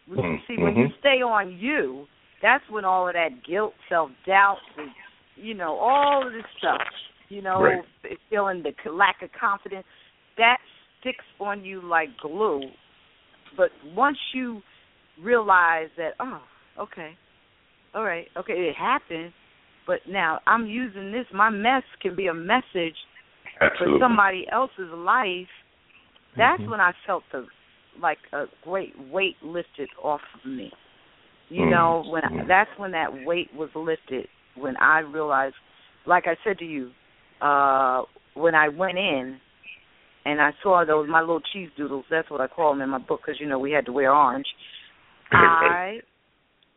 You. 0.06 0.40
See, 0.46 0.58
when 0.58 0.76
you 0.76 0.88
Mhm. 0.88 0.98
stay 0.98 1.22
on 1.22 1.56
you, 1.56 2.06
that's 2.42 2.68
when 2.68 2.84
all 2.84 3.06
of 3.08 3.14
that 3.14 3.42
guilt, 3.44 3.74
self 3.88 4.10
doubt, 4.26 4.58
you 5.36 5.54
know, 5.54 5.76
all 5.78 6.26
of 6.26 6.32
this 6.32 6.44
stuff, 6.58 6.82
you 7.30 7.40
know, 7.40 7.60
Right. 7.60 7.84
feeling 8.28 8.62
the 8.62 8.90
lack 8.90 9.22
of 9.22 9.30
confidence, 9.32 9.86
that 10.36 10.58
sticks 11.00 11.24
on 11.40 11.64
you 11.64 11.80
like 11.80 12.08
glue. 12.20 12.60
But 13.56 13.70
once 13.94 14.18
you 14.34 14.62
realize 15.22 15.88
that, 15.96 16.14
oh, 16.20 16.42
okay, 16.78 17.16
all 17.94 18.04
right, 18.04 18.26
okay, 18.36 18.52
it 18.52 18.76
happened, 18.76 19.32
but 19.86 20.00
now 20.06 20.40
I'm 20.46 20.66
using 20.66 21.10
this. 21.12 21.26
My 21.32 21.50
mess 21.50 21.82
can 22.02 22.14
be 22.14 22.26
a 22.26 22.34
message 22.34 22.96
Absolutely. 23.60 23.98
for 23.98 24.04
somebody 24.04 24.46
else's 24.52 24.90
life. 24.90 25.48
That's 26.36 26.62
Mhm. 26.62 26.68
when 26.68 26.80
I 26.80 26.92
felt 27.06 27.24
the 27.32 27.46
like 27.98 28.18
a 28.32 28.46
great 28.62 28.96
weight 28.98 29.36
lifted 29.42 29.90
off 30.00 30.22
of 30.34 30.44
me. 30.44 30.72
You 31.48 31.66
Mm. 31.66 31.70
know, 31.70 32.02
when 32.08 32.24
I, 32.24 32.44
that's 32.44 32.78
when 32.78 32.92
that 32.92 33.12
weight 33.24 33.52
was 33.52 33.74
lifted. 33.74 34.28
When 34.54 34.76
I 34.76 35.00
realized, 35.00 35.56
like 36.06 36.26
I 36.26 36.36
said 36.44 36.58
to 36.58 36.64
you, 36.64 36.92
uh 37.40 38.02
when 38.34 38.54
I 38.54 38.68
went 38.68 38.98
in 38.98 39.38
and 40.24 40.40
I 40.40 40.50
saw 40.62 40.84
those 40.84 41.08
my 41.08 41.20
little 41.20 41.40
cheese 41.52 41.70
doodles. 41.76 42.04
That's 42.10 42.30
what 42.30 42.40
I 42.40 42.46
call 42.46 42.72
them 42.72 42.82
in 42.82 42.90
my 42.90 42.98
book 42.98 43.20
because 43.24 43.40
you 43.40 43.48
know 43.48 43.58
we 43.58 43.72
had 43.72 43.86
to 43.86 43.92
wear 43.92 44.14
orange. 44.14 44.46
I 45.32 46.00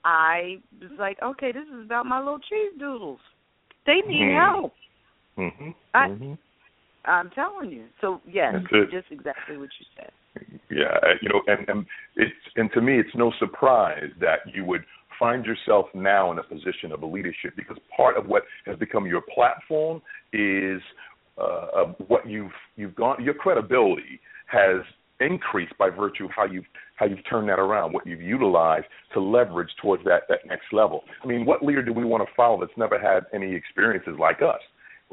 I 0.06 0.58
was 0.82 0.92
like, 1.00 1.18
okay, 1.22 1.52
this 1.52 1.64
is 1.64 1.86
about 1.86 2.06
my 2.06 2.20
little 2.20 2.40
cheese 2.40 2.74
doodles. 2.78 3.20
They 3.86 4.02
need 4.08 4.28
Mhm. 4.28 4.52
help. 4.52 4.74
Mhm. 5.38 5.76
I- 5.94 6.08
Mhm. 6.08 6.38
I'm 7.06 7.30
telling 7.32 7.70
you. 7.70 7.88
So 8.00 8.22
yes, 8.26 8.56
just 8.90 9.12
exactly 9.12 9.58
what 9.58 9.70
you 9.80 9.86
said. 9.96 10.12
Yeah, 10.70 10.98
you 11.22 11.30
know, 11.30 11.42
and 11.48 11.68
and 11.70 11.86
it's 12.16 12.36
and 12.56 12.72
to 12.74 12.82
me, 12.82 12.98
it's 13.00 13.14
no 13.16 13.32
surprise 13.40 14.12
that 14.20 14.40
you 14.54 14.66
would 14.66 14.86
find 15.20 15.46
yourself 15.46 15.88
now 15.94 16.32
in 16.32 16.40
a 16.40 16.44
position 16.44 16.92
of 16.92 17.04
leadership 17.04 17.54
because 17.56 17.78
part 17.96 18.18
of 18.18 18.28
what 18.28 18.44
has 18.66 18.78
become 18.78 19.06
your 19.06 19.22
platform 19.34 20.02
is 20.32 20.82
uh, 21.38 21.94
what 22.08 22.28
you've 22.28 22.52
you've 22.76 22.96
gone. 22.96 23.24
Your 23.24 23.34
credibility 23.34 24.20
has 24.48 24.82
increased 25.20 25.74
by 25.78 25.90
virtue 25.90 26.26
of 26.26 26.32
how 26.36 26.46
you've 26.46 26.66
how 26.96 27.06
you've 27.06 27.28
turned 27.30 27.50
that 27.50 27.60
around, 27.60 27.94
what 27.94 28.06
you've 28.06 28.22
utilized 28.22 28.86
to 29.14 29.20
leverage 29.20 29.70
towards 29.82 30.04
that 30.06 30.24
that 30.30 30.40
next 30.46 30.66
level. 30.72 31.04
I 31.24 31.28
mean, 31.28 31.46
what 31.46 31.64
leader 31.64 31.84
do 31.84 31.94
we 31.94 32.06
want 32.06 32.28
to 32.28 32.34
follow 32.36 32.60
that's 32.60 32.78
never 32.78 33.00
had 33.00 33.26
any 33.34 33.54
experiences 33.54 34.16
like 34.20 34.42
us? 34.42 34.62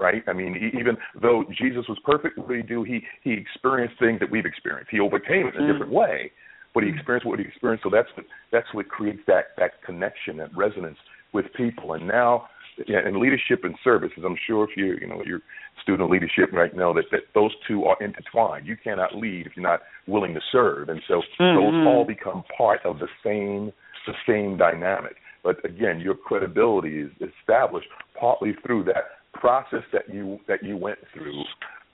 right? 0.01 0.23
I 0.27 0.33
mean, 0.33 0.73
even 0.79 0.97
though 1.21 1.45
Jesus 1.57 1.85
was 1.87 1.99
perfect, 2.05 2.39
what 2.39 2.49
did 2.49 2.57
he 2.57 2.63
do? 2.63 2.83
He 2.83 3.01
he 3.23 3.33
experienced 3.33 3.99
things 4.01 4.19
that 4.21 4.31
we've 4.31 4.47
experienced. 4.47 4.91
He 4.91 4.99
overcame 4.99 5.47
it 5.47 5.55
in 5.55 5.63
a 5.63 5.65
Mm. 5.65 5.73
different 5.73 5.93
way, 5.93 6.33
but 6.75 6.83
he 6.83 6.91
experienced 6.91 7.27
what 7.27 7.39
he 7.39 7.45
experienced. 7.45 7.85
So 7.85 7.91
that's 7.91 8.09
what, 8.17 8.27
that's 8.53 8.67
what 8.73 8.89
creates 8.89 9.21
that 9.27 9.57
that 9.59 9.83
connection, 9.85 10.37
that 10.39 10.57
resonance 10.57 10.99
with 11.33 11.47
people. 11.57 11.95
And 11.95 12.07
now, 12.07 12.49
yeah, 12.87 13.07
in 13.07 13.21
leadership 13.21 13.65
and 13.65 13.75
services, 13.83 14.23
I'm 14.25 14.37
sure 14.47 14.65
if 14.65 14.77
you 14.77 14.97
you 15.01 15.07
know 15.07 15.23
you're 15.25 15.43
student 15.83 16.11
leadership 16.11 16.53
right 16.53 16.75
now, 16.75 16.93
that 16.93 17.05
that 17.11 17.23
those 17.35 17.53
two 17.67 17.85
are 17.85 17.97
intertwined. 18.03 18.67
You 18.67 18.77
cannot 18.77 19.15
lead 19.17 19.47
if 19.47 19.53
you're 19.57 19.69
not 19.69 19.81
willing 20.07 20.35
to 20.35 20.41
serve, 20.53 20.89
and 20.89 21.03
so 21.09 21.23
Mhm. 21.39 21.55
those 21.55 21.87
all 21.87 22.05
become 22.05 22.45
part 22.57 22.85
of 22.85 22.99
the 22.99 23.09
same 23.23 23.73
the 24.07 24.15
same 24.27 24.57
dynamic. 24.57 25.17
But 25.43 25.65
again, 25.65 26.01
your 26.01 26.15
credibility 26.15 27.01
is 27.01 27.11
established 27.21 27.89
partly 28.15 28.55
through 28.55 28.85
that 28.85 29.21
process 29.33 29.85
that 29.93 30.09
you 30.13 30.41
that 30.47 30.63
you 30.63 30.77
went 30.77 30.99
through 31.13 31.45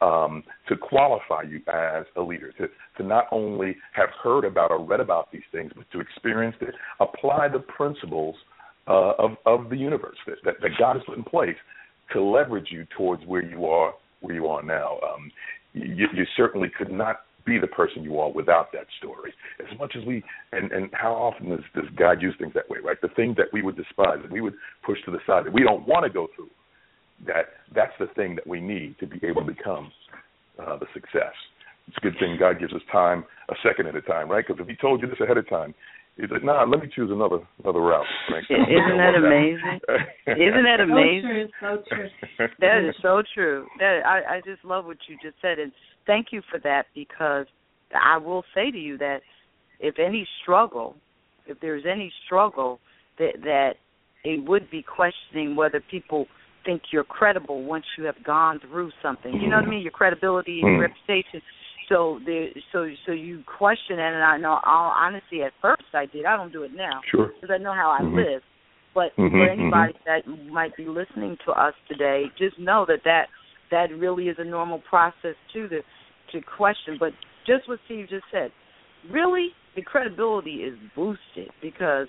um, 0.01 0.43
to 0.69 0.77
qualify 0.77 1.43
you 1.43 1.61
as 1.73 2.05
a 2.17 2.21
leader, 2.21 2.53
to 2.53 2.69
to 2.99 3.03
not 3.03 3.27
only 3.31 3.77
have 3.93 4.09
heard 4.23 4.45
about 4.45 4.71
or 4.71 4.85
read 4.85 5.01
about 5.01 5.31
these 5.33 5.43
things, 5.53 5.73
but 5.75 5.91
to 5.93 6.01
experience 6.01 6.57
it, 6.61 6.75
apply 7.01 7.49
the 7.49 7.61
principles 7.61 8.35
uh, 8.89 9.13
of 9.19 9.33
of 9.47 9.71
the 9.71 9.77
universe 9.77 10.17
that, 10.27 10.37
that 10.45 10.55
that 10.61 10.71
God 10.79 10.97
has 10.97 11.03
put 11.07 11.17
in 11.17 11.25
place 11.25 11.57
to 12.13 12.23
leverage 12.23 12.69
you 12.71 12.87
towards 12.97 13.25
where 13.27 13.45
you 13.45 13.67
are 13.67 13.95
where 14.21 14.35
you 14.35 14.47
are 14.47 14.63
now. 14.63 14.99
Um, 15.03 15.31
you, 15.73 16.07
you 16.15 16.25
certainly 16.37 16.69
could 16.77 16.91
not 16.91 17.21
be 17.45 17.59
the 17.59 17.67
person 17.67 18.03
you 18.03 18.19
are 18.19 18.31
without 18.31 18.73
that 18.73 18.87
story. 18.99 19.33
As 19.61 19.79
much 19.79 19.95
as 19.97 20.05
we 20.05 20.23
and 20.53 20.71
and 20.73 20.91
how 20.93 21.15
often 21.15 21.51
does, 21.51 21.61
does 21.75 21.85
God 21.97 22.21
use 22.21 22.35
things 22.39 22.53
that 22.55 22.69
way, 22.69 22.79
right? 22.85 23.01
The 23.01 23.09
things 23.09 23.37
that 23.37 23.47
we 23.53 23.63
would 23.63 23.77
despise, 23.77 24.19
that 24.23 24.31
we 24.31 24.41
would 24.41 24.55
push 24.85 24.99
to 25.05 25.11
the 25.11 25.19
side, 25.27 25.47
that 25.47 25.53
we 25.53 25.63
don't 25.63 25.87
want 25.87 26.05
to 26.05 26.11
go 26.11 26.29
through 26.37 26.51
that 27.27 27.47
that's 27.75 27.93
the 27.99 28.07
thing 28.15 28.35
that 28.37 28.47
we 28.47 28.61
need 28.61 28.97
to 29.01 29.07
be 29.07 29.19
able 29.27 29.45
to 29.45 29.53
become 29.53 29.91
uh, 30.59 30.77
the 30.79 30.87
success. 30.93 31.33
It's 31.89 31.97
a 31.99 32.01
good 32.01 32.17
thing 32.19 32.37
God 32.39 32.59
gives 32.59 32.73
us 32.73 32.83
time 32.91 33.25
a 33.49 33.55
second 33.63 33.87
at 33.87 33.95
a 33.95 34.03
time, 34.03 34.29
right? 34.29 34.45
Because 34.47 34.61
if 34.61 34.69
He 34.69 34.77
told 34.77 35.01
you 35.01 35.09
this 35.09 35.21
ahead 35.21 35.39
of 35.39 35.49
time, 35.49 35.75
He's 36.17 36.31
like, 36.31 36.43
"Nah, 36.43 36.65
let 36.65 36.81
me 36.81 36.89
choose 36.95 37.11
another 37.11 37.41
another 37.63 37.81
route." 37.81 38.07
Right? 38.31 38.43
Isn't 38.51 38.97
that 38.97 39.15
amazing? 39.17 39.81
Isn't 40.27 40.65
that 40.65 40.81
amazing? 40.81 41.49
So 41.61 41.83
true, 41.89 42.09
so 42.39 42.47
true. 42.47 42.49
That 42.61 42.89
is 42.89 42.95
so 43.03 43.23
true. 43.35 43.67
That 43.79 44.01
I, 44.07 44.37
I 44.37 44.41
just 44.41 44.65
love 44.65 44.87
what 44.87 44.97
you 45.09 45.17
just 45.23 45.37
said, 45.43 45.59
and 45.59 45.73
thank 46.07 46.29
you 46.33 46.41
for 46.51 46.59
that 46.61 46.87
because 46.95 47.45
I 47.95 48.17
will 48.17 48.45
say 48.55 48.71
to 48.71 48.79
you 48.79 48.97
that 48.97 49.21
if 49.79 49.99
any 49.99 50.27
struggle, 50.43 50.97
if 51.47 51.61
there's 51.61 51.85
any 51.87 52.11
struggle, 52.25 52.81
that 53.19 53.33
that 53.43 53.75
it 54.25 54.43
would 54.49 54.71
be 54.71 54.83
questioning 54.83 55.55
whether 55.55 55.83
people 55.91 56.27
think 56.67 56.83
you're 56.93 57.05
credible 57.05 57.63
once 57.63 57.85
you 57.97 58.05
have 58.05 58.23
gone 58.25 58.61
through 58.61 58.91
something. 59.01 59.33
You 59.41 59.49
know 59.49 59.57
what 59.57 59.65
I 59.65 59.69
mean? 59.69 59.83
Your 59.83 59.93
credibility 59.93 60.61
and 60.61 60.77
Mm. 60.77 60.81
reputation. 60.81 61.41
So 61.89 62.19
there, 62.27 62.51
so 62.73 62.91
so 63.07 63.13
you 63.13 63.45
question 63.47 63.99
it, 63.99 64.13
and 64.13 64.23
I 64.23 64.37
know, 64.37 64.59
all 64.65 64.91
honesty, 64.91 65.43
at 65.45 65.53
first 65.63 65.85
I 65.95 66.07
did. 66.07 66.27
I 66.27 66.37
don't 66.37 66.53
do 66.53 66.65
it 66.65 66.75
now 66.75 67.01
Sure. 67.07 67.29
because 67.29 67.51
I 67.55 67.59
know 67.59 67.73
how 67.73 67.91
I 67.91 68.03
Mhm. 68.03 68.15
live. 68.15 68.43
But 68.93 69.15
Mhm, 69.17 69.31
for 69.31 69.49
anybody 69.49 69.95
that 70.05 70.27
might 70.51 70.75
be 70.77 70.87
listening 70.87 71.37
to 71.45 71.53
us 71.53 71.75
today, 71.87 72.31
just 72.37 72.59
know 72.59 72.85
that 72.87 73.05
that 73.05 73.29
that 73.71 73.91
really 73.93 74.29
is 74.29 74.39
a 74.39 74.45
normal 74.45 74.81
process 74.81 75.37
too 75.53 75.69
to 75.69 75.83
to 76.33 76.41
question. 76.43 76.97
But 76.99 77.15
just 77.45 77.69
what 77.69 77.79
Steve 77.85 78.09
just 78.09 78.27
said, 78.33 78.51
really, 79.09 79.55
the 79.77 79.83
credibility 79.83 80.65
is 80.65 80.77
boosted 80.97 81.51
because 81.61 82.09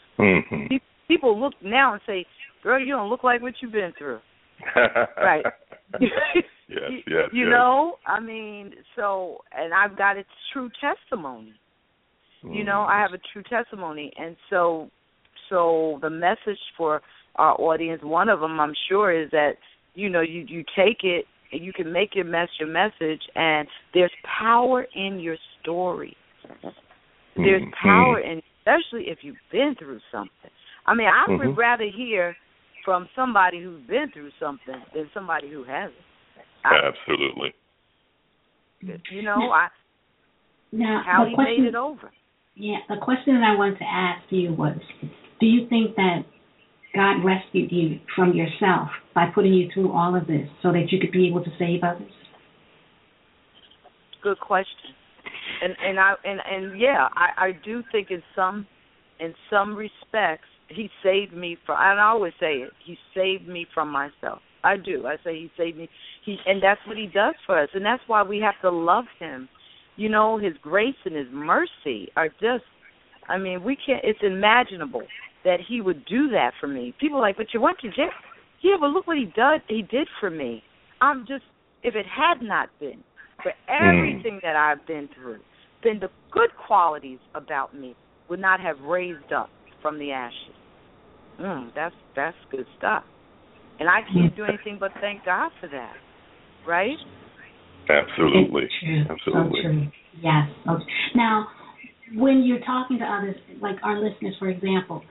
people 1.07 1.39
look 1.39 1.53
now 1.61 1.93
and 1.93 2.01
say, 2.07 2.25
"Girl, 2.63 2.79
you 2.79 2.93
don't 2.93 3.09
look 3.09 3.23
like 3.23 3.41
what 3.41 3.61
you've 3.61 3.71
been 3.71 3.93
through." 3.93 4.21
Right. 5.17 5.45
yes, 5.99 6.11
you, 6.67 6.97
yes, 7.07 7.29
you 7.31 7.43
yes. 7.43 7.51
know, 7.51 7.95
I 8.05 8.19
mean, 8.19 8.73
so 8.95 9.39
and 9.57 9.73
I've 9.73 9.97
got 9.97 10.17
a 10.17 10.23
true 10.53 10.69
testimony. 10.81 11.53
You 12.43 12.63
know, 12.63 12.81
I 12.81 13.01
have 13.01 13.11
a 13.13 13.21
true 13.33 13.43
testimony, 13.49 14.11
and 14.17 14.35
so 14.49 14.89
so 15.49 15.99
the 16.01 16.09
message 16.09 16.59
for 16.77 17.01
our 17.35 17.59
audience, 17.59 18.01
one 18.03 18.29
of 18.29 18.39
them, 18.39 18.59
I'm 18.59 18.73
sure, 18.87 19.11
is 19.11 19.29
that 19.31 19.53
you 19.95 20.09
know 20.09 20.21
you 20.21 20.45
you 20.47 20.63
take 20.75 21.03
it 21.03 21.25
and 21.51 21.63
you 21.63 21.73
can 21.73 21.91
make 21.91 22.15
your 22.15 22.25
mess 22.25 22.47
your 22.59 22.69
message, 22.69 23.21
and 23.35 23.67
there's 23.93 24.11
power 24.39 24.85
in 24.95 25.19
your 25.19 25.37
story. 25.61 26.15
There's 27.35 27.61
Mhm. 27.63 27.73
power 27.73 28.19
in, 28.19 28.41
especially 28.59 29.09
if 29.09 29.23
you've 29.23 29.37
been 29.51 29.75
through 29.75 29.99
something. 30.11 30.51
I 30.85 30.93
mean, 30.93 31.07
I 31.07 31.25
Mhm. 31.27 31.37
would 31.37 31.57
rather 31.57 31.85
hear 31.85 32.35
from 32.87 33.09
somebody 33.17 33.61
who's 33.61 33.85
been 33.85 34.09
through 34.13 34.29
something 34.39 34.81
than 34.95 35.09
somebody 35.13 35.49
who 35.49 35.65
hasn't. 35.65 35.93
I, 36.63 36.87
Absolutely. 36.87 37.53
you 39.11 39.21
know, 39.23 39.51
I 39.51 39.67
Now, 40.71 41.01
how 41.05 41.25
the 41.25 41.31
he 41.31 41.35
question, 41.35 41.63
made 41.63 41.67
it 41.67 41.75
over. 41.75 42.09
Yeah, 42.55 42.77
the 42.87 42.95
question 43.03 43.33
that 43.35 43.43
I 43.43 43.57
wanted 43.57 43.79
to 43.79 43.83
ask 43.83 44.23
you 44.29 44.53
was, 44.53 44.77
do 45.41 45.45
you 45.45 45.67
think 45.67 45.97
that 45.97 46.19
God 46.95 47.25
rescued 47.25 47.73
you 47.73 47.99
from 48.15 48.31
yourself 48.33 48.87
by 49.13 49.25
putting 49.35 49.53
you 49.53 49.67
through 49.73 49.91
all 49.91 50.15
of 50.15 50.25
this 50.25 50.47
so 50.63 50.71
that 50.71 50.85
you 50.89 50.97
could 51.01 51.11
be 51.11 51.27
able 51.27 51.43
to 51.43 51.51
save 51.59 51.83
others? 51.83 52.09
Good 54.23 54.39
question. 54.39 54.95
And 55.61 55.75
and 55.85 55.99
I 55.99 56.13
and 56.23 56.39
and 56.49 56.79
yeah, 56.79 57.09
I 57.11 57.47
I 57.47 57.51
do 57.65 57.83
think 57.91 58.11
in 58.11 58.23
some 58.33 58.65
in 59.19 59.33
some 59.49 59.75
respects 59.75 60.47
he 60.69 60.89
saved 61.03 61.33
me 61.33 61.57
from 61.65 61.77
I 61.77 61.99
always 62.01 62.33
say 62.39 62.55
it. 62.57 62.71
He 62.85 62.97
saved 63.15 63.47
me 63.47 63.65
from 63.73 63.91
myself. 63.91 64.39
I 64.63 64.77
do. 64.77 65.07
I 65.07 65.15
say 65.23 65.35
he 65.35 65.51
saved 65.57 65.77
me. 65.77 65.89
He 66.25 66.37
and 66.45 66.61
that's 66.61 66.81
what 66.87 66.97
he 66.97 67.07
does 67.07 67.35
for 67.45 67.61
us. 67.61 67.69
And 67.73 67.85
that's 67.85 68.03
why 68.07 68.23
we 68.23 68.39
have 68.39 68.55
to 68.61 68.69
love 68.69 69.05
him. 69.19 69.47
You 69.95 70.09
know, 70.09 70.37
his 70.37 70.53
grace 70.61 70.95
and 71.05 71.15
his 71.15 71.27
mercy 71.31 72.09
are 72.15 72.29
just 72.29 72.65
I 73.29 73.37
mean, 73.37 73.63
we 73.63 73.77
can't 73.85 74.03
it's 74.03 74.19
imaginable 74.21 75.03
that 75.43 75.59
he 75.67 75.81
would 75.81 76.05
do 76.05 76.29
that 76.29 76.51
for 76.59 76.67
me. 76.67 76.93
People 76.99 77.19
are 77.19 77.21
like, 77.21 77.37
But 77.37 77.53
you 77.53 77.61
went 77.61 77.79
to 77.79 77.89
jail. 77.89 78.09
Yeah, 78.61 78.75
but 78.79 78.87
look 78.87 79.07
what 79.07 79.17
he 79.17 79.25
did 79.25 79.61
he 79.67 79.83
did 79.83 80.07
for 80.19 80.29
me. 80.29 80.63
I'm 81.01 81.25
just 81.27 81.43
if 81.83 81.95
it 81.95 82.05
had 82.05 82.41
not 82.41 82.69
been 82.79 83.03
for 83.43 83.53
everything 83.69 84.39
that 84.41 84.55
I've 84.55 84.85
been 84.87 85.07
through, 85.15 85.39
then 85.83 85.99
the 85.99 86.09
good 86.31 86.49
qualities 86.65 87.19
about 87.35 87.75
me 87.75 87.95
would 88.29 88.39
not 88.39 88.59
have 88.59 88.79
raised 88.81 89.31
up 89.31 89.49
from 89.81 89.99
the 89.99 90.11
ashes. 90.11 90.56
Mm, 91.39 91.71
that's 91.75 91.95
that's 92.15 92.37
good 92.51 92.65
stuff. 92.77 93.03
And 93.79 93.87
I 93.87 94.01
can't 94.11 94.35
do 94.35 94.43
anything 94.43 94.77
but 94.79 94.91
thank 95.01 95.23
God 95.23 95.51
for 95.61 95.67
that. 95.69 95.93
Right? 96.67 96.97
Absolutely. 97.89 98.63
It's 98.63 98.73
true. 98.83 99.01
Absolutely. 99.09 99.61
So 99.63 99.69
true. 99.69 99.87
Yes. 100.21 100.49
So 100.65 100.71
true. 100.77 100.85
Now, 101.15 101.47
when 102.15 102.43
you're 102.43 102.63
talking 102.65 102.97
to 102.99 103.05
others, 103.05 103.35
like 103.61 103.75
our 103.83 103.99
listeners, 103.99 104.35
for 104.39 104.49
example, 104.49 105.03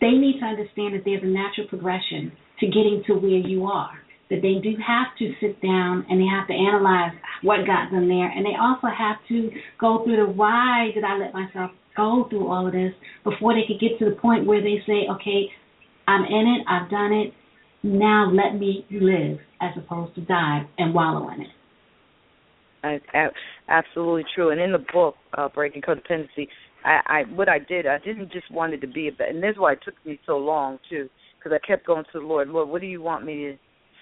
they 0.00 0.10
need 0.10 0.40
to 0.40 0.46
understand 0.46 0.94
that 0.94 1.02
there's 1.04 1.22
a 1.22 1.26
natural 1.26 1.68
progression 1.68 2.32
to 2.60 2.66
getting 2.66 3.02
to 3.06 3.14
where 3.14 3.40
you 3.40 3.64
are. 3.64 3.92
That 4.28 4.42
they 4.42 4.58
do 4.60 4.74
have 4.82 5.14
to 5.20 5.32
sit 5.40 5.62
down 5.62 6.04
and 6.10 6.20
they 6.20 6.26
have 6.26 6.48
to 6.48 6.54
analyze 6.54 7.14
what 7.42 7.64
got 7.64 7.92
them 7.92 8.08
there, 8.08 8.26
and 8.26 8.44
they 8.44 8.58
also 8.58 8.88
have 8.88 9.16
to 9.28 9.50
go 9.78 10.02
through 10.04 10.16
the 10.16 10.26
why 10.32 10.90
did 10.94 11.04
I 11.04 11.16
let 11.16 11.32
myself 11.32 11.70
go 11.96 12.26
through 12.28 12.48
all 12.50 12.66
of 12.66 12.72
this 12.72 12.92
before 13.22 13.54
they 13.54 13.62
could 13.66 13.80
get 13.80 13.98
to 14.00 14.10
the 14.10 14.16
point 14.16 14.44
where 14.44 14.60
they 14.60 14.82
say, 14.86 15.06
okay, 15.14 15.46
I'm 16.08 16.24
in 16.24 16.56
it, 16.58 16.66
I've 16.68 16.90
done 16.90 17.12
it, 17.12 17.32
now 17.82 18.30
let 18.32 18.58
me 18.58 18.84
live 18.90 19.38
as 19.60 19.70
opposed 19.76 20.14
to 20.16 20.20
die 20.22 20.62
and 20.78 20.94
wallow 20.94 21.30
in 21.30 21.42
it. 21.42 21.48
I, 23.12 23.28
absolutely 23.68 24.24
true. 24.34 24.50
And 24.50 24.60
in 24.60 24.72
the 24.72 24.84
book, 24.92 25.16
uh, 25.36 25.48
Breaking 25.48 25.82
Codependency, 25.82 26.48
I, 26.84 27.00
I 27.06 27.22
what 27.34 27.48
I 27.48 27.58
did, 27.58 27.86
I 27.86 27.98
didn't 27.98 28.30
just 28.32 28.50
want 28.50 28.74
it 28.74 28.80
to 28.82 28.86
be 28.86 29.08
a, 29.08 29.12
and 29.28 29.42
this 29.42 29.52
is 29.52 29.58
why 29.58 29.72
it 29.72 29.80
took 29.84 29.94
me 30.04 30.20
so 30.24 30.36
long 30.38 30.78
too, 30.88 31.08
because 31.38 31.52
I 31.52 31.66
kept 31.66 31.86
going 31.86 32.04
to 32.12 32.20
the 32.20 32.26
Lord. 32.26 32.48
Lord, 32.48 32.68
what 32.68 32.80
do 32.80 32.86
you 32.86 33.02
want 33.02 33.24
me 33.24 33.34
to 33.34 33.56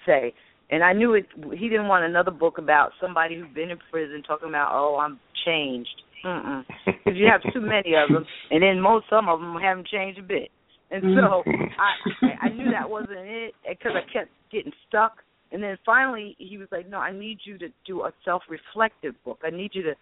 say? 0.05 0.33
And 0.69 0.83
I 0.83 0.93
knew 0.93 1.13
it. 1.13 1.25
He 1.53 1.69
didn't 1.69 1.87
want 1.87 2.05
another 2.05 2.31
book 2.31 2.57
about 2.57 2.91
somebody 3.01 3.35
who's 3.35 3.53
been 3.53 3.71
in 3.71 3.77
prison 3.91 4.23
talking 4.27 4.49
about, 4.49 4.69
oh, 4.71 4.97
I'm 4.97 5.19
changed. 5.45 6.01
Because 6.23 7.17
you 7.17 7.27
have 7.31 7.41
too 7.53 7.61
many 7.61 7.93
of 7.93 8.09
them, 8.11 8.25
and 8.49 8.63
then 8.63 8.81
most 8.81 9.05
some 9.09 9.29
of 9.29 9.39
them 9.39 9.55
haven't 9.61 9.87
changed 9.87 10.19
a 10.19 10.23
bit. 10.23 10.49
And 10.91 11.03
mm. 11.03 11.15
so 11.19 11.43
I, 11.79 12.47
I 12.47 12.49
knew 12.49 12.71
that 12.71 12.89
wasn't 12.89 13.19
it 13.19 13.53
because 13.67 13.93
I 13.95 14.11
kept 14.11 14.29
getting 14.51 14.71
stuck. 14.87 15.17
And 15.51 15.61
then 15.61 15.77
finally, 15.85 16.35
he 16.37 16.57
was 16.57 16.67
like, 16.71 16.89
"No, 16.89 16.97
I 16.97 17.11
need 17.11 17.39
you 17.43 17.57
to 17.59 17.67
do 17.85 18.03
a 18.03 18.11
self-reflective 18.23 19.15
book. 19.23 19.39
I 19.43 19.49
need 19.49 19.71
you 19.73 19.83
to 19.83 19.93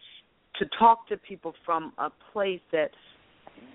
to 0.60 0.66
talk 0.78 1.08
to 1.10 1.18
people 1.18 1.54
from 1.66 1.94
a 1.98 2.10
place 2.32 2.62
that 2.72 2.90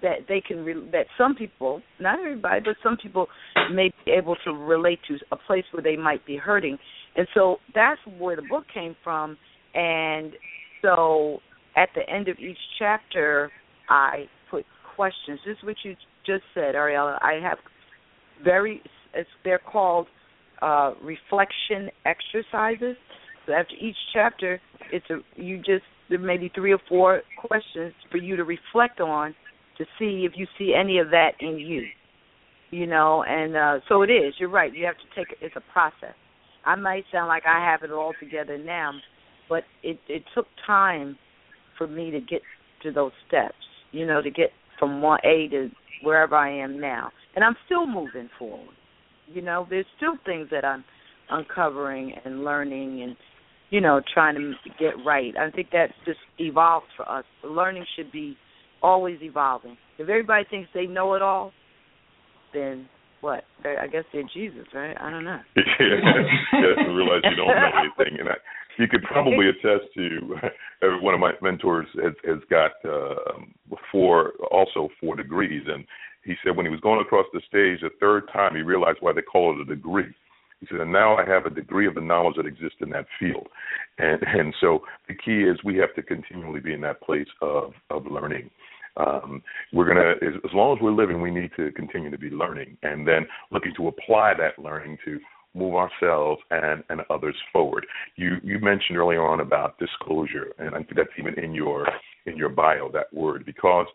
that 0.02 0.26
they 0.28 0.40
can 0.40 0.64
re- 0.64 0.88
that 0.92 1.06
some 1.16 1.34
people, 1.34 1.82
not 2.00 2.18
everybody, 2.18 2.60
but 2.64 2.76
some 2.82 2.96
people 2.96 3.26
may 3.72 3.92
be 4.04 4.12
able 4.12 4.36
to 4.44 4.52
relate 4.52 4.98
to 5.08 5.18
a 5.30 5.36
place 5.36 5.64
where 5.72 5.82
they 5.82 5.96
might 5.96 6.24
be 6.26 6.36
hurting." 6.36 6.78
And 7.16 7.26
so 7.34 7.56
that's 7.74 8.00
where 8.18 8.36
the 8.36 8.42
book 8.42 8.64
came 8.72 8.96
from. 9.02 9.36
And 9.74 10.32
so 10.82 11.40
at 11.76 11.88
the 11.94 12.08
end 12.08 12.28
of 12.28 12.38
each 12.38 12.58
chapter, 12.78 13.50
I 13.88 14.24
put 14.50 14.64
questions. 14.96 15.40
Just 15.44 15.64
what 15.64 15.76
you 15.84 15.96
just 16.28 16.44
said, 16.54 16.74
Ariella. 16.74 17.18
I 17.22 17.40
have 17.42 17.58
very 18.44 18.82
they're 19.44 19.58
called 19.58 20.06
uh, 20.62 20.92
reflection 21.02 21.90
exercises. 22.04 22.96
So 23.46 23.52
after 23.52 23.74
each 23.80 23.96
chapter, 24.12 24.60
it's 24.92 25.06
a 25.10 25.18
you 25.40 25.58
just 25.58 25.84
there 26.10 26.18
may 26.18 26.36
be 26.36 26.50
three 26.54 26.72
or 26.72 26.80
four 26.88 27.22
questions 27.38 27.94
for 28.10 28.18
you 28.18 28.36
to 28.36 28.44
reflect 28.44 29.00
on 29.00 29.34
to 29.78 29.84
see 29.98 30.26
if 30.28 30.32
you 30.36 30.46
see 30.58 30.74
any 30.78 30.98
of 30.98 31.10
that 31.10 31.32
in 31.40 31.58
you. 31.58 31.84
You 32.70 32.86
know, 32.86 33.24
and 33.26 33.56
uh, 33.56 33.84
so 33.88 34.02
it 34.02 34.10
is. 34.10 34.34
You're 34.38 34.50
right. 34.50 34.74
You 34.74 34.84
have 34.84 34.96
to 34.96 35.16
take 35.16 35.36
it's 35.40 35.56
a 35.56 35.72
process. 35.72 36.14
I 36.66 36.74
might 36.74 37.04
sound 37.10 37.28
like 37.28 37.44
I 37.46 37.64
have 37.64 37.82
it 37.82 37.90
all 37.90 38.12
together 38.20 38.58
now, 38.58 38.92
but 39.48 39.64
it 39.82 39.98
it 40.08 40.22
took 40.34 40.46
time 40.66 41.16
for 41.78 41.86
me 41.86 42.10
to 42.10 42.20
get 42.20 42.42
to 42.82 42.92
those 42.92 43.12
steps. 43.26 43.54
You 43.90 44.06
know, 44.06 44.20
to 44.20 44.30
get 44.30 44.50
from 44.78 45.02
one 45.02 45.18
A 45.24 45.48
to 45.48 45.70
wherever 46.02 46.34
I 46.34 46.62
am 46.62 46.80
now, 46.80 47.10
and 47.34 47.44
I'm 47.44 47.56
still 47.66 47.86
moving 47.86 48.28
forward. 48.38 48.74
You 49.26 49.42
know, 49.42 49.66
there's 49.68 49.86
still 49.96 50.14
things 50.24 50.48
that 50.50 50.64
I'm 50.64 50.84
uncovering 51.30 52.14
and 52.24 52.44
learning 52.44 53.02
and 53.02 53.16
you 53.70 53.80
know 53.80 54.00
trying 54.14 54.34
to 54.34 54.52
get 54.78 54.94
right. 55.04 55.34
I 55.36 55.50
think 55.50 55.68
that's 55.72 55.92
just 56.04 56.18
evolves 56.38 56.86
for 56.96 57.08
us. 57.08 57.24
Learning 57.44 57.84
should 57.96 58.10
be 58.12 58.36
always 58.82 59.18
evolving. 59.22 59.76
If 59.98 60.08
everybody 60.08 60.44
thinks 60.48 60.68
they 60.74 60.86
know 60.86 61.14
it 61.14 61.22
all, 61.22 61.52
then 62.54 62.88
what? 63.20 63.44
I 63.64 63.86
guess 63.88 64.04
they're 64.12 64.22
Jesus, 64.32 64.66
right? 64.72 64.96
I 64.98 65.10
don't 65.10 65.24
know. 65.24 65.40
yes, 65.56 65.66
yes, 66.52 66.86
realize 66.88 67.22
you 67.24 67.36
don't 67.36 67.48
know 67.48 67.70
anything. 67.80 68.20
And 68.20 68.28
I, 68.28 68.34
you 68.78 68.88
could 68.88 69.02
probably 69.02 69.48
attest 69.48 69.92
to 69.94 70.36
one 71.02 71.14
of 71.14 71.20
my 71.20 71.32
mentors 71.42 71.88
has, 72.02 72.14
has 72.24 72.38
got 72.48 72.72
uh, 72.84 73.76
four, 73.90 74.32
also 74.50 74.88
four 75.00 75.16
degrees, 75.16 75.64
and 75.66 75.84
he 76.24 76.34
said 76.44 76.56
when 76.56 76.66
he 76.66 76.70
was 76.70 76.80
going 76.80 77.00
across 77.00 77.26
the 77.32 77.40
stage 77.48 77.80
the 77.80 77.90
third 78.00 78.28
time, 78.32 78.54
he 78.54 78.62
realized 78.62 78.98
why 79.00 79.12
they 79.12 79.22
call 79.22 79.54
it 79.54 79.60
a 79.60 79.64
degree. 79.64 80.12
He 80.60 80.66
said, 80.70 80.80
and 80.80 80.92
now 80.92 81.16
I 81.16 81.24
have 81.24 81.46
a 81.46 81.50
degree 81.50 81.86
of 81.86 81.94
the 81.94 82.00
knowledge 82.00 82.36
that 82.36 82.46
exists 82.46 82.78
in 82.80 82.90
that 82.90 83.06
field, 83.18 83.46
and 83.98 84.22
and 84.26 84.54
so 84.60 84.80
the 85.08 85.14
key 85.14 85.42
is 85.42 85.58
we 85.64 85.76
have 85.78 85.94
to 85.94 86.02
continually 86.02 86.60
be 86.60 86.74
in 86.74 86.80
that 86.82 87.00
place 87.00 87.28
of 87.42 87.72
of 87.90 88.06
learning. 88.06 88.50
Um, 88.96 89.42
we're 89.72 89.86
gonna, 89.86 90.14
as, 90.26 90.34
as 90.44 90.50
long 90.52 90.76
as 90.76 90.82
we're 90.82 90.90
living, 90.90 91.20
we 91.20 91.30
need 91.30 91.50
to 91.56 91.70
continue 91.72 92.10
to 92.10 92.18
be 92.18 92.30
learning, 92.30 92.76
and 92.82 93.06
then 93.06 93.26
looking 93.52 93.72
to 93.76 93.86
apply 93.86 94.34
that 94.34 94.58
learning 94.58 94.98
to 95.04 95.20
move 95.54 95.74
ourselves 95.74 96.40
and, 96.50 96.82
and 96.88 97.00
others 97.10 97.36
forward. 97.52 97.86
You 98.16 98.36
you 98.42 98.58
mentioned 98.60 98.98
earlier 98.98 99.26
on 99.26 99.40
about 99.40 99.78
disclosure, 99.78 100.52
and 100.58 100.74
I 100.74 100.78
think 100.78 100.96
that's 100.96 101.08
even 101.18 101.34
in 101.38 101.54
your 101.54 101.86
in 102.26 102.36
your 102.36 102.48
bio 102.48 102.90
that 102.92 103.12
word 103.12 103.44
because 103.44 103.86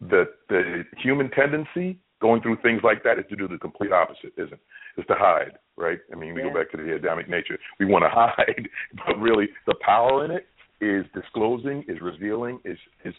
the 0.00 0.24
the 0.48 0.84
human 1.02 1.30
tendency 1.30 1.98
going 2.20 2.40
through 2.40 2.56
things 2.62 2.80
like 2.82 3.02
that 3.04 3.18
is 3.18 3.24
to 3.28 3.36
do 3.36 3.46
the 3.46 3.58
complete 3.58 3.92
opposite, 3.92 4.32
isn't 4.36 4.54
it? 4.54 4.60
Is 4.96 5.04
to 5.08 5.14
hide, 5.14 5.58
right? 5.76 5.98
I 6.12 6.16
mean, 6.16 6.34
we 6.34 6.42
yeah. 6.42 6.48
go 6.48 6.54
back 6.54 6.70
to 6.70 6.76
the 6.76 6.94
Adamic 6.94 7.28
nature. 7.28 7.58
We 7.80 7.86
want 7.86 8.04
to 8.04 8.08
hide, 8.08 8.68
but 9.06 9.18
really 9.18 9.48
the 9.66 9.74
power 9.84 10.24
in 10.24 10.30
it 10.30 10.46
is 10.80 11.04
disclosing, 11.14 11.84
is 11.88 12.00
revealing, 12.00 12.60
is 12.64 12.78
is 13.04 13.14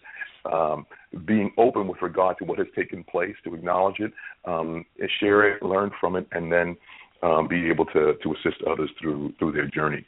um, 0.52 0.86
being 1.26 1.52
open 1.58 1.88
with 1.88 2.02
regard 2.02 2.38
to 2.40 2.46
what 2.46 2.58
has 2.60 2.68
taken 2.76 3.04
place, 3.04 3.36
to 3.44 3.54
acknowledge 3.56 4.00
it, 4.00 4.12
um, 4.46 4.86
share 5.20 5.52
it, 5.52 5.64
learn 5.64 5.92
from 6.00 6.16
it, 6.16 6.28
and 6.32 6.52
then 6.52 6.76
um, 7.24 7.48
be 7.48 7.70
able 7.70 7.86
to 7.86 8.14
to 8.22 8.34
assist 8.34 8.62
others 8.70 8.90
through 9.00 9.34
through 9.40 9.52
their 9.52 9.68
journey. 9.68 10.06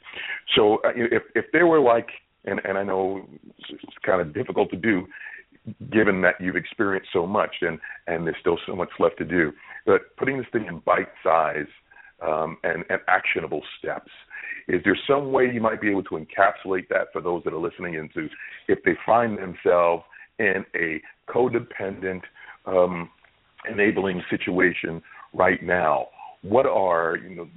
So 0.56 0.76
uh, 0.84 0.92
if 0.94 1.22
if 1.34 1.46
there 1.52 1.66
were 1.66 1.80
like, 1.80 2.08
and 2.44 2.60
and 2.64 2.78
I 2.78 2.84
know 2.84 3.26
it's 3.58 3.82
kind 4.04 4.20
of 4.20 4.34
difficult 4.34 4.70
to 4.70 4.76
do, 4.76 5.06
given 5.92 6.20
that 6.22 6.34
you've 6.40 6.56
experienced 6.56 7.10
so 7.12 7.26
much 7.26 7.56
and 7.62 7.78
and 8.06 8.26
there's 8.26 8.36
still 8.40 8.58
so 8.66 8.74
much 8.74 8.90
left 8.98 9.18
to 9.18 9.24
do, 9.24 9.52
but 9.86 10.16
putting 10.16 10.38
this 10.38 10.46
thing 10.52 10.66
in 10.66 10.80
bite 10.80 11.08
size 11.22 11.66
um, 12.26 12.56
and, 12.64 12.84
and 12.88 13.00
actionable 13.08 13.62
steps. 13.78 14.10
Is 14.68 14.82
there 14.84 14.98
some 15.08 15.32
way 15.32 15.50
you 15.52 15.62
might 15.62 15.80
be 15.80 15.90
able 15.90 16.02
to 16.04 16.10
encapsulate 16.16 16.88
that 16.90 17.08
for 17.12 17.22
those 17.22 17.42
that 17.44 17.54
are 17.54 17.60
listening 17.60 17.94
into 17.94 18.28
if 18.68 18.80
they 18.84 18.92
find 19.06 19.38
themselves 19.38 20.04
in 20.38 20.64
a 20.74 21.00
codependent 21.30 22.20
um, 22.66 23.08
enabling 23.70 24.22
situation 24.30 25.02
right 25.32 25.62
now? 25.62 26.08
What 26.42 26.66
are 26.66 27.16
you 27.16 27.34
know 27.34 27.48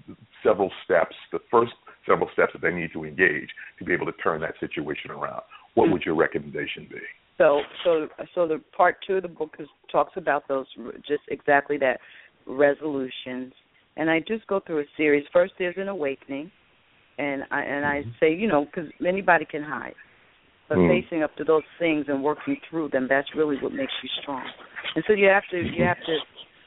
several 0.43 0.71
steps, 0.85 1.15
the 1.31 1.39
first 1.49 1.73
several 2.07 2.29
steps 2.33 2.53
that 2.53 2.61
they 2.61 2.73
need 2.73 2.91
to 2.93 3.03
engage 3.05 3.49
to 3.79 3.85
be 3.85 3.93
able 3.93 4.05
to 4.07 4.13
turn 4.13 4.41
that 4.41 4.55
situation 4.59 5.11
around? 5.11 5.41
What 5.75 5.91
would 5.91 6.03
your 6.03 6.15
recommendation 6.15 6.87
be? 6.89 6.97
So, 7.37 7.61
so, 7.83 8.07
so 8.35 8.47
the 8.47 8.61
part 8.75 8.97
two 9.05 9.15
of 9.15 9.23
the 9.23 9.27
book 9.27 9.55
is, 9.57 9.67
talks 9.91 10.13
about 10.15 10.47
those 10.47 10.67
just 11.07 11.23
exactly 11.29 11.77
that 11.77 11.99
resolutions, 12.45 13.53
and 13.97 14.09
I 14.09 14.19
just 14.19 14.45
go 14.47 14.59
through 14.59 14.81
a 14.81 14.85
series. 14.97 15.25
First, 15.33 15.53
there's 15.57 15.77
an 15.77 15.87
awakening, 15.87 16.51
and 17.17 17.43
I 17.51 17.61
and 17.61 17.85
I 17.85 18.01
Mm-hmm. 18.01 18.09
say, 18.19 18.33
you 18.33 18.47
know, 18.47 18.65
because 18.65 18.91
anybody 19.05 19.45
can 19.45 19.63
hide, 19.63 19.95
but 20.69 20.77
Mm. 20.77 20.87
facing 20.87 21.23
up 21.23 21.35
to 21.37 21.43
those 21.43 21.63
things 21.79 22.05
and 22.09 22.23
working 22.23 22.57
through 22.69 22.89
them, 22.89 23.07
that's 23.07 23.27
really 23.35 23.57
what 23.57 23.73
makes 23.73 23.93
you 24.03 24.09
strong. 24.21 24.45
And 24.95 25.03
so 25.07 25.13
you 25.13 25.27
have 25.27 25.47
to 25.51 25.57
you 25.57 25.83
have 25.83 25.99
to 26.05 26.17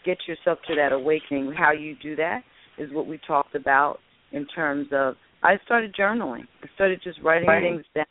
get 0.04 0.18
yourself 0.26 0.58
to 0.68 0.74
that 0.76 0.92
awakening. 0.92 1.52
How 1.56 1.72
you 1.72 1.96
do 2.02 2.16
that 2.16 2.42
is 2.78 2.92
what 2.92 3.06
we 3.06 3.18
talked 3.26 3.54
about 3.54 3.98
in 4.32 4.46
terms 4.46 4.88
of. 4.92 5.14
I 5.42 5.58
started 5.64 5.94
journaling. 5.94 6.44
I 6.62 6.68
started 6.74 7.00
just 7.02 7.20
writing 7.22 7.48
Right. 7.48 7.62
things 7.62 7.84
down. 7.94 8.06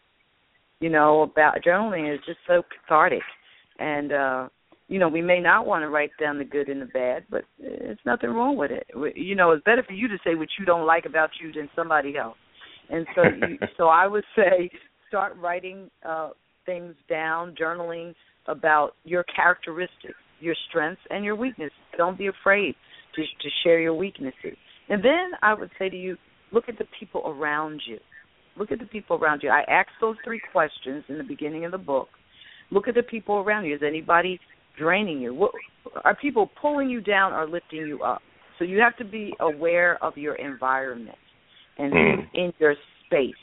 You 0.80 0.90
know, 0.90 1.22
about 1.24 1.56
journaling 1.66 2.14
is 2.14 2.20
just 2.26 2.40
so 2.48 2.64
cathartic, 2.64 3.24
and 3.80 4.12
uh 4.12 4.50
you 4.88 5.00
know, 5.00 5.08
we 5.08 5.22
may 5.22 5.40
not 5.40 5.66
want 5.66 5.82
to 5.84 5.90
write 5.90 6.12
down 6.20 6.38
the 6.38 6.44
good 6.44 6.70
and 6.70 6.82
the 6.82 6.86
bad, 6.86 7.24
but 7.30 7.44
it's 7.58 8.02
nothing 8.06 8.30
wrong 8.30 8.58
with 8.58 8.70
it. 8.70 8.86
You 9.16 9.34
know, 9.34 9.52
it's 9.52 9.64
better 9.64 9.82
for 9.82 9.94
you 9.94 10.08
to 10.08 10.18
say 10.24 10.36
what 10.36 10.50
you 10.60 10.66
don't 10.66 10.86
like 10.86 11.06
about 11.06 11.30
you 11.42 11.52
than 11.52 11.70
somebody 11.76 12.18
else. 12.18 12.38
And 12.90 13.08
so, 13.16 13.24
you, 13.24 13.58
so 13.78 13.88
I 13.88 14.08
would 14.08 14.26
say 14.36 14.70
start 15.08 15.36
writing 15.38 15.90
uh, 16.08 16.32
things 16.66 16.96
down, 17.10 17.56
journaling 17.60 18.14
about 18.48 18.92
your 19.04 19.24
characteristics, 19.36 20.14
your 20.44 20.56
strengths, 20.70 21.02
and 21.10 21.24
your 21.24 21.36
weaknesses. 21.36 21.74
Don't 21.98 22.18
be 22.18 22.28
afraid 22.28 22.76
to 23.16 23.22
to 23.22 23.50
share 23.64 23.80
your 23.80 23.94
weaknesses. 23.94 24.58
And 24.90 25.04
then 25.04 25.32
I 25.42 25.54
would 25.54 25.72
say 25.80 25.90
to 25.90 25.96
you, 25.96 26.18
look 26.52 26.66
at 26.68 26.78
the 26.78 26.86
people 27.00 27.24
around 27.26 27.82
you. 27.88 28.00
Look 28.58 28.72
at 28.72 28.80
the 28.80 28.86
people 28.86 29.18
around 29.18 29.42
you. 29.42 29.50
I 29.50 29.64
asked 29.70 29.98
those 30.00 30.16
three 30.24 30.42
questions 30.52 31.04
in 31.10 31.18
the 31.18 31.24
beginning 31.24 31.66
of 31.66 31.72
the 31.72 31.78
book. 31.78 32.10
Look 32.72 32.88
at 32.88 32.96
the 32.96 33.04
people 33.04 33.38
around 33.38 33.66
you. 33.66 33.76
Is 33.76 33.82
anybody 33.86 34.40
draining 34.78 35.20
you? 35.20 35.34
What, 35.34 35.52
are 36.04 36.16
people 36.16 36.50
pulling 36.62 36.90
you 36.90 37.02
down 37.02 37.34
or 37.34 37.48
lifting 37.48 37.88
you 37.88 38.04
up? 38.04 38.22
So 38.60 38.66
you 38.66 38.80
have 38.80 38.96
to 38.98 39.06
be 39.06 39.34
aware 39.40 40.04
of 40.04 40.18
your 40.18 40.36
environment 40.36 41.18
and 41.78 41.92
who's 41.92 42.30
in 42.34 42.54
your 42.60 42.76
space. 43.06 43.34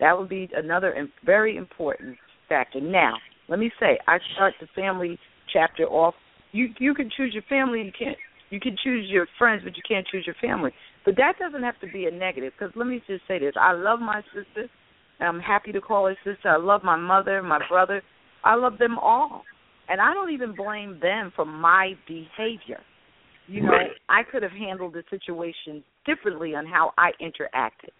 That 0.00 0.18
would 0.18 0.28
be 0.28 0.48
another 0.54 0.94
very 1.24 1.56
important 1.56 2.16
factor. 2.48 2.80
Now, 2.80 3.14
let 3.48 3.58
me 3.58 3.70
say, 3.78 3.98
I 4.08 4.18
start 4.34 4.54
the 4.60 4.66
family 4.74 5.18
chapter 5.52 5.84
off. 5.84 6.14
You 6.54 6.68
you 6.78 6.94
can 6.94 7.10
choose 7.14 7.34
your 7.34 7.42
family. 7.48 7.82
You 7.82 7.92
can't. 7.98 8.16
You 8.50 8.60
can 8.60 8.76
choose 8.82 9.10
your 9.10 9.26
friends, 9.36 9.62
but 9.64 9.76
you 9.76 9.82
can't 9.86 10.06
choose 10.06 10.24
your 10.24 10.36
family. 10.40 10.70
But 11.04 11.16
that 11.16 11.34
doesn't 11.40 11.64
have 11.64 11.78
to 11.80 11.88
be 11.88 12.06
a 12.06 12.10
negative. 12.10 12.52
Because 12.56 12.72
let 12.76 12.86
me 12.86 13.02
just 13.08 13.26
say 13.26 13.40
this: 13.40 13.54
I 13.60 13.72
love 13.72 13.98
my 13.98 14.22
sister. 14.32 14.70
I'm 15.18 15.40
happy 15.40 15.72
to 15.72 15.80
call 15.80 16.06
her 16.06 16.16
sister. 16.24 16.48
I 16.48 16.56
love 16.56 16.84
my 16.84 16.96
mother, 16.96 17.42
my 17.42 17.60
brother. 17.68 18.02
I 18.44 18.54
love 18.54 18.78
them 18.78 18.98
all. 18.98 19.42
And 19.88 20.00
I 20.00 20.14
don't 20.14 20.32
even 20.32 20.54
blame 20.54 20.98
them 21.02 21.32
for 21.34 21.44
my 21.44 21.94
behavior. 22.06 22.80
You 23.48 23.62
know. 23.62 23.72
I 24.08 24.22
could 24.22 24.42
have 24.42 24.52
handled 24.52 24.94
the 24.94 25.02
situation 25.10 25.82
differently 26.06 26.54
on 26.54 26.66
how 26.66 26.92
I 26.96 27.10
interacted. 27.20 27.92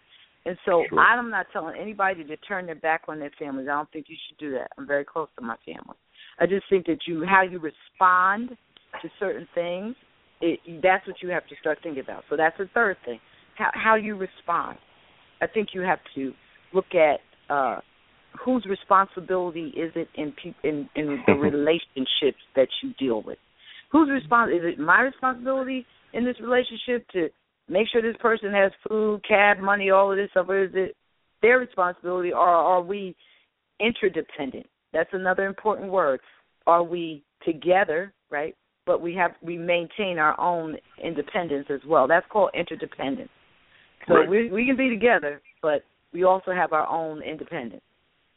And 0.46 0.56
so 0.64 0.84
Sure. 0.88 0.98
I'm 0.98 1.30
not 1.30 1.46
telling 1.52 1.76
anybody 1.78 2.22
to 2.24 2.36
turn 2.38 2.66
their 2.66 2.74
back 2.74 3.02
on 3.08 3.18
their 3.18 3.32
families. 3.38 3.66
I 3.68 3.72
don't 3.72 3.90
think 3.90 4.06
you 4.08 4.16
should 4.28 4.38
do 4.38 4.52
that. 4.52 4.70
I'm 4.78 4.86
very 4.86 5.04
close 5.04 5.28
to 5.38 5.44
my 5.44 5.56
family. 5.64 5.96
I 6.38 6.46
just 6.46 6.64
think 6.68 6.86
that 6.86 6.98
you 7.06 7.24
how 7.26 7.42
you 7.42 7.58
respond 7.58 8.56
to 9.02 9.08
certain 9.18 9.46
things, 9.54 9.94
it 10.40 10.60
that's 10.82 11.06
what 11.06 11.16
you 11.22 11.30
have 11.30 11.46
to 11.48 11.54
start 11.60 11.78
thinking 11.82 12.02
about. 12.02 12.24
So 12.30 12.36
that's 12.36 12.56
the 12.58 12.68
third 12.74 12.96
thing. 13.04 13.20
How 13.56 13.70
how 13.72 13.94
you 13.96 14.16
respond. 14.16 14.78
I 15.40 15.46
think 15.46 15.68
you 15.74 15.82
have 15.82 16.00
to 16.14 16.32
look 16.72 16.94
at 16.94 17.20
uh 17.52 17.80
whose 18.44 18.66
responsibility 18.68 19.72
is 19.76 19.92
it 19.94 20.08
in 20.16 20.32
peop- 20.32 20.56
in 20.64 20.88
in 20.96 21.22
the 21.26 21.34
relationships 21.34 22.42
that 22.56 22.68
you 22.82 22.92
deal 22.98 23.22
with? 23.22 23.38
Whose 23.92 24.08
respons 24.08 24.56
is 24.56 24.62
it 24.64 24.78
my 24.78 25.02
responsibility 25.02 25.86
in 26.12 26.24
this 26.24 26.36
relationship 26.40 27.08
to 27.12 27.28
make 27.68 27.86
sure 27.90 28.02
this 28.02 28.20
person 28.20 28.52
has 28.52 28.72
food, 28.88 29.20
cab, 29.26 29.58
money, 29.58 29.90
all 29.90 30.10
of 30.10 30.16
this 30.16 30.30
stuff, 30.30 30.46
or 30.48 30.64
is 30.64 30.70
it 30.74 30.96
their 31.42 31.58
responsibility 31.58 32.32
or 32.32 32.38
are 32.38 32.82
we 32.82 33.14
interdependent? 33.80 34.66
That's 34.94 35.10
another 35.12 35.44
important 35.44 35.90
word. 35.90 36.20
Are 36.66 36.82
we 36.82 37.22
together, 37.44 38.14
right? 38.30 38.56
But 38.86 39.02
we 39.02 39.14
have 39.14 39.32
we 39.42 39.58
maintain 39.58 40.18
our 40.18 40.38
own 40.40 40.76
independence 41.02 41.66
as 41.68 41.80
well. 41.86 42.06
That's 42.08 42.26
called 42.30 42.50
interdependence. 42.54 43.30
So 44.08 44.14
Right. 44.14 44.28
we 44.28 44.50
we 44.50 44.66
can 44.66 44.76
be 44.76 44.88
together, 44.88 45.42
but 45.60 45.84
we 46.12 46.24
also 46.24 46.52
have 46.52 46.72
our 46.72 46.86
own 46.88 47.22
independence. 47.22 47.82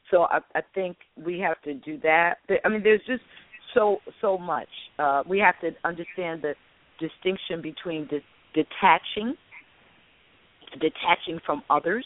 So 0.10 0.24
I, 0.24 0.39
I 0.55 0.62
think 0.74 0.97
we 1.18 1.39
have 1.39 1.62
to 1.64 1.74
do 1.74 1.99
that. 1.99 2.38
I 2.66 2.70
mean, 2.70 2.82
there's 2.84 3.05
just 3.05 3.24
so 3.74 3.99
so 4.22 4.38
much. 4.38 4.70
Uh, 4.97 5.24
we 5.28 5.39
have 5.39 5.60
to 5.62 5.72
understand 5.84 6.41
the 6.41 6.55
distinction 6.99 7.62
between 7.62 8.08
de- 8.08 8.24
detaching, 8.53 9.36
detaching 10.80 11.39
from 11.45 11.62
others, 11.70 12.05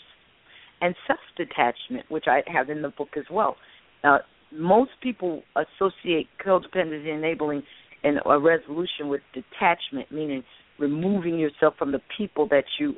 and 0.82 0.96
self-detachment, 1.08 2.10
which 2.10 2.26
I 2.28 2.42
have 2.48 2.70
in 2.70 2.82
the 2.82 2.90
book 2.90 3.10
as 3.16 3.26
well. 3.30 3.56
Uh, 4.04 4.18
most 4.52 4.92
people 5.02 5.44
associate 5.56 6.28
codependency 6.46 7.14
enabling 7.14 7.64
and 8.04 8.20
a 8.26 8.40
resolution 8.40 9.08
with 9.08 9.22
detachment, 9.34 10.12
meaning 10.12 10.44
removing 10.80 11.38
yourself 11.38 11.76
from 11.78 11.92
the 11.92 12.02
people 12.18 12.48
that 12.50 12.64
you 12.80 12.96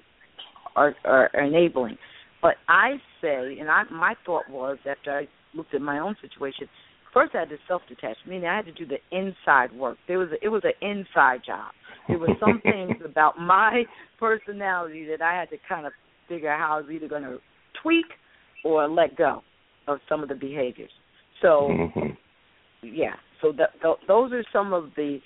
are, 0.76 0.96
are 1.04 1.30
enabling. 1.34 1.98
But 2.42 2.56
I 2.68 2.96
say, 3.22 3.58
and 3.60 3.70
I, 3.70 3.84
my 3.92 4.16
thought 4.26 4.50
was 4.50 4.78
after 4.90 5.12
I 5.12 5.28
looked 5.54 5.74
at 5.74 5.82
my 5.82 6.00
own 6.00 6.16
situation, 6.22 6.68
first 7.14 7.36
I 7.36 7.40
had 7.40 7.50
to 7.50 7.58
self-detach, 7.68 8.18
meaning 8.28 8.48
I 8.48 8.56
had 8.56 8.66
to 8.66 8.72
do 8.72 8.86
the 8.86 8.98
inside 9.12 9.72
work. 9.78 9.98
There 10.08 10.20
was 10.20 10.30
a, 10.32 10.44
it 10.44 10.50
was 10.50 10.64
an 10.64 10.74
inside 10.82 11.42
job. 11.46 11.72
There 12.08 12.18
were 12.18 12.36
some 12.40 12.62
things 12.64 12.98
about 13.06 13.38
my 13.40 13.84
personality 14.20 15.06
that 15.08 15.22
I 15.22 15.38
had 15.38 15.50
to 15.50 15.58
kind 15.68 15.86
of 15.86 15.94
figure 16.28 16.52
out 16.52 16.60
how 16.60 16.78
I 16.78 16.82
was 16.82 16.90
either 16.92 17.08
going 17.08 17.24
to 17.24 17.38
tweak 17.82 18.06
or 18.64 18.88
let 18.88 19.18
go 19.18 19.42
of 19.88 20.00
some 20.08 20.24
of 20.24 20.30
the 20.30 20.36
behaviors. 20.36 20.92
So 21.44 21.70
Mhm. 21.70 22.18
yeah, 22.82 23.16
so 23.42 23.52
that, 23.54 23.80
th- 23.82 24.00
those 24.08 24.32
are 24.34 24.44
some 24.52 24.74
of 24.74 24.96
the 24.96 25.22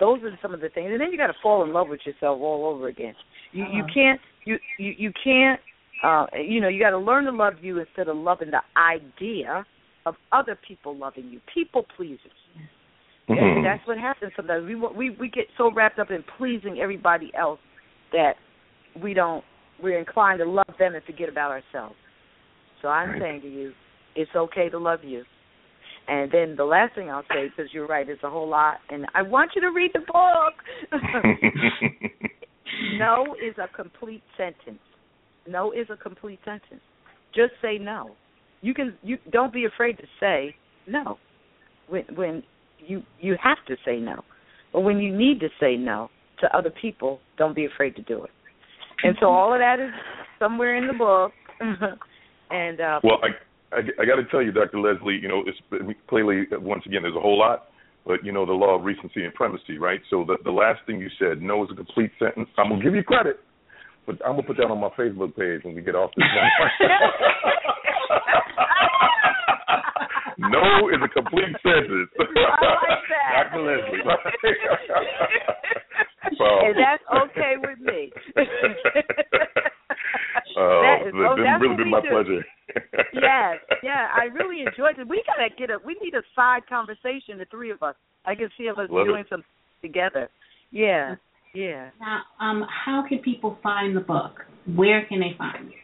those 0.00 0.22
are 0.22 0.36
some 0.40 0.54
of 0.54 0.60
the 0.60 0.68
things, 0.70 0.90
and 0.90 1.00
then 1.00 1.10
you 1.12 1.18
got 1.18 1.26
to 1.28 1.36
fall 1.42 1.62
in 1.64 1.72
love 1.72 1.88
with 1.88 2.04
yourself 2.06 2.40
all 2.40 2.66
over 2.66 2.88
again. 2.88 3.14
You 3.52 3.64
you 3.66 3.82
Uh-huh. 3.84 3.92
can't 3.94 4.20
you 4.44 4.58
you 4.78 4.94
you 4.98 5.12
can't 5.12 5.60
uh 6.02 6.26
you 6.34 6.60
know 6.60 6.68
you 6.68 6.80
got 6.80 6.90
to 6.90 6.98
learn 6.98 7.24
to 7.24 7.32
love 7.32 7.62
you 7.62 7.78
instead 7.78 8.08
of 8.08 8.16
loving 8.16 8.50
the 8.50 8.62
idea 8.76 9.64
of 10.06 10.16
other 10.32 10.56
people 10.56 10.96
loving 10.96 11.28
you. 11.30 11.40
People 11.52 11.82
pleasers. 11.96 12.32
That- 13.28 13.36
Mhm. 13.36 13.62
That's 13.62 13.86
what 13.86 13.98
happens 13.98 14.32
sometimes. 14.34 14.66
We 14.66 14.74
we 14.74 15.10
we 15.10 15.28
get 15.28 15.48
so 15.58 15.70
wrapped 15.70 15.98
up 15.98 16.10
in 16.10 16.22
pleasing 16.22 16.80
everybody 16.80 17.30
else 17.34 17.60
that 18.12 18.36
we 19.02 19.12
don't 19.14 19.44
we're 19.80 19.98
inclined 19.98 20.38
to 20.40 20.44
love 20.44 20.74
them 20.78 20.94
and 20.94 21.04
forget 21.04 21.28
about 21.28 21.50
ourselves. 21.50 21.96
So 22.80 22.88
I'm 22.88 23.10
Right. 23.10 23.20
saying 23.20 23.40
to 23.42 23.48
you, 23.48 23.74
it's 24.14 24.34
okay 24.34 24.68
to 24.70 24.78
love 24.78 25.04
you. 25.04 25.24
And 26.08 26.30
then 26.32 26.56
the 26.56 26.64
last 26.64 26.94
thing 26.94 27.10
I'll 27.10 27.24
say, 27.30 27.48
because 27.48 27.72
you're 27.72 27.86
right, 27.86 28.08
it's 28.08 28.22
a 28.22 28.30
whole 28.30 28.48
lot, 28.48 28.78
and 28.88 29.06
I 29.14 29.20
want 29.22 29.50
you 29.54 29.60
to 29.60 29.68
read 29.68 29.90
the 29.92 30.00
book. 30.00 31.02
no 32.98 33.34
is 33.34 33.54
a 33.58 33.68
complete 33.76 34.22
sentence. 34.36 34.80
No 35.46 35.72
is 35.72 35.86
a 35.90 35.96
complete 35.96 36.38
sentence. 36.44 36.80
Just 37.34 37.52
say 37.60 37.76
no. 37.78 38.12
You 38.62 38.72
can 38.72 38.94
you 39.02 39.18
don't 39.30 39.52
be 39.52 39.66
afraid 39.66 39.98
to 39.98 40.04
say 40.18 40.54
no 40.86 41.18
when 41.88 42.04
when 42.14 42.42
you 42.78 43.02
you 43.20 43.36
have 43.42 43.58
to 43.66 43.76
say 43.84 43.98
no. 43.98 44.24
But 44.72 44.80
when 44.80 44.98
you 44.98 45.14
need 45.14 45.40
to 45.40 45.48
say 45.60 45.76
no 45.76 46.10
to 46.40 46.56
other 46.56 46.70
people, 46.70 47.20
don't 47.36 47.54
be 47.54 47.66
afraid 47.66 47.96
to 47.96 48.02
do 48.02 48.24
it. 48.24 48.30
And 49.02 49.16
so 49.20 49.26
all 49.26 49.52
of 49.52 49.60
that 49.60 49.78
is 49.78 49.92
somewhere 50.38 50.76
in 50.76 50.86
the 50.86 50.92
book. 50.92 51.32
and 52.50 52.80
uh, 52.80 53.00
well, 53.02 53.18
I 53.22 53.28
I, 53.72 53.78
I 54.00 54.04
got 54.06 54.16
to 54.16 54.24
tell 54.30 54.42
you, 54.42 54.52
Dr. 54.52 54.78
Lesly, 54.78 55.20
you 55.20 55.28
know, 55.28 55.42
it's 55.46 55.58
clearly 56.08 56.46
once 56.52 56.84
again 56.86 57.02
there's 57.02 57.16
a 57.16 57.20
whole 57.20 57.38
lot, 57.38 57.66
but 58.06 58.24
you 58.24 58.32
know 58.32 58.46
the 58.46 58.52
law 58.52 58.76
of 58.76 58.84
recency 58.84 59.24
and 59.24 59.34
primacy, 59.34 59.76
right? 59.78 60.00
So 60.10 60.24
the 60.26 60.38
the 60.44 60.50
last 60.50 60.80
thing 60.86 60.98
you 61.00 61.10
said, 61.18 61.42
no, 61.42 61.62
is 61.64 61.70
a 61.72 61.76
complete 61.76 62.10
sentence. 62.18 62.48
I'm 62.56 62.70
gonna 62.70 62.82
give 62.82 62.94
you 62.94 63.02
credit, 63.02 63.40
but 64.06 64.16
I'm 64.24 64.32
gonna 64.32 64.44
put 64.44 64.56
that 64.56 64.70
on 64.70 64.80
my 64.80 64.88
Facebook 64.90 65.36
page 65.36 65.64
when 65.64 65.74
we 65.74 65.82
get 65.82 65.94
off 65.94 66.10
this. 66.16 66.24
no 70.38 70.88
is 70.88 71.02
a 71.04 71.08
complete 71.08 71.54
sentence. 71.62 72.10
I 72.18 72.22
like 72.24 72.32
that. 73.10 73.50
Dr. 73.52 73.60
Lesly. 73.60 74.00
and 76.64 76.76
that's 76.76 77.04
okay 77.24 77.54
with 77.60 77.80
me. 77.80 78.12
Uh, 80.58 80.82
that 80.82 81.06
is, 81.06 81.14
oh, 81.14 81.38
it's 81.38 81.46
that's 81.46 81.62
really 81.62 81.76
been 81.76 81.90
my 81.90 82.02
do. 82.02 82.10
pleasure. 82.10 82.42
yes, 83.14 83.62
yeah, 83.82 84.08
I 84.10 84.24
really 84.34 84.60
enjoyed 84.66 84.98
it. 84.98 85.06
We 85.06 85.22
gotta 85.24 85.54
get 85.54 85.70
a. 85.70 85.78
We 85.86 85.96
need 86.02 86.14
a 86.14 86.22
side 86.34 86.66
conversation, 86.68 87.38
the 87.38 87.46
three 87.50 87.70
of 87.70 87.82
us. 87.82 87.94
I 88.26 88.34
can 88.34 88.48
see 88.58 88.68
us 88.68 88.76
Love 88.76 89.06
doing 89.06 89.20
it. 89.20 89.26
something 89.30 89.46
together. 89.82 90.28
Yeah, 90.72 91.14
yeah. 91.54 91.90
Now, 92.00 92.22
um, 92.40 92.66
how 92.68 93.04
can 93.08 93.18
people 93.18 93.56
find 93.62 93.96
the 93.96 94.00
book? 94.00 94.32
Where 94.74 95.06
can 95.06 95.20
they 95.20 95.34
find 95.38 95.68
it? 95.68 95.74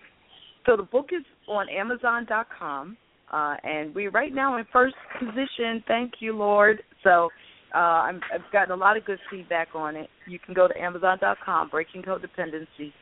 So 0.66 0.76
the 0.76 0.82
book 0.82 1.10
is 1.12 1.24
on 1.46 1.68
Amazon.com, 1.68 2.96
uh, 3.32 3.54
and 3.62 3.94
we're 3.94 4.10
right 4.10 4.34
now 4.34 4.58
in 4.58 4.64
first 4.72 4.96
position. 5.18 5.84
Thank 5.86 6.14
you, 6.20 6.36
Lord. 6.36 6.82
So 7.02 7.28
uh, 7.74 7.78
I'm, 7.78 8.20
I've 8.32 8.50
gotten 8.52 8.72
a 8.72 8.76
lot 8.76 8.96
of 8.96 9.04
good 9.04 9.18
feedback 9.30 9.68
on 9.74 9.96
it. 9.96 10.08
You 10.26 10.38
can 10.38 10.54
go 10.54 10.68
to 10.68 10.76
Amazon.com, 10.76 11.68
Breaking 11.70 12.02
Codependency, 12.02 12.92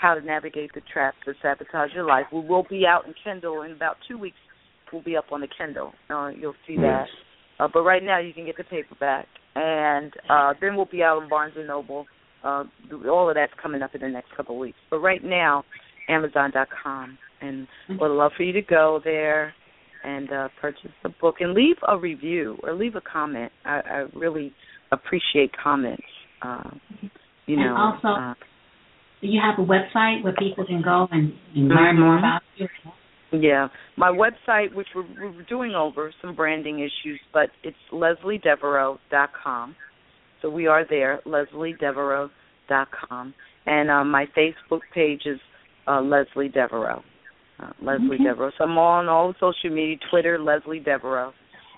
How 0.00 0.14
to 0.14 0.20
Navigate 0.24 0.70
the 0.74 0.80
Traps 0.92 1.18
that 1.26 1.34
Sabotage 1.42 1.90
Your 1.94 2.04
Life. 2.04 2.26
We 2.32 2.40
will 2.40 2.64
be 2.68 2.84
out 2.86 3.06
in 3.06 3.14
Kindle 3.22 3.62
in 3.62 3.72
about 3.72 3.96
two 4.08 4.16
weeks. 4.18 4.36
We'll 4.92 5.02
be 5.02 5.16
up 5.16 5.26
on 5.30 5.40
the 5.42 5.48
Kindle. 5.58 5.92
Uh, 6.08 6.28
you'll 6.28 6.54
see 6.66 6.76
that. 6.76 7.04
Uh, 7.58 7.68
but 7.72 7.82
right 7.82 8.02
now, 8.02 8.18
you 8.18 8.32
can 8.32 8.46
get 8.46 8.56
the 8.56 8.64
paperback, 8.64 9.26
and 9.54 10.12
uh, 10.30 10.54
then 10.60 10.74
we'll 10.74 10.86
be 10.90 11.02
out 11.02 11.22
on 11.22 11.28
Barnes 11.28 11.52
and 11.56 11.66
Noble. 11.68 12.06
Uh, 12.42 12.64
all 13.08 13.28
of 13.28 13.34
that's 13.34 13.52
coming 13.62 13.82
up 13.82 13.94
in 13.94 14.00
the 14.00 14.08
next 14.08 14.34
couple 14.34 14.54
of 14.54 14.60
weeks. 14.60 14.78
But 14.90 15.00
right 15.00 15.22
now, 15.22 15.64
Amazon.com, 16.08 17.18
and 17.42 17.68
would 17.90 18.10
love 18.10 18.32
for 18.36 18.42
you 18.42 18.52
to 18.54 18.62
go 18.62 19.00
there 19.04 19.52
and 20.02 20.32
uh, 20.32 20.48
purchase 20.60 20.90
the 21.02 21.10
book 21.20 21.36
and 21.40 21.52
leave 21.52 21.76
a 21.86 21.98
review 21.98 22.56
or 22.62 22.74
leave 22.74 22.94
a 22.96 23.02
comment. 23.02 23.52
I, 23.66 23.80
I 23.84 23.96
really 24.18 24.52
appreciate 24.90 25.50
comments. 25.62 26.02
Uh, 26.40 26.70
you 27.46 27.56
And 27.58 27.66
know, 27.66 27.76
also- 27.76 28.08
uh, 28.08 28.34
Do 29.20 29.28
you 29.28 29.40
have 29.40 29.58
a 29.58 29.66
website 29.68 30.24
where 30.24 30.32
people 30.38 30.64
can 30.64 30.82
go 30.82 31.06
and, 31.12 31.32
and 31.54 31.68
learn 31.68 32.00
more 32.00 32.16
Mhm. 32.16 32.18
about 32.20 32.42
you? 32.56 32.68
Yeah, 33.32 33.68
my 33.96 34.10
website, 34.10 34.74
which 34.74 34.88
we're, 34.94 35.04
we're 35.20 35.42
doing 35.48 35.74
over 35.74 36.12
some 36.20 36.34
branding 36.34 36.80
issues, 36.80 37.20
but 37.32 37.50
it's 37.62 37.76
leslydevereaux.com. 37.92 39.76
So 40.42 40.50
we 40.50 40.66
are 40.66 40.84
there, 40.88 41.20
leslydevereaux.com, 41.26 43.34
and 43.66 43.90
uh, 43.90 44.04
my 44.04 44.26
Facebook 44.36 44.80
page 44.94 45.22
is 45.26 45.38
uh, 45.86 46.00
Lesly 46.00 46.52
Devereaux. 46.52 47.02
Uh, 47.60 47.70
Lesly 47.82 48.14
Okay. 48.14 48.24
Devereaux. 48.24 48.50
So 48.58 48.64
I'm 48.64 48.78
on 48.78 49.08
all 49.08 49.34
social 49.38 49.70
media, 49.70 49.96
Twitter, 50.10 50.38
Lesly 50.38 50.82
Devereaux. 50.84 51.32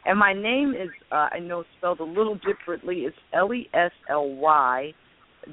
And 0.05 0.19
my 0.19 0.33
name 0.33 0.75
is, 0.75 0.91
uh, 1.11 1.29
I 1.33 1.39
know 1.39 1.61
it's 1.61 1.69
spelled 1.79 2.01
a 2.01 2.05
little 2.05 2.37
differently. 2.47 3.01
It's 3.01 3.17
L 3.33 3.53
E 3.53 3.69
S 3.75 3.91
L 4.09 4.29
Y 4.31 4.93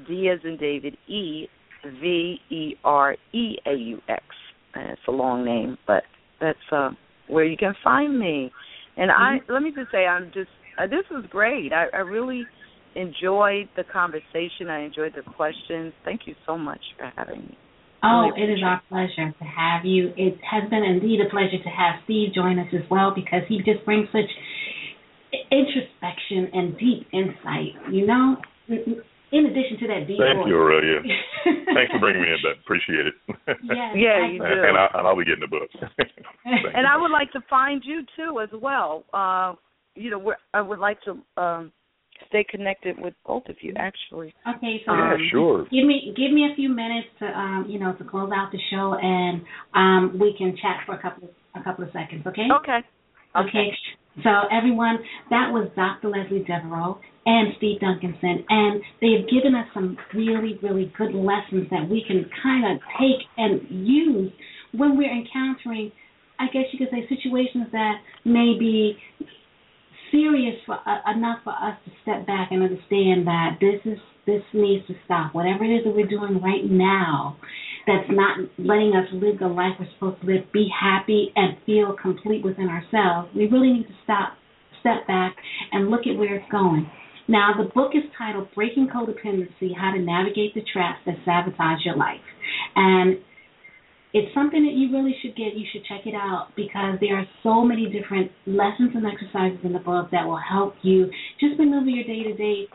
D 0.08 0.28
as 0.28 0.38
in 0.44 0.56
David 0.56 0.96
E 1.08 1.46
V 1.84 2.38
E 2.50 2.74
R 2.84 3.16
E 3.32 3.56
A 3.66 3.72
U 3.74 3.98
X. 4.08 4.24
And 4.74 4.90
It's 4.90 5.02
a 5.08 5.12
long 5.12 5.44
name, 5.44 5.76
but 5.86 6.04
that's 6.40 6.58
uh, 6.70 6.90
where 7.28 7.44
you 7.44 7.56
can 7.56 7.74
find 7.82 8.18
me. 8.18 8.52
And 8.96 9.10
I 9.10 9.38
let 9.48 9.62
me 9.62 9.72
just 9.74 9.90
say, 9.90 10.06
I'm 10.06 10.26
just 10.34 10.50
uh, 10.78 10.86
this 10.86 11.04
was 11.10 11.24
great. 11.30 11.72
I, 11.72 11.86
I 11.92 12.00
really 12.00 12.44
enjoyed 12.94 13.68
the 13.76 13.84
conversation. 13.90 14.68
I 14.68 14.84
enjoyed 14.84 15.12
the 15.14 15.22
questions. 15.22 15.92
Thank 16.04 16.22
you 16.26 16.34
so 16.46 16.58
much 16.58 16.80
for 16.98 17.12
having 17.16 17.40
me. 17.40 17.58
Oh, 18.02 18.30
it 18.34 18.48
is 18.48 18.60
our 18.64 18.80
pleasure 18.88 19.30
to 19.38 19.44
have 19.44 19.84
you. 19.84 20.08
It 20.16 20.38
has 20.40 20.68
been 20.70 20.82
indeed 20.82 21.20
a 21.20 21.28
pleasure 21.28 21.62
to 21.62 21.68
have 21.68 22.00
Steve 22.04 22.32
join 22.34 22.58
us 22.58 22.68
as 22.72 22.88
well 22.90 23.12
because 23.14 23.42
he 23.46 23.58
just 23.58 23.84
brings 23.84 24.08
such 24.10 24.30
introspection 25.50 26.48
and 26.52 26.78
deep 26.78 27.06
insight. 27.12 27.76
You 27.92 28.06
know, 28.06 28.36
in 29.32 29.46
addition 29.46 29.78
to 29.80 29.86
that 29.88 30.06
deep 30.06 30.18
Thank 30.18 30.38
voice. 30.38 30.48
you, 30.48 30.56
Aurelia. 30.56 31.00
Thanks 31.74 31.92
for 31.92 31.98
bringing 32.00 32.22
me 32.22 32.28
in, 32.28 32.38
Ben. 32.42 32.58
Appreciate 32.62 33.06
it. 33.06 33.14
Yes, 33.64 33.94
Yeah, 33.94 34.18
I- 34.22 34.30
you 34.32 34.42
and, 34.42 34.54
do. 34.54 34.62
and, 34.68 34.76
I, 34.76 34.86
and 34.94 35.06
I'll 35.06 35.16
be 35.16 35.24
getting 35.24 35.40
the 35.40 35.48
book. 35.48 35.68
And 36.44 36.64
you. 36.64 36.88
I 36.88 36.96
would 36.96 37.10
like 37.10 37.30
to 37.32 37.40
find 37.48 37.82
you 37.84 38.02
too 38.16 38.40
as 38.40 38.48
well. 38.60 39.04
Uh, 39.12 39.54
you 39.94 40.10
know, 40.10 40.18
we're, 40.18 40.36
I 40.54 40.60
would 40.60 40.78
like 40.78 40.98
to 41.02 41.18
um, 41.40 41.72
stay 42.28 42.44
connected 42.48 42.96
with 42.98 43.14
both 43.26 43.46
of 43.48 43.56
you. 43.60 43.74
Actually, 43.76 44.32
Okay, 44.56 44.80
so 44.86 44.92
yeah, 44.94 45.14
um, 45.14 45.28
sure. 45.30 45.62
give 45.64 45.86
me 45.86 46.12
give 46.16 46.32
me 46.32 46.48
a 46.50 46.54
few 46.56 46.68
minutes 46.68 47.08
to 47.18 47.26
um, 47.26 47.66
you 47.68 47.78
know, 47.78 47.92
to 47.94 48.04
close 48.04 48.30
out 48.34 48.50
the 48.52 48.58
show 48.70 48.94
and 49.00 49.42
um 49.74 50.18
we 50.18 50.34
can 50.38 50.56
chat 50.60 50.78
for 50.86 50.94
a 50.94 51.02
couple 51.02 51.24
of 51.28 51.30
a 51.60 51.64
couple 51.64 51.84
of 51.84 51.90
seconds, 51.92 52.24
okay? 52.26 52.46
okay. 52.60 52.80
Okay. 53.36 53.68
So 54.22 54.30
everyone, 54.50 54.98
that 55.30 55.50
was 55.52 55.70
Dr. 55.76 56.08
Lesly 56.08 56.44
Devereaux 56.46 56.98
and 57.26 57.54
Steve 57.58 57.80
Duncanson, 57.80 58.44
and 58.48 58.82
they 59.00 59.12
have 59.16 59.30
given 59.30 59.54
us 59.54 59.66
some 59.72 59.96
really, 60.14 60.58
really 60.62 60.92
good 60.98 61.14
lessons 61.14 61.68
that 61.70 61.88
we 61.88 62.04
can 62.06 62.28
kind 62.42 62.64
of 62.76 62.82
take 62.98 63.22
and 63.36 63.60
use 63.70 64.32
when 64.72 64.96
we're 64.96 65.12
encountering, 65.12 65.92
I 66.38 66.46
guess 66.46 66.64
you 66.72 66.78
could 66.78 66.90
say, 66.90 67.06
situations 67.08 67.68
that 67.72 67.94
may 68.24 68.56
be 68.58 68.96
serious 70.10 70.56
for 70.66 70.74
uh, 70.74 71.12
enough 71.14 71.38
for 71.44 71.52
us 71.52 71.78
to 71.84 71.90
step 72.02 72.26
back 72.26 72.48
and 72.50 72.62
understand 72.62 73.26
that 73.26 73.58
this 73.60 73.80
is 73.84 73.98
this 74.26 74.42
needs 74.52 74.86
to 74.86 74.94
stop. 75.04 75.34
Whatever 75.34 75.64
it 75.64 75.68
is 75.68 75.84
that 75.84 75.94
we're 75.94 76.06
doing 76.06 76.40
right 76.42 76.64
now, 76.64 77.36
that's 77.86 78.08
not 78.10 78.38
letting 78.58 78.92
us 78.94 79.08
live 79.12 79.38
the 79.38 79.48
life 79.48 79.72
we're 79.78 79.88
supposed 79.94 80.20
to 80.20 80.26
live, 80.26 80.52
be 80.52 80.68
happy 80.68 81.32
and 81.36 81.56
feel 81.64 81.96
complete 82.00 82.44
within 82.44 82.68
ourselves. 82.68 83.30
We 83.34 83.46
really 83.46 83.72
need 83.72 83.86
to 83.88 83.96
stop, 84.04 84.34
step 84.80 85.06
back, 85.06 85.36
and 85.72 85.90
look 85.90 86.06
at 86.06 86.16
where 86.18 86.36
it's 86.36 86.50
going. 86.50 86.90
Now, 87.28 87.52
the 87.56 87.70
book 87.72 87.92
is 87.94 88.02
titled 88.18 88.48
Breaking 88.54 88.88
Codependency 88.88 89.70
How 89.76 89.92
to 89.94 90.00
Navigate 90.00 90.54
the 90.54 90.62
Traps 90.72 90.98
That 91.06 91.14
Sabotage 91.24 91.84
Your 91.84 91.96
Life. 91.96 92.20
And 92.74 93.18
it's 94.12 94.34
something 94.34 94.64
that 94.64 94.74
you 94.74 94.90
really 94.90 95.14
should 95.22 95.36
get. 95.36 95.54
You 95.54 95.64
should 95.72 95.84
check 95.86 96.06
it 96.06 96.14
out 96.14 96.48
because 96.56 96.98
there 97.00 97.16
are 97.16 97.26
so 97.44 97.62
many 97.62 97.86
different 97.86 98.32
lessons 98.46 98.90
and 98.94 99.06
exercises 99.06 99.60
in 99.62 99.72
the 99.72 99.78
book 99.78 100.10
that 100.10 100.26
will 100.26 100.40
help 100.42 100.74
you 100.82 101.06
just 101.38 101.58
maneuver 101.58 101.88
your 101.88 102.04
day 102.04 102.24
to 102.24 102.34
day 102.34 102.66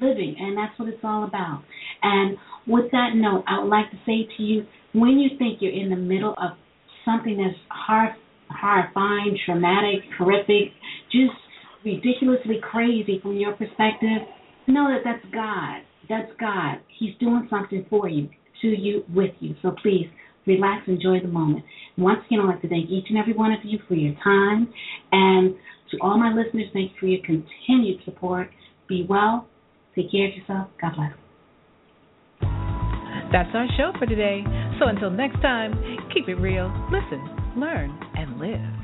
living, 0.00 0.36
and 0.38 0.56
that's 0.56 0.78
what 0.78 0.88
it's 0.88 1.02
all 1.02 1.24
about. 1.24 1.62
And 2.02 2.36
with 2.66 2.90
that 2.92 3.10
note, 3.14 3.44
I 3.46 3.60
would 3.60 3.68
like 3.68 3.90
to 3.90 3.96
say 4.06 4.28
to 4.36 4.42
you 4.42 4.66
when 4.92 5.18
you 5.18 5.36
think 5.38 5.58
you're 5.60 5.72
in 5.72 5.90
the 5.90 5.96
middle 5.96 6.34
of 6.38 6.52
something 7.04 7.36
that's 7.36 7.58
hard, 7.68 8.14
horrifying, 8.48 9.38
traumatic, 9.44 10.00
horrific, 10.18 10.72
just 11.10 11.34
ridiculously 11.84 12.60
crazy 12.62 13.18
from 13.22 13.36
your 13.36 13.52
perspective, 13.52 14.22
know 14.66 14.88
that 14.88 15.02
that's 15.04 15.24
God. 15.32 15.82
That's 16.08 16.30
God. 16.38 16.80
He's 16.98 17.14
doing 17.18 17.46
something 17.50 17.86
for 17.88 18.08
you, 18.08 18.28
to 18.62 18.68
you, 18.68 19.04
with 19.14 19.32
you. 19.40 19.54
So 19.62 19.74
please 19.82 20.08
relax, 20.46 20.82
enjoy 20.86 21.20
the 21.20 21.28
moment. 21.28 21.64
Once 21.96 22.20
again, 22.26 22.40
I'd 22.40 22.46
like 22.46 22.62
to 22.62 22.68
thank 22.68 22.90
each 22.90 23.06
and 23.08 23.18
every 23.18 23.32
one 23.32 23.52
of 23.52 23.60
you 23.64 23.78
for 23.88 23.94
your 23.94 24.14
time. 24.22 24.72
And 25.10 25.54
to 25.90 25.98
all 26.00 26.18
my 26.18 26.32
listeners, 26.32 26.66
thank 26.72 26.92
you 26.92 26.96
for 27.00 27.06
your 27.06 27.24
continued 27.24 28.00
support. 28.04 28.50
Be 28.88 29.06
well. 29.08 29.48
Take 29.94 30.10
care 30.10 30.28
of 30.28 30.36
yourself. 30.36 30.68
God 30.80 30.92
bless. 30.96 31.12
That's 33.32 33.48
our 33.54 33.66
show 33.76 33.92
for 33.98 34.06
today. 34.06 34.44
So 34.78 34.88
until 34.88 35.10
next 35.10 35.40
time, 35.40 35.72
keep 36.12 36.28
it 36.28 36.34
real, 36.34 36.68
listen, 36.90 37.20
learn, 37.56 37.98
and 38.14 38.38
live. 38.38 38.81